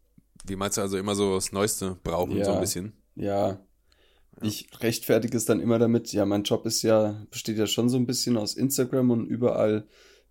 Wie 0.47 0.55
meinst 0.55 0.77
du 0.77 0.81
also 0.81 0.97
immer 0.97 1.15
so 1.15 1.35
das 1.35 1.51
Neueste 1.51 1.97
brauchen, 2.03 2.37
Ja. 2.37 2.45
so 2.45 2.51
ein 2.53 2.61
bisschen? 2.61 2.93
ja, 3.15 3.59
ich 4.41 4.69
rechtfertige 4.81 5.35
es 5.35 5.45
dann 5.45 5.59
immer 5.59 5.79
damit, 5.79 6.13
ja, 6.13 6.23
mein 6.25 6.43
Job 6.43 6.65
ist 6.67 6.83
ja, 6.83 7.25
besteht 7.31 7.57
ja 7.57 7.65
schon 7.65 7.89
so 7.89 7.97
ein 7.97 8.05
bisschen 8.05 8.37
aus 8.37 8.53
Instagram 8.55 9.09
und 9.09 9.25
überall 9.25 9.87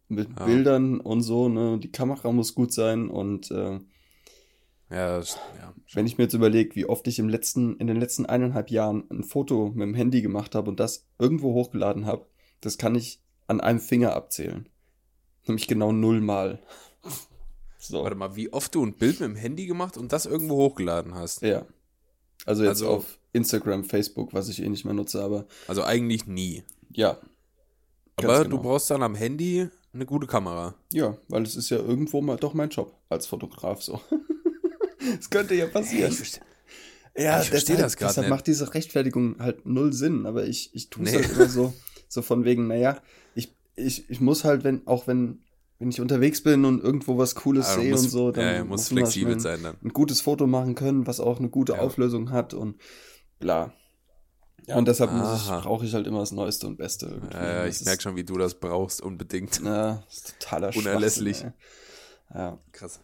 mit 0.08 0.28
Ja. 0.38 0.46
Bildern 0.46 1.00
und 1.00 1.22
so, 1.22 1.48
ne, 1.48 1.78
die 1.80 1.90
Kamera 1.90 2.30
muss 2.30 2.54
gut 2.54 2.72
sein 2.72 3.10
und 3.10 3.50
äh, 3.50 3.80
Ja, 4.88 5.18
das- 5.18 5.36
ja. 5.58 5.74
wenn 5.94 6.06
ich 6.06 6.16
mir 6.18 6.24
jetzt 6.24 6.34
überlege, 6.34 6.76
wie 6.76 6.86
oft 6.86 7.08
ich 7.08 7.18
im 7.18 7.28
letzten, 7.28 7.76
in 7.78 7.88
den 7.88 7.96
letzten 7.98 8.24
eineinhalb 8.26 8.70
Jahren 8.70 9.02
ein 9.10 9.24
Foto 9.24 9.70
mit 9.74 9.82
dem 9.82 9.94
Handy 9.94 10.22
gemacht 10.22 10.54
habe 10.54 10.70
und 10.70 10.78
das 10.78 11.08
irgendwo 11.18 11.54
hochgeladen 11.54 12.06
habe, 12.06 12.26
das 12.60 12.78
kann 12.78 12.94
ich 12.94 13.20
an 13.48 13.60
einem 13.60 13.80
Finger 13.80 14.14
abzählen. 14.14 14.68
Nämlich 15.48 15.66
genau 15.66 15.90
nullmal. 15.90 16.60
So. 17.88 18.02
Warte 18.02 18.16
mal, 18.16 18.34
wie 18.36 18.52
oft 18.52 18.74
du 18.74 18.84
ein 18.84 18.94
Bild 18.94 19.20
mit 19.20 19.28
dem 19.30 19.36
Handy 19.36 19.66
gemacht 19.66 19.96
und 19.96 20.12
das 20.12 20.26
irgendwo 20.26 20.56
hochgeladen 20.56 21.14
hast? 21.14 21.42
Ja. 21.42 21.66
Also 22.44 22.62
jetzt 22.64 22.82
Also- 22.82 22.88
auf 22.90 23.18
Instagram, 23.32 23.84
Facebook, 23.84 24.32
was 24.34 24.48
ich 24.48 24.62
eh 24.62 24.68
nicht 24.68 24.84
mehr 24.84 24.94
nutze, 24.94 25.22
aber 25.22 25.46
Also 25.68 25.82
eigentlich 25.84 26.26
nie. 26.26 26.62
ja. 26.92 27.18
Aber 28.18 28.44
genau. 28.44 28.56
du 28.56 28.62
brauchst 28.62 28.90
dann 28.90 29.02
am 29.02 29.14
Handy 29.14 29.68
eine 29.92 30.06
gute 30.06 30.26
Kamera. 30.26 30.74
Ja, 30.92 31.18
weil 31.28 31.42
es 31.42 31.54
ist 31.54 31.68
ja 31.68 31.76
irgendwo 31.76 32.22
mal 32.22 32.36
doch 32.38 32.54
mein 32.54 32.70
Job 32.70 32.94
als 33.10 33.26
Fotograf 33.26 33.82
so. 33.82 34.00
Es 35.20 35.30
könnte 35.30 35.54
ja 35.54 35.66
passieren. 35.66 36.10
verstehe. 36.12 36.42
Ja, 37.16 37.40
Ich 37.40 37.48
verstehe 37.50 37.76
deshalb- 37.76 37.80
das 37.86 37.96
grad 37.96 38.10
Deshalb 38.10 38.26
nicht. 38.26 38.30
macht 38.30 38.46
diese 38.46 38.74
Rechtfertigung 38.74 39.36
halt 39.38 39.64
null 39.66 39.92
Sinn, 39.92 40.26
aber 40.26 40.46
ich, 40.46 40.74
ich 40.74 40.90
tue 40.90 41.04
es 41.04 41.12
Nee. 41.12 41.18
halt 41.18 41.32
immer 41.32 41.48
so, 41.48 41.72
so 42.08 42.22
von 42.22 42.44
wegen, 42.44 42.66
naja, 42.66 43.00
ich, 43.34 43.54
ich, 43.76 44.08
ich 44.10 44.20
muss 44.20 44.44
halt, 44.44 44.64
wenn, 44.64 44.86
auch 44.86 45.06
wenn, 45.06 45.42
wenn 45.78 45.90
ich 45.90 46.00
unterwegs 46.00 46.42
bin 46.42 46.64
und 46.64 46.82
irgendwo 46.82 47.18
was 47.18 47.34
Cooles 47.34 47.66
Aber 47.68 47.82
sehe 47.82 47.92
und 47.94 47.98
so, 47.98 48.30
dann 48.32 48.44
ja, 48.44 48.52
ja, 48.54 48.64
muss 48.64 48.88
flexibel 48.88 49.38
sein 49.40 49.62
dann. 49.62 49.76
ein 49.82 49.90
gutes 49.92 50.20
Foto 50.22 50.46
machen 50.46 50.74
können, 50.74 51.06
was 51.06 51.20
auch 51.20 51.38
eine 51.38 51.48
gute 51.50 51.74
Ja. 51.74 51.80
Auflösung 51.80 52.30
hat 52.30 52.54
und 52.54 52.80
bla. 53.38 53.72
Ja, 54.66 54.76
und 54.78 54.88
deshalb 54.88 55.10
brauche 55.12 55.84
ich 55.86 55.94
halt 55.94 56.06
immer 56.08 56.20
das 56.20 56.32
Neueste 56.32 56.66
und 56.66 56.76
Beste. 56.76 57.06
irgendwie. 57.06 57.36
Äh, 57.36 57.66
Das 57.66 57.80
ich 57.80 57.86
merke 57.86 58.02
schon, 58.02 58.16
wie 58.16 58.24
du 58.24 58.36
das 58.36 58.54
brauchst, 58.58 59.00
unbedingt. 59.00 59.60
Ja, 59.62 60.02
das 60.06 60.16
ist 60.16 60.34
totaler 60.40 60.74
Unerlässlich. 60.76 61.44
Ja. 62.34 62.58
Krass. 62.72 63.00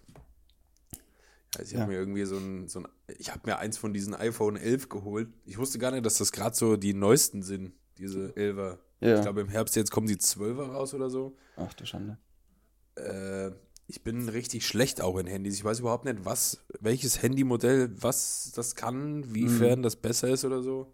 Also 1.57 1.69
ich 1.69 1.73
Ja. 1.75 1.81
habe 1.81 1.93
mir 1.93 1.99
irgendwie 1.99 2.25
so 2.25 2.37
ein, 2.37 2.67
so 2.69 2.81
ein 2.81 2.89
ich 3.19 3.31
habe 3.31 3.41
mir 3.45 3.59
eins 3.59 3.77
von 3.77 3.93
diesen 3.93 4.15
iPhone 4.15 4.57
11 4.57 4.89
geholt. 4.89 5.29
Ich 5.45 5.59
wusste 5.59 5.79
gar 5.79 5.91
nicht, 5.91 6.05
dass 6.07 6.17
das 6.19 6.33
gerade 6.33 6.57
so 6.57 6.77
die 6.77 6.95
neuesten 6.95 7.43
sind, 7.43 7.73
diese 7.99 8.33
11er. 8.37 8.79
Ja. 9.01 9.17
Ich 9.17 9.23
glaube 9.23 9.43
im 9.43 9.49
Herbst 9.49 9.77
jetzt 9.77 9.91
kommen 9.91 10.07
die 10.07 10.17
12er 10.17 10.73
raus 10.73 10.95
oder 10.95 11.11
so. 11.11 11.37
Ach 11.57 11.73
du 11.75 11.85
Schande. 11.85 12.19
Äh, 12.97 13.51
ich 13.87 14.03
bin 14.03 14.29
richtig 14.29 14.67
schlecht 14.67 15.01
auch 15.01 15.19
in 15.19 15.27
Handys. 15.27 15.55
Ich 15.55 15.65
weiß 15.65 15.81
überhaupt 15.81 16.05
nicht, 16.05 16.25
was, 16.25 16.59
welches 16.81 17.23
Handymodell, 17.23 17.91
was 18.01 18.53
das 18.55 18.75
kann, 18.75 19.35
wiefern 19.35 19.81
Mhm. 19.81 19.83
das 19.83 19.97
besser 19.97 20.29
ist 20.29 20.45
oder 20.45 20.63
so. 20.63 20.93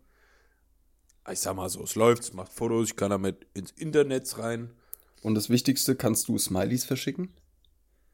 Ich 1.30 1.40
sag 1.40 1.54
mal 1.56 1.68
so, 1.68 1.82
es 1.84 1.94
läuft, 1.94 2.22
es 2.22 2.32
macht 2.32 2.52
Fotos, 2.52 2.88
ich 2.88 2.96
kann 2.96 3.10
damit 3.10 3.46
ins 3.54 3.70
Internet 3.72 4.38
rein. 4.38 4.70
Und 5.22 5.34
das 5.34 5.50
Wichtigste, 5.50 5.94
kannst 5.96 6.28
du 6.28 6.38
Smileys 6.38 6.84
verschicken? 6.84 7.28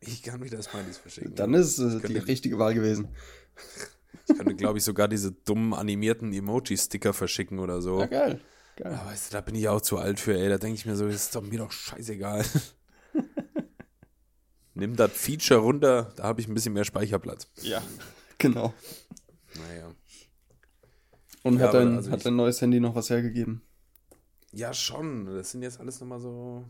Ich 0.00 0.22
kann 0.22 0.42
wieder 0.42 0.60
Smileys 0.62 0.98
verschicken. 0.98 1.34
Dann 1.34 1.54
ist 1.54 1.78
es 1.78 2.02
äh, 2.02 2.06
die 2.08 2.18
richtige 2.18 2.58
Wahl 2.58 2.74
gewesen. 2.74 3.08
Ich 4.26 4.36
könnte, 4.38 4.54
glaube 4.54 4.78
ich, 4.78 4.84
sogar 4.84 5.06
diese 5.08 5.32
dummen 5.32 5.74
animierten 5.74 6.32
Emoji-Sticker 6.32 7.12
verschicken 7.12 7.58
oder 7.58 7.82
so. 7.82 8.00
Ja, 8.00 8.06
geil. 8.06 8.40
Geil. 8.76 8.94
Aber 8.94 9.10
weißt 9.10 9.28
du, 9.30 9.32
da 9.36 9.40
bin 9.42 9.54
ich 9.54 9.68
auch 9.68 9.82
zu 9.82 9.98
alt 9.98 10.18
für, 10.18 10.38
ey. 10.38 10.48
Da 10.48 10.56
denke 10.56 10.76
ich 10.76 10.86
mir 10.86 10.96
so, 10.96 11.04
das 11.06 11.16
ist 11.16 11.34
doch 11.34 11.42
mir 11.42 11.58
doch 11.58 11.72
scheißegal. 11.72 12.42
Nimm 14.74 14.96
das 14.96 15.12
Feature 15.12 15.60
runter, 15.60 16.12
da 16.16 16.24
habe 16.24 16.40
ich 16.40 16.48
ein 16.48 16.54
bisschen 16.54 16.72
mehr 16.72 16.84
Speicherplatz. 16.84 17.48
Ja. 17.62 17.82
Genau. 18.38 18.74
Naja. 19.54 19.94
Und 21.44 21.58
Ja, 21.58 21.66
hat, 21.66 21.74
dein, 21.74 21.94
also 21.96 22.10
hat 22.10 22.18
ich- 22.18 22.24
dein 22.24 22.36
neues 22.36 22.60
Handy 22.60 22.80
noch 22.80 22.94
was 22.94 23.08
hergegeben? 23.08 23.62
Ja, 24.52 24.74
schon. 24.74 25.24
Das 25.26 25.52
sind 25.52 25.62
jetzt 25.62 25.78
alles 25.80 26.00
nochmal 26.00 26.20
so. 26.20 26.64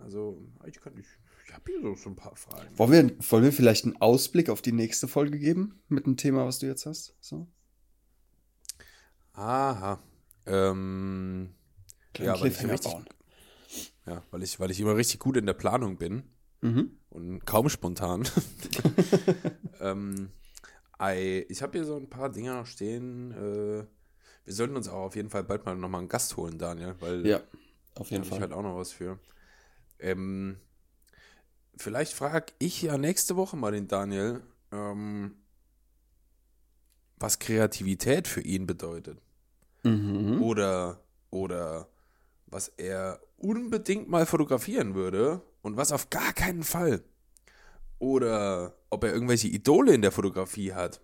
Also, 0.00 0.42
ich 0.66 0.80
kann 0.80 0.94
nicht. 0.94 1.08
Ich 1.46 1.52
habe 1.52 1.70
hier 1.70 1.80
so, 1.82 1.94
so 1.94 2.08
ein 2.10 2.16
paar 2.16 2.34
Fragen. 2.34 2.76
Wollen 2.78 2.90
wir, 2.92 3.30
wollen 3.30 3.44
wir 3.44 3.52
vielleicht 3.52 3.84
einen 3.84 4.00
Ausblick 4.00 4.48
auf 4.48 4.62
die 4.62 4.72
nächste 4.72 5.06
Folge 5.06 5.38
geben? 5.38 5.80
Mit 5.88 6.06
dem 6.06 6.16
Thema, 6.16 6.46
was 6.46 6.58
du 6.58 6.66
jetzt 6.66 6.86
hast? 6.86 7.14
So? 7.20 7.46
Aha. 9.34 10.00
Ähm, 10.46 11.54
Kleinen 12.14 12.34
Ja, 12.34 12.40
weil 12.40 12.50
ich 12.50 12.62
richtig- 12.64 12.94
ja, 14.06 14.22
weil 14.30 14.42
ich, 14.42 14.58
weil 14.58 14.70
ich 14.70 14.80
immer 14.80 14.96
richtig 14.96 15.20
gut 15.20 15.36
in 15.36 15.46
der 15.46 15.54
Planung 15.54 15.96
bin 15.98 16.24
Mhm. 16.62 16.96
und 17.10 17.44
kaum 17.44 17.68
spontan. 17.68 18.22
ähm, 19.80 20.30
ich 21.48 21.60
habe 21.62 21.72
hier 21.78 21.84
so 21.84 21.96
ein 21.96 22.08
paar 22.08 22.30
Dinge 22.30 22.52
noch 22.54 22.66
stehen. 22.66 23.32
Äh, 23.32 23.84
wir 24.44 24.54
sollten 24.54 24.76
uns 24.76 24.88
auch 24.88 25.02
auf 25.06 25.16
jeden 25.16 25.28
Fall 25.28 25.42
bald 25.44 25.66
mal 25.66 25.74
nochmal 25.76 25.98
einen 26.00 26.08
Gast 26.08 26.36
holen, 26.36 26.58
Daniel, 26.58 26.94
weil 27.00 27.26
Ja, 27.26 27.40
auf 27.96 28.08
da 28.08 28.14
jeden 28.14 28.24
habe 28.24 28.24
ich 28.24 28.28
Fall. 28.30 28.40
halt 28.40 28.52
auch 28.52 28.62
noch 28.62 28.76
was 28.76 28.92
für. 28.92 29.18
Ähm, 29.98 30.56
vielleicht 31.76 32.12
frage 32.12 32.52
ich 32.58 32.82
ja 32.82 32.96
nächste 32.96 33.36
Woche 33.36 33.56
mal 33.56 33.72
den 33.72 33.88
Daniel, 33.88 34.40
ähm, 34.70 35.34
was 37.18 37.40
Kreativität 37.40 38.28
für 38.28 38.40
ihn 38.40 38.66
bedeutet. 38.66 39.18
Mhm. 39.82 40.40
Oder, 40.40 41.02
oder 41.30 41.88
was 42.46 42.68
er 42.68 43.20
unbedingt 43.38 44.08
mal 44.08 44.26
fotografieren 44.26 44.94
würde 44.94 45.42
und 45.62 45.76
was 45.76 45.92
auf 45.92 46.10
gar 46.10 46.32
keinen 46.32 46.62
Fall. 46.64 47.02
Oder 47.98 48.74
ob 48.90 49.04
er 49.04 49.12
irgendwelche 49.12 49.48
Idole 49.48 49.94
in 49.94 50.02
der 50.02 50.12
Fotografie 50.12 50.72
hat. 50.72 51.00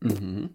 Mhm. 0.00 0.54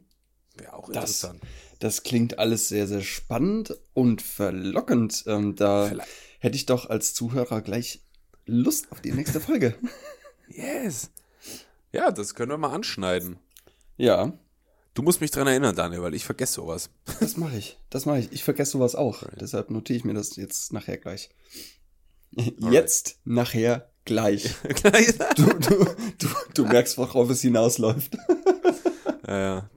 Wäre 0.55 0.73
auch 0.73 0.87
Das- 0.87 1.23
interessant. 1.23 1.41
Das 1.79 2.03
klingt 2.03 2.37
alles 2.39 2.67
sehr, 2.67 2.87
sehr 2.87 3.01
spannend 3.01 3.75
und 3.93 4.21
verlockend. 4.21 5.23
Ähm, 5.27 5.55
da 5.55 5.87
Vielleicht- 5.87 6.09
hätte 6.39 6.55
ich 6.55 6.65
doch 6.65 6.89
als 6.89 7.13
Zuhörer 7.13 7.61
gleich 7.61 8.01
Lust 8.45 8.91
auf 8.91 9.01
die 9.01 9.11
nächste 9.11 9.39
Folge. 9.39 9.75
Yes. 10.53 11.11
Ja, 11.93 12.11
das 12.11 12.35
können 12.35 12.51
wir 12.51 12.57
mal 12.57 12.73
anschneiden. 12.73 13.39
ja, 13.97 14.33
Du 14.93 15.01
musst 15.03 15.21
mich 15.21 15.31
dran 15.31 15.47
erinnern, 15.47 15.73
Daniel, 15.73 16.01
weil 16.01 16.13
ich 16.13 16.25
vergesse 16.25 16.55
sowas. 16.55 16.89
das 17.21 17.37
mache 17.37 17.55
ich. 17.57 17.79
Das 17.89 18.05
mache 18.05 18.19
ich. 18.19 18.33
Ich 18.33 18.43
vergesse 18.43 18.71
sowas 18.73 18.93
auch. 18.95 19.23
Deshalb 19.39 19.69
notiere 19.69 19.95
ich 19.95 20.03
mir 20.03 20.13
das 20.13 20.35
jetzt 20.35 20.73
nachher 20.73 20.97
gleich. 20.97 21.29
Jetzt, 22.31 23.19
nachher, 23.25 23.91
gleich. 24.05 24.55
Du, 25.35 25.45
du, 25.45 25.85
du, 26.17 26.27
du 26.53 26.65
merkst, 26.65 26.97
worauf 26.97 27.29
es 27.29 27.41
hinausläuft. 27.41 28.17
ja, 29.27 29.39
ja. 29.39 29.69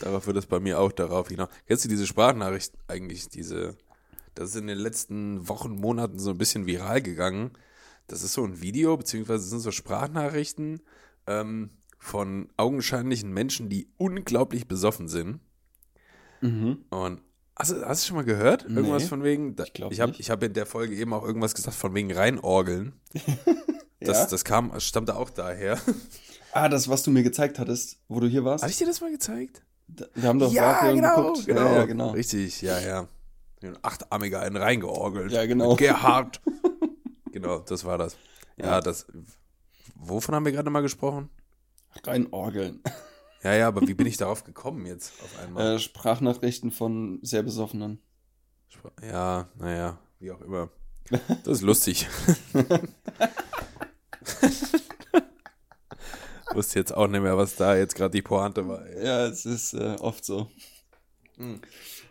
Darauf 0.00 0.26
wird 0.26 0.36
es 0.36 0.46
bei 0.46 0.60
mir 0.60 0.78
auch 0.78 0.92
darauf 0.92 1.28
hinaus. 1.28 1.48
Kennst 1.66 1.84
du 1.84 1.88
diese 1.88 2.06
Sprachnachricht 2.06 2.74
eigentlich, 2.86 3.28
diese, 3.28 3.76
das 4.34 4.50
ist 4.50 4.56
in 4.56 4.66
den 4.66 4.78
letzten 4.78 5.48
Wochen, 5.48 5.70
Monaten 5.76 6.18
so 6.18 6.30
ein 6.30 6.38
bisschen 6.38 6.66
viral 6.66 7.00
gegangen. 7.00 7.52
Das 8.06 8.22
ist 8.22 8.34
so 8.34 8.44
ein 8.44 8.60
Video, 8.60 8.96
beziehungsweise 8.96 9.44
sind 9.44 9.60
so 9.60 9.70
Sprachnachrichten 9.70 10.80
ähm, 11.26 11.70
von 11.98 12.50
augenscheinlichen 12.56 13.32
Menschen, 13.32 13.68
die 13.68 13.88
unglaublich 13.96 14.68
besoffen 14.68 15.08
sind. 15.08 15.40
Mhm. 16.42 16.84
Und 16.90 17.22
hast 17.56 17.72
du, 17.72 17.84
hast 17.86 18.02
du 18.04 18.08
schon 18.08 18.16
mal 18.16 18.24
gehört? 18.24 18.64
Irgendwas 18.64 19.02
Nee, 19.02 19.08
von 19.08 19.22
wegen? 19.24 19.56
Da, 19.56 19.64
ich 19.64 19.72
glaub 19.72 19.92
ich 19.92 20.00
habe 20.00 20.12
hab 20.12 20.42
in 20.42 20.52
der 20.52 20.66
Folge 20.66 20.94
eben 20.94 21.12
auch 21.12 21.24
irgendwas 21.24 21.54
gesagt 21.54 21.76
von 21.76 21.94
wegen 21.94 22.12
reinorgeln. 22.12 22.92
Das, 23.98 24.18
ja? 24.18 24.26
das 24.26 24.44
kam, 24.44 24.78
stammte 24.78 25.16
auch 25.16 25.30
daher. 25.30 25.78
ah, 26.52 26.68
das, 26.68 26.86
was 26.88 27.02
du 27.02 27.10
mir 27.10 27.22
gezeigt 27.22 27.58
hattest, 27.58 27.98
wo 28.08 28.20
du 28.20 28.28
hier 28.28 28.44
warst. 28.44 28.62
Habe 28.62 28.70
ich 28.70 28.76
dir 28.76 28.86
das 28.86 29.00
mal 29.00 29.10
gezeigt? 29.10 29.62
Da- 29.88 30.04
Wir 30.14 30.28
haben 30.28 30.38
doch 30.38 30.52
ja, 30.52 30.92
genau, 30.92 31.16
geguckt. 31.32 31.46
genau. 31.46 31.60
Ja, 31.64 31.72
ja, 31.76 31.84
genau. 31.86 32.10
Richtig, 32.10 32.60
ja, 32.60 32.78
ja. 32.78 33.08
Ein 33.62 33.78
Achtarmiger 33.80 34.40
einen 34.40 34.58
reingeorgelt. 34.58 35.32
Ja, 35.32 35.46
genau. 35.46 35.76
Gerhard. 35.76 36.42
genau, 37.32 37.60
das 37.60 37.86
war 37.86 37.96
das. 37.96 38.16
Ja, 38.58 38.66
Ja. 38.66 38.80
das. 38.82 39.06
Wovon 39.94 40.34
haben 40.34 40.44
wir 40.44 40.52
gerade 40.52 40.68
mal 40.70 40.82
gesprochen? 40.82 41.30
Rein 42.04 42.26
orgeln. 42.32 42.82
Ja, 43.46 43.54
ja, 43.54 43.68
aber 43.68 43.82
wie 43.86 43.94
bin 43.94 44.08
ich 44.08 44.16
darauf 44.16 44.42
gekommen 44.42 44.86
jetzt 44.86 45.12
auf 45.22 45.38
einmal? 45.38 45.76
Äh, 45.76 45.78
Sprachnachrichten 45.78 46.72
von 46.72 47.20
sehr 47.22 47.44
Besoffenen. 47.44 48.00
ja, 49.00 49.48
naja, 49.54 50.00
wie 50.18 50.32
auch 50.32 50.40
immer. 50.40 50.68
Das 51.44 51.58
ist 51.58 51.62
lustig. 51.62 52.08
Wusste 56.54 56.78
jetzt 56.80 56.92
auch 56.92 57.06
nicht 57.06 57.20
mehr, 57.20 57.36
was 57.36 57.54
da 57.54 57.76
jetzt 57.76 57.94
gerade 57.94 58.10
die 58.10 58.22
Pointe 58.22 58.66
war. 58.66 58.84
ey. 58.86 59.04
Ja, 59.04 59.26
es 59.26 59.44
ist 59.46 59.74
äh, 59.74 59.94
oft 60.00 60.24
so. 60.24 60.50
Hm. 61.36 61.60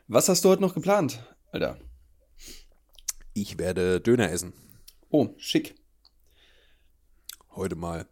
Was 0.07 0.29
hast 0.29 0.45
du 0.45 0.49
heute 0.49 0.61
noch 0.61 0.73
geplant, 0.73 1.21
Alter? 1.51 1.77
Ich 3.33 3.57
werde 3.57 3.99
Döner 3.99 4.31
essen. 4.31 4.53
Oh, 5.09 5.29
schick. 5.37 5.75
Heute 7.55 7.75
mal. 7.75 8.05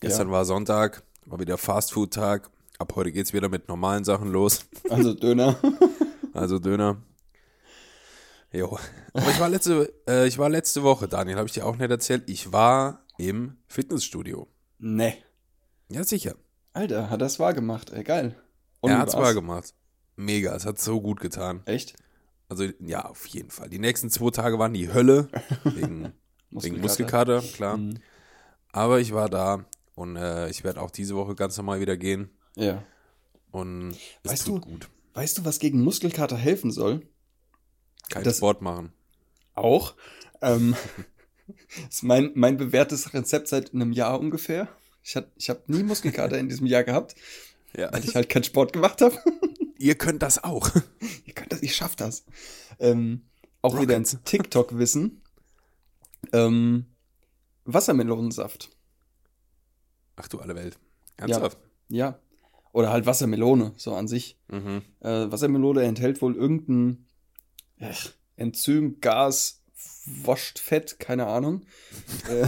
Gestern 0.00 0.28
Ja. 0.28 0.32
war 0.34 0.44
Sonntag, 0.44 1.02
war 1.24 1.38
wieder 1.38 1.56
Fastfood-Tag. 1.56 2.50
Ab 2.78 2.92
heute 2.94 3.10
geht's 3.12 3.32
wieder 3.32 3.48
mit 3.48 3.68
normalen 3.68 4.04
Sachen 4.04 4.30
los. 4.30 4.66
Also 4.90 5.12
Döner. 5.14 5.56
Also 6.32 6.58
Döner. 6.58 7.02
Jo. 8.52 8.78
Aber 9.12 9.30
ich 9.30 9.40
war 9.40 9.48
letzte, 9.48 9.92
äh, 10.08 10.26
ich 10.26 10.38
war 10.38 10.48
letzte 10.48 10.82
Woche, 10.82 11.08
Daniel, 11.08 11.36
habe 11.36 11.46
ich 11.46 11.52
dir 11.52 11.66
auch 11.66 11.76
nicht 11.76 11.90
erzählt. 11.90 12.24
Ich 12.26 12.52
war 12.52 13.04
im 13.18 13.56
Fitnessstudio. 13.66 14.48
nee. 14.78 15.14
Ja, 15.90 16.04
sicher. 16.04 16.34
Alter, 16.74 17.08
hat 17.08 17.22
das 17.22 17.38
wahr 17.38 17.54
gemacht. 17.54 17.90
Ey, 17.90 18.04
geil. 18.04 18.36
Und 18.80 18.90
er 18.90 18.98
hat's 18.98 19.14
war's? 19.14 19.24
wahr 19.24 19.34
gemacht. 19.34 19.72
Mega, 20.16 20.54
es 20.54 20.66
hat 20.66 20.78
so 20.78 21.00
gut 21.00 21.18
getan. 21.18 21.62
Echt? 21.64 21.94
Also, 22.50 22.64
ja, 22.78 23.06
auf 23.06 23.24
jeden 23.26 23.50
Fall. 23.50 23.70
Die 23.70 23.78
nächsten 23.78 24.10
zwei 24.10 24.30
Tage 24.30 24.58
waren 24.58 24.74
die 24.74 24.92
Hölle. 24.92 25.28
Wegen, 25.64 26.12
wegen 26.50 26.80
Muskelkater, 26.82 27.40
klar. 27.40 27.78
Mhm. 27.78 28.00
Aber 28.70 29.00
ich 29.00 29.14
war 29.14 29.30
da 29.30 29.64
und 29.94 30.16
äh, 30.16 30.50
ich 30.50 30.62
werde 30.62 30.82
auch 30.82 30.90
diese 30.90 31.16
Woche 31.16 31.34
ganz 31.34 31.56
normal 31.56 31.80
wieder 31.80 31.96
gehen. 31.96 32.28
Ja. 32.58 32.84
Und 33.50 33.92
es 34.22 34.32
Weißt 34.32 34.46
tut 34.46 34.64
du- 34.64 34.70
gut. 34.70 34.88
Weißt 35.14 35.38
du, 35.38 35.44
was 35.44 35.58
gegen 35.58 35.82
Muskelkater 35.82 36.36
helfen 36.36 36.70
soll? 36.70 37.06
Kein 38.10 38.24
das- 38.24 38.36
Sport 38.38 38.62
machen. 38.62 38.92
Auch. 39.54 39.94
Ähm, 40.42 40.76
ist 41.88 42.02
mein, 42.02 42.30
mein 42.34 42.56
bewährtes 42.56 43.12
Rezept 43.14 43.48
seit 43.48 43.72
einem 43.74 43.92
Jahr 43.92 44.20
ungefähr. 44.20 44.68
Ich, 45.02 45.16
hat- 45.16 45.30
ich 45.36 45.48
habe 45.50 45.62
nie 45.66 45.82
Muskelkater 45.82 46.38
in 46.38 46.48
diesem 46.48 46.66
Jahr 46.66 46.84
gehabt, 46.84 47.14
Ja. 47.76 47.92
weil 47.92 48.04
ich 48.04 48.14
halt 48.14 48.28
keinen 48.28 48.44
Sport 48.44 48.72
gemacht 48.72 49.00
habe. 49.00 49.16
Ihr 49.78 49.94
könnt 49.96 50.22
das 50.22 50.42
auch. 50.44 50.70
Ihr 51.24 51.34
könnt 51.34 51.52
das, 51.52 51.62
ich 51.62 51.74
schaff 51.76 51.96
das. 51.96 52.24
Ähm, 52.78 53.22
auch 53.62 53.74
wieder 53.80 53.94
Rockets. 53.94 54.12
ins 54.14 54.22
TikTok-Wissen. 54.24 55.22
Ähm, 56.32 56.86
Wassermelonensaft. 57.64 58.70
Ach 60.16 60.28
du 60.28 60.38
alle 60.40 60.54
Welt. 60.54 60.78
Ernsthaft? 61.16 61.58
Ja. 61.88 62.18
Oder 62.72 62.90
halt 62.90 63.06
Wassermelone, 63.06 63.72
so 63.76 63.94
an 63.94 64.08
sich. 64.08 64.38
Mhm. 64.48 64.82
Äh, 65.00 65.30
Wassermelone 65.30 65.82
enthält 65.82 66.20
wohl 66.22 66.36
irgendein 66.36 67.06
äh, 67.78 67.92
Enzym, 68.36 69.00
Gas, 69.00 69.62
wascht 70.24 70.58
Fett, 70.58 70.98
keine 70.98 71.26
Ahnung. 71.26 71.62
äh, 72.28 72.46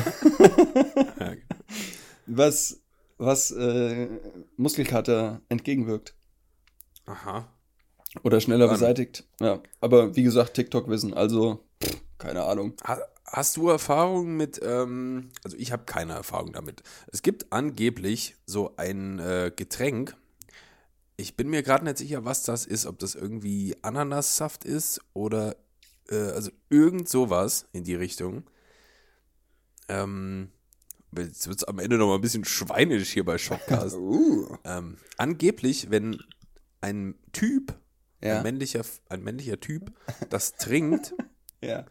was 2.26 2.80
was 3.20 3.50
äh, 3.50 4.08
Muskelkater 4.56 5.42
entgegenwirkt. 5.48 6.14
Aha. 7.06 7.52
Oder 8.22 8.40
schneller 8.40 8.66
beseitigt. 8.66 9.24
Ja. 9.40 9.62
Aber 9.80 10.16
wie 10.16 10.22
gesagt, 10.22 10.54
TikTok-Wissen, 10.54 11.14
also, 11.14 11.64
pff, 11.82 12.00
keine 12.18 12.44
Ahnung. 12.44 12.74
Ha- 13.32 13.36
Hast 13.36 13.56
du 13.56 13.68
Erfahrung 13.68 14.36
mit, 14.36 14.60
ähm, 14.62 15.30
also 15.44 15.56
ich 15.56 15.72
habe 15.72 15.84
keine 15.84 16.12
Erfahrung 16.14 16.52
damit. 16.52 16.82
Es 17.12 17.22
gibt 17.22 17.52
angeblich 17.52 18.36
so 18.46 18.74
ein 18.76 19.18
äh, 19.18 19.52
Getränk. 19.54 20.16
Ich 21.16 21.36
bin 21.36 21.48
mir 21.50 21.62
gerade 21.62 21.84
nicht 21.84 21.98
sicher, 21.98 22.24
was 22.24 22.42
das 22.44 22.64
ist, 22.66 22.86
ob 22.86 22.98
das 22.98 23.14
irgendwie 23.14 23.76
Ananassaft 23.82 24.64
ist 24.64 25.00
oder 25.12 25.54
äh, 26.10 26.16
also 26.16 26.50
irgend 26.70 27.08
sowas 27.08 27.66
in 27.72 27.84
die 27.84 27.94
Richtung. 27.94 28.44
Ähm, 29.88 30.50
jetzt 31.16 31.48
wird 31.48 31.58
es 31.58 31.64
am 31.64 31.78
Ende 31.78 31.98
noch 31.98 32.06
mal 32.06 32.14
ein 32.14 32.20
bisschen 32.20 32.44
schweinisch 32.44 33.10
hier 33.10 33.24
bei 33.24 33.38
Shopcast. 33.38 33.96
Uh. 33.98 34.56
ähm, 34.64 34.96
angeblich, 35.18 35.90
wenn 35.90 36.18
ein 36.80 37.16
Typ, 37.32 37.74
Ja. 38.22 38.38
ein, 38.38 38.42
männlicher, 38.42 38.82
ein 39.08 39.22
männlicher 39.22 39.60
Typ, 39.60 39.92
das 40.30 40.52
trinkt 40.56 41.14
Ja. 41.62 41.84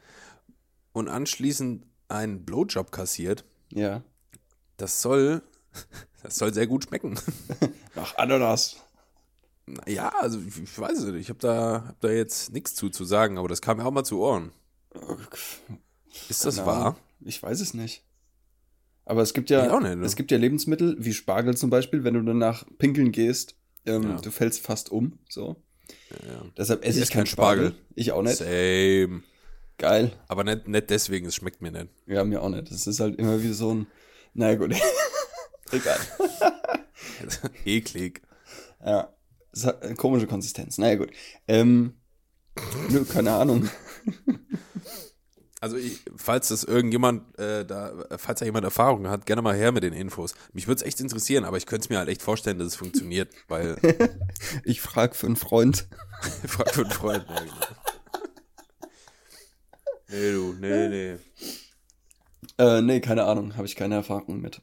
Und 0.93 1.07
anschließend 1.07 1.85
einen 2.07 2.45
Blowjob 2.45 2.91
kassiert, 2.91 3.45
Ja. 3.71 4.03
das 4.77 5.01
soll, 5.01 5.41
das 6.23 6.35
soll 6.35 6.53
sehr 6.53 6.67
gut 6.67 6.85
schmecken. 6.85 7.19
Ach, 7.95 8.15
Ananas. 8.17 8.77
Ja, 9.87 10.09
also 10.19 10.39
ich, 10.39 10.61
ich 10.63 10.79
weiß 10.79 10.97
es 10.97 11.05
nicht. 11.05 11.21
Ich 11.21 11.29
habe 11.29 11.39
da, 11.39 11.83
hab 11.89 11.99
da 12.01 12.09
jetzt 12.09 12.51
nichts 12.53 12.73
zu, 12.73 12.89
zu 12.89 13.05
sagen, 13.05 13.37
aber 13.37 13.47
das 13.47 13.61
kam 13.61 13.77
mir 13.77 13.85
auch 13.85 13.91
mal 13.91 14.03
zu 14.03 14.19
Ohren. 14.19 14.51
Ist 16.27 16.43
das 16.45 16.55
Keine 16.55 16.67
wahr? 16.67 16.97
Ich 17.21 17.41
weiß 17.43 17.59
es 17.61 17.73
nicht. 17.75 18.03
Aber 19.05 19.21
es 19.21 19.33
gibt 19.33 19.49
ja, 19.49 19.79
nicht, 19.79 19.95
ne? 19.97 20.05
es 20.05 20.15
gibt 20.15 20.31
ja 20.31 20.37
Lebensmittel, 20.37 20.95
wie 20.99 21.13
Spargel 21.13 21.55
zum 21.57 21.69
Beispiel, 21.69 22.03
wenn 22.03 22.13
du 22.15 22.21
danach 22.23 22.65
pinkeln 22.77 23.11
gehst, 23.11 23.55
ähm, 23.85 24.03
Ja. 24.03 24.15
du 24.17 24.31
fällst 24.31 24.61
fast 24.61 24.91
um. 24.91 25.19
So. 25.29 25.55
Ja. 26.27 26.43
Deshalb 26.57 26.83
esse 26.85 26.99
Ich 26.99 27.05
ich, 27.05 27.09
keinen 27.11 27.25
Spargel. 27.25 27.69
Spargel. 27.69 27.85
Ich 27.95 28.11
auch 28.11 28.21
nicht. 28.21 28.37
Same. 28.37 29.23
Geil. 29.79 30.11
Aber 30.27 30.43
nicht, 30.43 30.67
nicht 30.67 30.89
deswegen, 30.89 31.25
es 31.25 31.35
schmeckt 31.35 31.61
mir 31.61 31.71
nicht. 31.71 31.87
Ja, 32.05 32.23
mir 32.25 32.41
auch 32.43 32.49
nicht. 32.49 32.69
Das 32.69 32.85
ist 32.85 32.99
halt 32.99 33.17
immer 33.17 33.41
wie 33.41 33.53
so 33.53 33.73
ein. 33.73 33.87
Naja, 34.33 34.55
gut. 34.55 34.75
Egal. 35.71 35.97
Eklig. 37.65 38.21
Ja. 38.85 39.13
Es 39.51 39.65
hat 39.65 39.81
eine 39.81 39.95
komische 39.95 40.27
Konsistenz. 40.27 40.77
Naja, 40.77 40.95
gut. 40.95 41.11
Ähm. 41.47 41.93
Nö, 42.89 43.05
keine 43.05 43.31
Ahnung. 43.31 43.69
Also 45.61 45.77
ich, 45.77 46.01
falls 46.15 46.49
das 46.49 46.65
irgendjemand, 46.65 47.37
äh, 47.39 47.65
da, 47.65 47.93
falls 48.17 48.39
da 48.39 48.45
jemand 48.45 48.65
Erfahrung 48.65 49.07
hat, 49.07 49.25
gerne 49.25 49.41
mal 49.41 49.55
her 49.55 49.71
mit 49.71 49.83
den 49.83 49.93
Infos. 49.93 50.33
Mich 50.51 50.67
würde 50.67 50.81
es 50.81 50.87
echt 50.87 50.99
interessieren, 50.99 51.45
aber 51.45 51.57
ich 51.57 51.65
könnte 51.65 51.85
es 51.85 51.89
mir 51.89 51.99
halt 51.99 52.09
echt 52.09 52.21
vorstellen, 52.21 52.59
dass 52.59 52.67
es 52.67 52.75
funktioniert, 52.75 53.33
weil 53.47 53.77
Ich 54.63 54.81
frage 54.81 55.15
für 55.15 55.27
einen 55.27 55.35
Freund. 55.37 55.87
frag 56.47 56.73
für 56.73 56.81
einen 56.81 56.91
Freund. 56.91 57.25
Ja, 57.29 57.39
genau. 57.39 57.55
Nee, 60.09 60.31
du, 60.31 60.55
nee, 60.59 60.87
nee. 60.87 61.17
Äh, 62.57 62.81
nee, 62.81 62.99
keine 62.99 63.25
Ahnung. 63.25 63.55
Habe 63.55 63.67
ich 63.67 63.75
keine 63.75 63.95
Erfahrung 63.95 64.41
mit. 64.41 64.61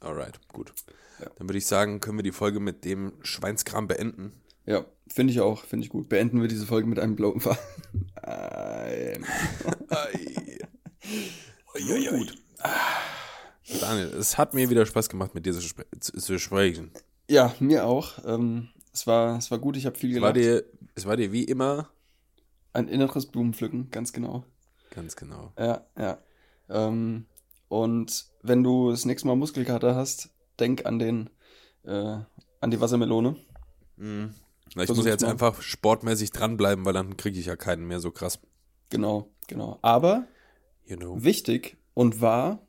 Alright, 0.00 0.38
gut. 0.48 0.74
Ja. 1.20 1.30
Dann 1.36 1.48
würde 1.48 1.58
ich 1.58 1.66
sagen, 1.66 2.00
können 2.00 2.18
wir 2.18 2.22
die 2.22 2.32
Folge 2.32 2.60
mit 2.60 2.84
dem 2.84 3.14
Schweinskram 3.22 3.88
beenden. 3.88 4.32
Ja, 4.66 4.84
finde 5.08 5.32
ich 5.32 5.40
auch. 5.40 5.64
Finde 5.64 5.84
ich 5.84 5.90
gut. 5.90 6.08
Beenden 6.08 6.40
wir 6.40 6.48
diese 6.48 6.66
Folge 6.66 6.88
mit 6.88 6.98
einem 6.98 7.16
Blow. 7.16 7.34
Ein. 8.22 9.26
Nun 11.88 12.18
gut. 12.18 12.34
Daniel, 13.80 14.08
es 14.08 14.36
hat 14.36 14.54
mir 14.54 14.68
wieder 14.70 14.84
Spaß 14.84 15.08
gemacht, 15.08 15.34
mit 15.34 15.46
dir 15.46 15.52
zu, 15.52 15.62
spre 15.62 15.84
zu, 16.00 16.12
zu 16.12 16.38
sprechen. 16.38 16.90
Ja, 17.28 17.54
mir 17.60 17.86
auch. 17.86 18.24
Ähm, 18.26 18.68
es, 18.92 19.06
war, 19.06 19.38
es 19.38 19.50
war 19.50 19.58
gut. 19.58 19.76
Ich 19.76 19.86
habe 19.86 19.98
viel 19.98 20.10
dir, 20.10 20.64
es 20.94 21.06
war 21.06 21.16
dir 21.16 21.32
wie 21.32 21.44
immer. 21.44 21.88
Ein 22.74 22.88
inneres 22.88 23.26
Blumenpflücken, 23.26 23.90
ganz 23.90 24.12
genau. 24.12 24.44
Ganz 24.90 25.16
genau. 25.16 25.52
Ja, 25.58 25.86
ja. 25.96 26.18
Ähm, 26.68 27.26
und 27.68 28.26
wenn 28.42 28.62
du 28.62 28.90
das 28.90 29.04
nächste 29.06 29.26
Mal 29.28 29.36
Muskelkater 29.36 29.94
hast, 29.94 30.30
denk 30.60 30.84
an 30.84 30.98
den, 30.98 31.30
äh, 31.84 32.18
an 32.60 32.70
die 32.70 32.80
Wassermelone. 32.80 33.36
Mhm. 33.96 34.34
Na, 34.74 34.82
ich 34.82 34.86
Versuch's 34.86 34.98
muss 34.98 35.06
jetzt 35.06 35.22
mal. 35.22 35.30
einfach 35.30 35.62
sportmäßig 35.62 36.30
dranbleiben, 36.32 36.84
weil 36.84 36.92
dann 36.92 37.16
kriege 37.16 37.38
ich 37.38 37.46
ja 37.46 37.56
keinen 37.56 37.86
mehr 37.86 38.00
so 38.00 38.10
krass. 38.10 38.38
Genau, 38.90 39.30
genau. 39.46 39.78
Aber 39.82 40.26
You 40.86 40.96
know. 40.96 41.22
wichtig 41.22 41.76
und 41.94 42.20
wahr, 42.20 42.66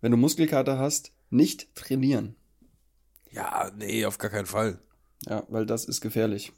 wenn 0.00 0.10
du 0.12 0.16
Muskelkater 0.16 0.78
hast, 0.78 1.12
nicht 1.30 1.74
trainieren. 1.74 2.36
Ja, 3.30 3.70
nee, 3.76 4.04
auf 4.04 4.18
gar 4.18 4.30
keinen 4.30 4.46
Fall. 4.46 4.78
Ja, 5.26 5.44
weil 5.48 5.66
das 5.66 5.84
ist 5.84 6.00
gefährlich. 6.00 6.52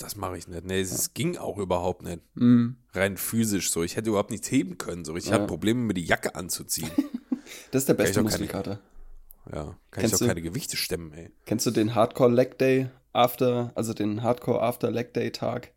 Das 0.00 0.16
mache 0.16 0.38
ich 0.38 0.48
nicht. 0.48 0.64
Nee, 0.64 0.80
es 0.80 1.12
ging 1.14 1.36
auch 1.36 1.58
überhaupt 1.58 2.02
nicht. 2.02 2.20
Mhm. 2.34 2.76
Rein 2.94 3.16
physisch 3.18 3.70
so. 3.70 3.82
Ich 3.82 3.96
hätte 3.96 4.08
überhaupt 4.08 4.30
nichts 4.30 4.50
heben 4.50 4.78
können. 4.78 5.04
So. 5.04 5.14
Ich 5.16 5.26
Ja. 5.26 5.32
hatte 5.32 5.46
Probleme, 5.46 5.80
mir 5.80 5.94
die 5.94 6.04
Jacke 6.04 6.34
anzuziehen. 6.34 6.90
Das 7.72 7.82
ist 7.82 7.88
der 7.88 7.94
beste 7.94 8.22
Muskelkater. 8.22 8.78
ja. 9.52 9.64
Kann 9.64 9.76
Kennst 9.90 10.12
ich 10.14 10.18
du- 10.20 10.24
doch 10.24 10.28
keine 10.28 10.42
Gewichte 10.42 10.76
stemmen, 10.76 11.12
ey. 11.12 11.30
Kennst 11.46 11.66
du 11.66 11.72
den 11.72 11.96
Hardcore 11.96 12.30
Leg 12.32 12.58
Day 12.58 12.90
After, 13.12 13.72
also 13.74 13.92
den 13.92 14.22
Hardcore 14.22 14.62
After 14.62 14.88
Leg 14.90 15.12
Day 15.14 15.32
Tag? 15.32 15.72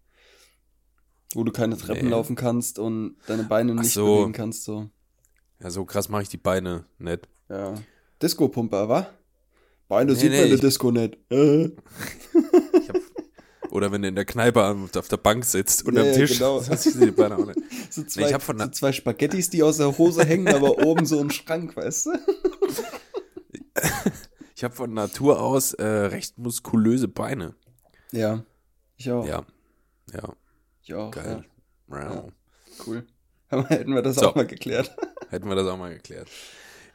Wo 1.34 1.44
du 1.44 1.52
keine 1.52 1.76
Treppen 1.76 2.06
Nee. 2.06 2.12
laufen 2.12 2.36
kannst 2.36 2.78
und 2.78 3.16
deine 3.26 3.44
Beine 3.44 3.74
nicht 3.74 3.92
so. 3.92 4.18
bewegen 4.18 4.34
kannst, 4.34 4.66
so. 4.66 4.90
Ja, 5.60 5.72
so 5.72 5.84
krass 5.84 6.10
mache 6.10 6.22
ich 6.22 6.30
die 6.30 6.38
Beine 6.38 6.86
nicht. 7.00 7.28
Ja. 7.50 7.74
Disco-Pumper, 8.22 8.88
wa? 8.88 9.08
Beine 9.88 10.12
Nee, 10.14 10.20
sieht 10.20 10.30
nee, 10.32 10.38
man 10.38 10.46
in 10.46 10.52
der 10.52 10.60
Disco 10.60 10.92
nicht. 10.92 11.18
Äh. 11.32 11.72
Oder 13.74 13.92
wenn 13.92 14.04
du 14.04 14.08
in 14.08 14.14
der 14.16 14.26
Kneipe 14.26 14.64
auf 14.64 15.08
der 15.08 15.18
Bank 15.18 15.46
sitzt 15.46 15.84
und 15.88 15.96
Ja, 15.96 16.02
am 16.02 16.08
ja, 16.10 16.14
Tisch. 16.14 16.38
genau. 16.38 16.62
Das 16.62 16.84
die 16.84 17.10
Beine 17.10 17.38
auch 17.38 17.46
nicht. 17.48 17.60
So 17.90 18.04
zwei, 18.04 18.28
ich 18.28 18.34
hab 18.34 18.44
von 18.44 18.60
so 18.60 18.68
zwei 18.68 18.92
Spaghettis, 18.92 19.50
die 19.50 19.64
aus 19.64 19.78
der 19.78 19.98
Hose 19.98 20.24
hängen, 20.26 20.48
aber 20.54 20.78
oben 20.86 21.08
so 21.08 21.20
ein 21.20 21.32
Schrank, 21.32 21.76
weißt 21.76 22.06
du? 22.06 22.12
Ich 24.56 24.64
habe 24.64 24.76
von 24.76 24.94
Natur 24.94 25.42
aus 25.42 25.74
äh, 25.74 25.84
recht 25.84 26.38
muskulöse 26.38 27.08
Beine. 27.08 27.56
Ja. 28.12 28.44
Ich 28.96 29.10
auch. 29.12 29.26
Ja. 29.26 29.44
Ja, 30.14 30.34
Ich 30.84 30.94
auch. 30.94 31.10
geil. 31.12 31.44
Ja. 31.90 32.00
Ja. 32.14 32.28
Cool. 32.86 33.06
Aber 33.50 33.64
hätten 33.70 33.94
wir 33.96 34.04
das 34.04 34.18
So. 34.18 34.30
auch 34.30 34.36
mal 34.36 34.46
geklärt. 34.46 34.96
Hätten 35.30 35.50
wir 35.50 35.56
das 35.56 35.68
auch 35.68 35.78
mal 35.78 35.92
geklärt. 35.94 36.30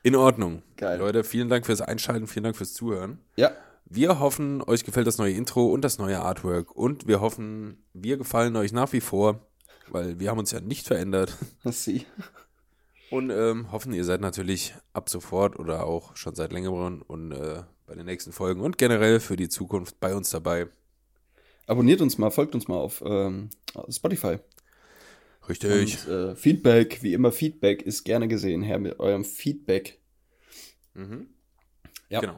In 0.05 0.15
Ordnung. 0.15 0.63
Geil. 0.77 0.99
Leute, 1.01 1.25
vielen 1.25 1.49
Dank 1.49 1.67
fürs 1.67 1.81
Einschalten, 1.81 2.29
vielen 2.29 2.45
Dank 2.45 2.57
fürs 2.57 2.73
Zuhören. 2.73 3.19
Ja. 3.37 3.51
Wir 3.91 4.21
hoffen, 4.21 4.63
euch 4.63 4.85
gefällt 4.85 5.07
das 5.07 5.17
neue 5.17 5.33
Intro 5.33 5.67
und 5.67 5.83
das 5.83 5.99
neue 5.99 6.21
Artwork. 6.21 6.77
Und 6.77 7.09
wir 7.09 7.21
hoffen, 7.21 7.83
wir 7.95 8.19
gefallen 8.19 8.55
euch 8.57 8.73
nach 8.73 8.93
wie 8.93 9.01
vor, 9.01 9.49
weil 9.89 10.21
wir 10.21 10.31
haben 10.31 10.39
uns 10.39 10.51
ja 10.51 10.61
nicht 10.61 10.87
verändert. 10.87 11.37
Sie. 11.65 12.05
Und 13.11 13.31
ähm, 13.31 13.73
hoffen, 13.73 13.95
ihr 13.95 14.05
seid 14.05 14.21
natürlich 14.21 14.75
ab 14.93 15.09
sofort 15.09 15.59
oder 15.59 15.87
auch 15.87 16.15
schon 16.17 16.35
seit 16.35 16.53
längerem 16.53 17.01
und 17.07 17.33
äh, 17.33 17.63
bei 17.87 17.95
den 17.95 18.05
nächsten 18.05 18.33
Folgen 18.33 18.61
und 18.61 18.77
generell 18.77 19.21
für 19.21 19.37
die 19.37 19.49
Zukunft 19.49 19.99
bei 20.01 20.15
uns 20.15 20.29
dabei. 20.29 20.67
Abonniert 21.67 22.03
uns 22.03 22.19
mal, 22.19 22.31
folgt 22.31 22.55
uns 22.55 22.69
mal 22.69 22.77
auf 22.77 23.03
ähm, 23.07 23.49
Spotify. 23.89 24.37
Richtig. 25.49 26.07
Und, 26.07 26.13
äh, 26.13 26.37
Feedback, 26.37 27.03
wie 27.03 27.15
immer, 27.15 27.33
Feedback 27.33 27.81
ist 27.81 28.05
gerne 28.05 28.29
gesehen, 28.29 28.63
Herr, 28.63 28.79
mit 28.79 29.01
eurem 29.01 29.25
Feedback. 29.25 29.99
Mhm. 30.93 31.29
Ja. 32.11 32.21
Genau. 32.21 32.37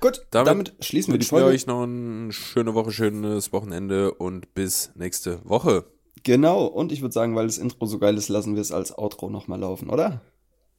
Gut, 0.00 0.26
Damit 0.30 0.48
damit, 0.48 0.74
schließen 0.84 1.12
wir 1.12 1.18
die 1.18 1.24
Wünschen 1.24 1.36
wir 1.36 1.42
Folge. 1.42 1.54
euch 1.54 1.66
noch 1.66 1.82
eine 1.84 2.32
schöne 2.32 2.74
Woche, 2.74 2.90
schönes 2.90 3.52
Wochenende 3.52 4.12
und 4.14 4.52
bis 4.54 4.90
nächste 4.96 5.40
Woche. 5.48 5.84
Genau, 6.24 6.66
und 6.66 6.90
ich 6.92 7.02
würde 7.02 7.12
sagen, 7.12 7.34
weil 7.36 7.46
das 7.46 7.58
Intro 7.58 7.86
so 7.86 7.98
geil 7.98 8.16
ist, 8.16 8.28
lassen 8.28 8.54
wir 8.54 8.62
es 8.62 8.72
als 8.72 8.96
Outro 8.96 9.28
nochmal 9.30 9.60
laufen, 9.60 9.90
oder? 9.90 10.20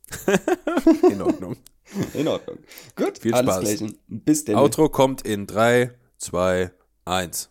In 1.09 1.21
Ordnung. 1.21 1.55
In 2.13 2.27
Ordnung. 2.27 2.57
Gut, 2.95 3.17
Viel 3.19 3.35
Spaß. 3.35 3.59
klärchen. 3.61 3.97
Bis 4.07 4.45
denn. 4.45 4.55
Outro 4.55 4.89
kommt 4.89 5.21
in 5.25 5.47
3, 5.47 5.91
2, 6.17 6.71
1. 7.05 7.49